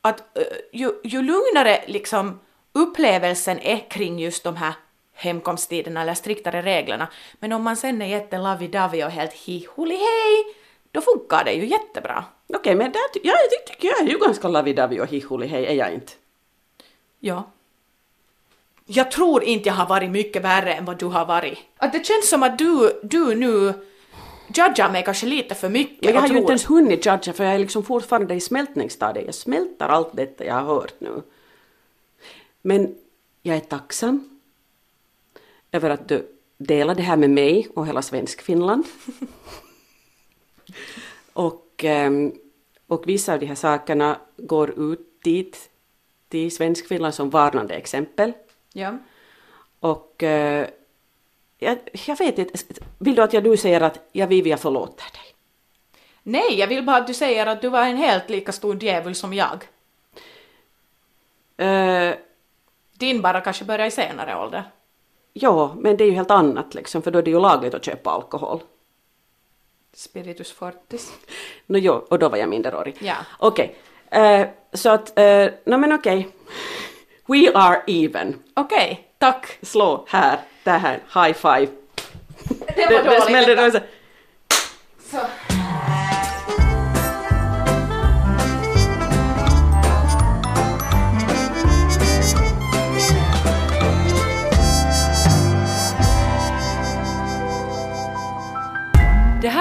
att 0.01 0.19
eh, 0.19 0.43
ju, 0.73 0.91
ju 1.03 1.21
lugnare 1.21 1.83
liksom 1.87 2.39
upplevelsen 2.73 3.59
är 3.59 3.89
kring 3.89 4.19
just 4.19 4.43
de 4.43 4.55
här 4.55 4.73
hemkomsttiderna 5.15 6.01
eller 6.01 6.13
striktare 6.13 6.61
reglerna, 6.61 7.07
men 7.39 7.51
om 7.51 7.63
man 7.63 7.77
sen 7.77 8.01
är 8.01 8.05
jätte 8.05 8.37
lovey-dovey 8.37 9.05
och 9.05 9.11
helt 9.11 9.33
hi 9.33 9.67
hej 9.77 10.55
då 10.91 11.01
funkar 11.01 11.43
det 11.43 11.53
ju 11.53 11.65
jättebra. 11.65 12.25
Okej, 12.47 12.59
okay, 12.59 12.75
men 12.75 12.91
där, 12.91 13.01
jag 13.23 13.35
tycker 13.67 13.87
jag 13.87 14.01
är 14.01 14.07
ju 14.07 14.17
ganska 14.17 14.47
lovey-dovey 14.47 14.99
och 14.99 15.07
hi 15.07 15.47
hej 15.47 15.65
är 15.65 15.73
jag 15.73 15.93
inte? 15.93 16.13
Ja. 17.19 17.51
Jag 18.85 19.11
tror 19.11 19.43
inte 19.43 19.69
jag 19.69 19.73
har 19.73 19.87
varit 19.87 20.09
mycket 20.09 20.41
värre 20.41 20.73
än 20.73 20.85
vad 20.85 20.99
du 20.99 21.05
har 21.05 21.25
varit. 21.25 21.57
Att 21.77 21.93
det 21.93 22.05
känns 22.05 22.29
som 22.29 22.43
att 22.43 22.57
du, 22.57 22.99
du 23.03 23.35
nu 23.35 23.73
judgar 24.47 24.91
mig 24.91 25.03
kanske 25.03 25.25
lite 25.25 25.55
för 25.55 25.69
mycket. 25.69 26.05
Men 26.05 26.13
jag 26.13 26.21
har 26.21 26.27
ju 26.27 26.37
inte 26.37 26.51
ens 26.51 26.69
hunnit 26.69 27.05
judga 27.05 27.33
för 27.33 27.43
jag 27.43 27.53
är 27.53 27.59
liksom 27.59 27.83
fortfarande 27.83 28.33
i 28.33 28.41
smältningsstadiet. 28.41 29.25
Jag 29.25 29.35
smälter 29.35 29.85
allt 29.85 30.09
detta 30.13 30.45
jag 30.45 30.53
har 30.53 30.75
hört 30.75 30.93
nu. 30.99 31.21
Men 32.61 32.95
jag 33.41 33.55
är 33.55 33.59
tacksam 33.59 34.34
över 35.71 35.89
att 35.89 36.07
du 36.07 36.27
delar 36.57 36.95
det 36.95 37.01
här 37.01 37.17
med 37.17 37.29
mig 37.29 37.67
och 37.75 37.87
hela 37.87 38.01
Svenskfinland. 38.01 38.85
och, 41.33 41.83
ehm, 41.83 42.33
och 42.87 43.07
vissa 43.07 43.33
av 43.33 43.39
de 43.39 43.45
här 43.45 43.55
sakerna 43.55 44.19
går 44.37 44.93
ut 44.93 45.23
dit 45.23 45.69
till 46.29 46.55
Svenskfinland 46.55 47.13
som 47.13 47.29
varnande 47.29 47.73
exempel. 47.73 48.33
Ja. 48.73 48.97
Och 49.79 50.23
uh, 50.23 50.65
jag, 51.57 51.77
jag 52.07 52.17
vet 52.17 52.37
inte, 52.37 52.59
vill 52.99 53.15
du 53.15 53.21
att 53.21 53.33
jag 53.33 53.43
du 53.43 53.57
säger 53.57 53.81
att 53.81 54.09
jag 54.11 54.27
Vivi, 54.27 54.49
jag 54.49 54.59
förlåter 54.59 55.03
dig? 55.03 55.35
Nej, 56.23 56.59
jag 56.59 56.67
vill 56.67 56.83
bara 56.83 56.97
att 56.97 57.07
du 57.07 57.13
säger 57.13 57.45
att 57.45 57.61
du 57.61 57.69
var 57.69 57.85
en 57.85 57.97
helt 57.97 58.29
lika 58.29 58.51
stor 58.51 58.83
djävul 58.83 59.15
som 59.15 59.33
jag. 59.33 59.63
Uh, 61.61 62.15
Din 62.93 63.21
bara 63.21 63.41
kanske 63.41 63.65
börjar 63.65 63.87
i 63.87 63.91
senare 63.91 64.35
ålder. 64.35 64.63
Ja, 65.37 65.75
men 65.77 65.97
det 65.97 66.03
är 66.03 66.05
ju 66.05 66.11
helt 66.11 66.31
annat 66.31 66.73
liksom, 66.73 67.01
för 67.01 67.11
då 67.11 67.19
är 67.19 67.23
det 67.23 67.31
ju 67.31 67.39
lagligt 67.39 67.73
att 67.73 67.85
köpa 67.85 68.09
alkohol. 68.09 68.59
Spiritus 69.93 70.51
fortis. 70.51 71.13
No, 71.65 71.77
jo, 71.77 71.93
och 71.93 72.19
då 72.19 72.29
var 72.29 72.37
jag 72.37 72.49
minderårig. 72.49 72.95
Ja. 72.99 73.15
Okej, 73.39 73.75
okay. 74.07 74.41
uh, 74.41 74.47
så 74.73 74.89
att, 74.89 75.19
uh, 75.19 75.47
no 75.65 75.77
men 75.77 75.93
okej. 75.93 76.29
Okay. 77.25 77.45
We 77.45 77.51
are 77.53 77.81
even. 77.87 78.39
Okej, 78.53 78.91
okay, 78.91 78.97
tack. 79.17 79.57
Slå 79.61 80.05
här, 80.07 80.39
där 80.63 80.77
här, 80.77 81.03
high 81.13 81.33
five. 81.33 81.67
Det 82.75 82.85
var 82.85 83.03
dåligt. 83.03 83.05
Det 83.05 83.21
smällde, 83.21 83.71
så. 85.11 85.17
Det 85.17 85.44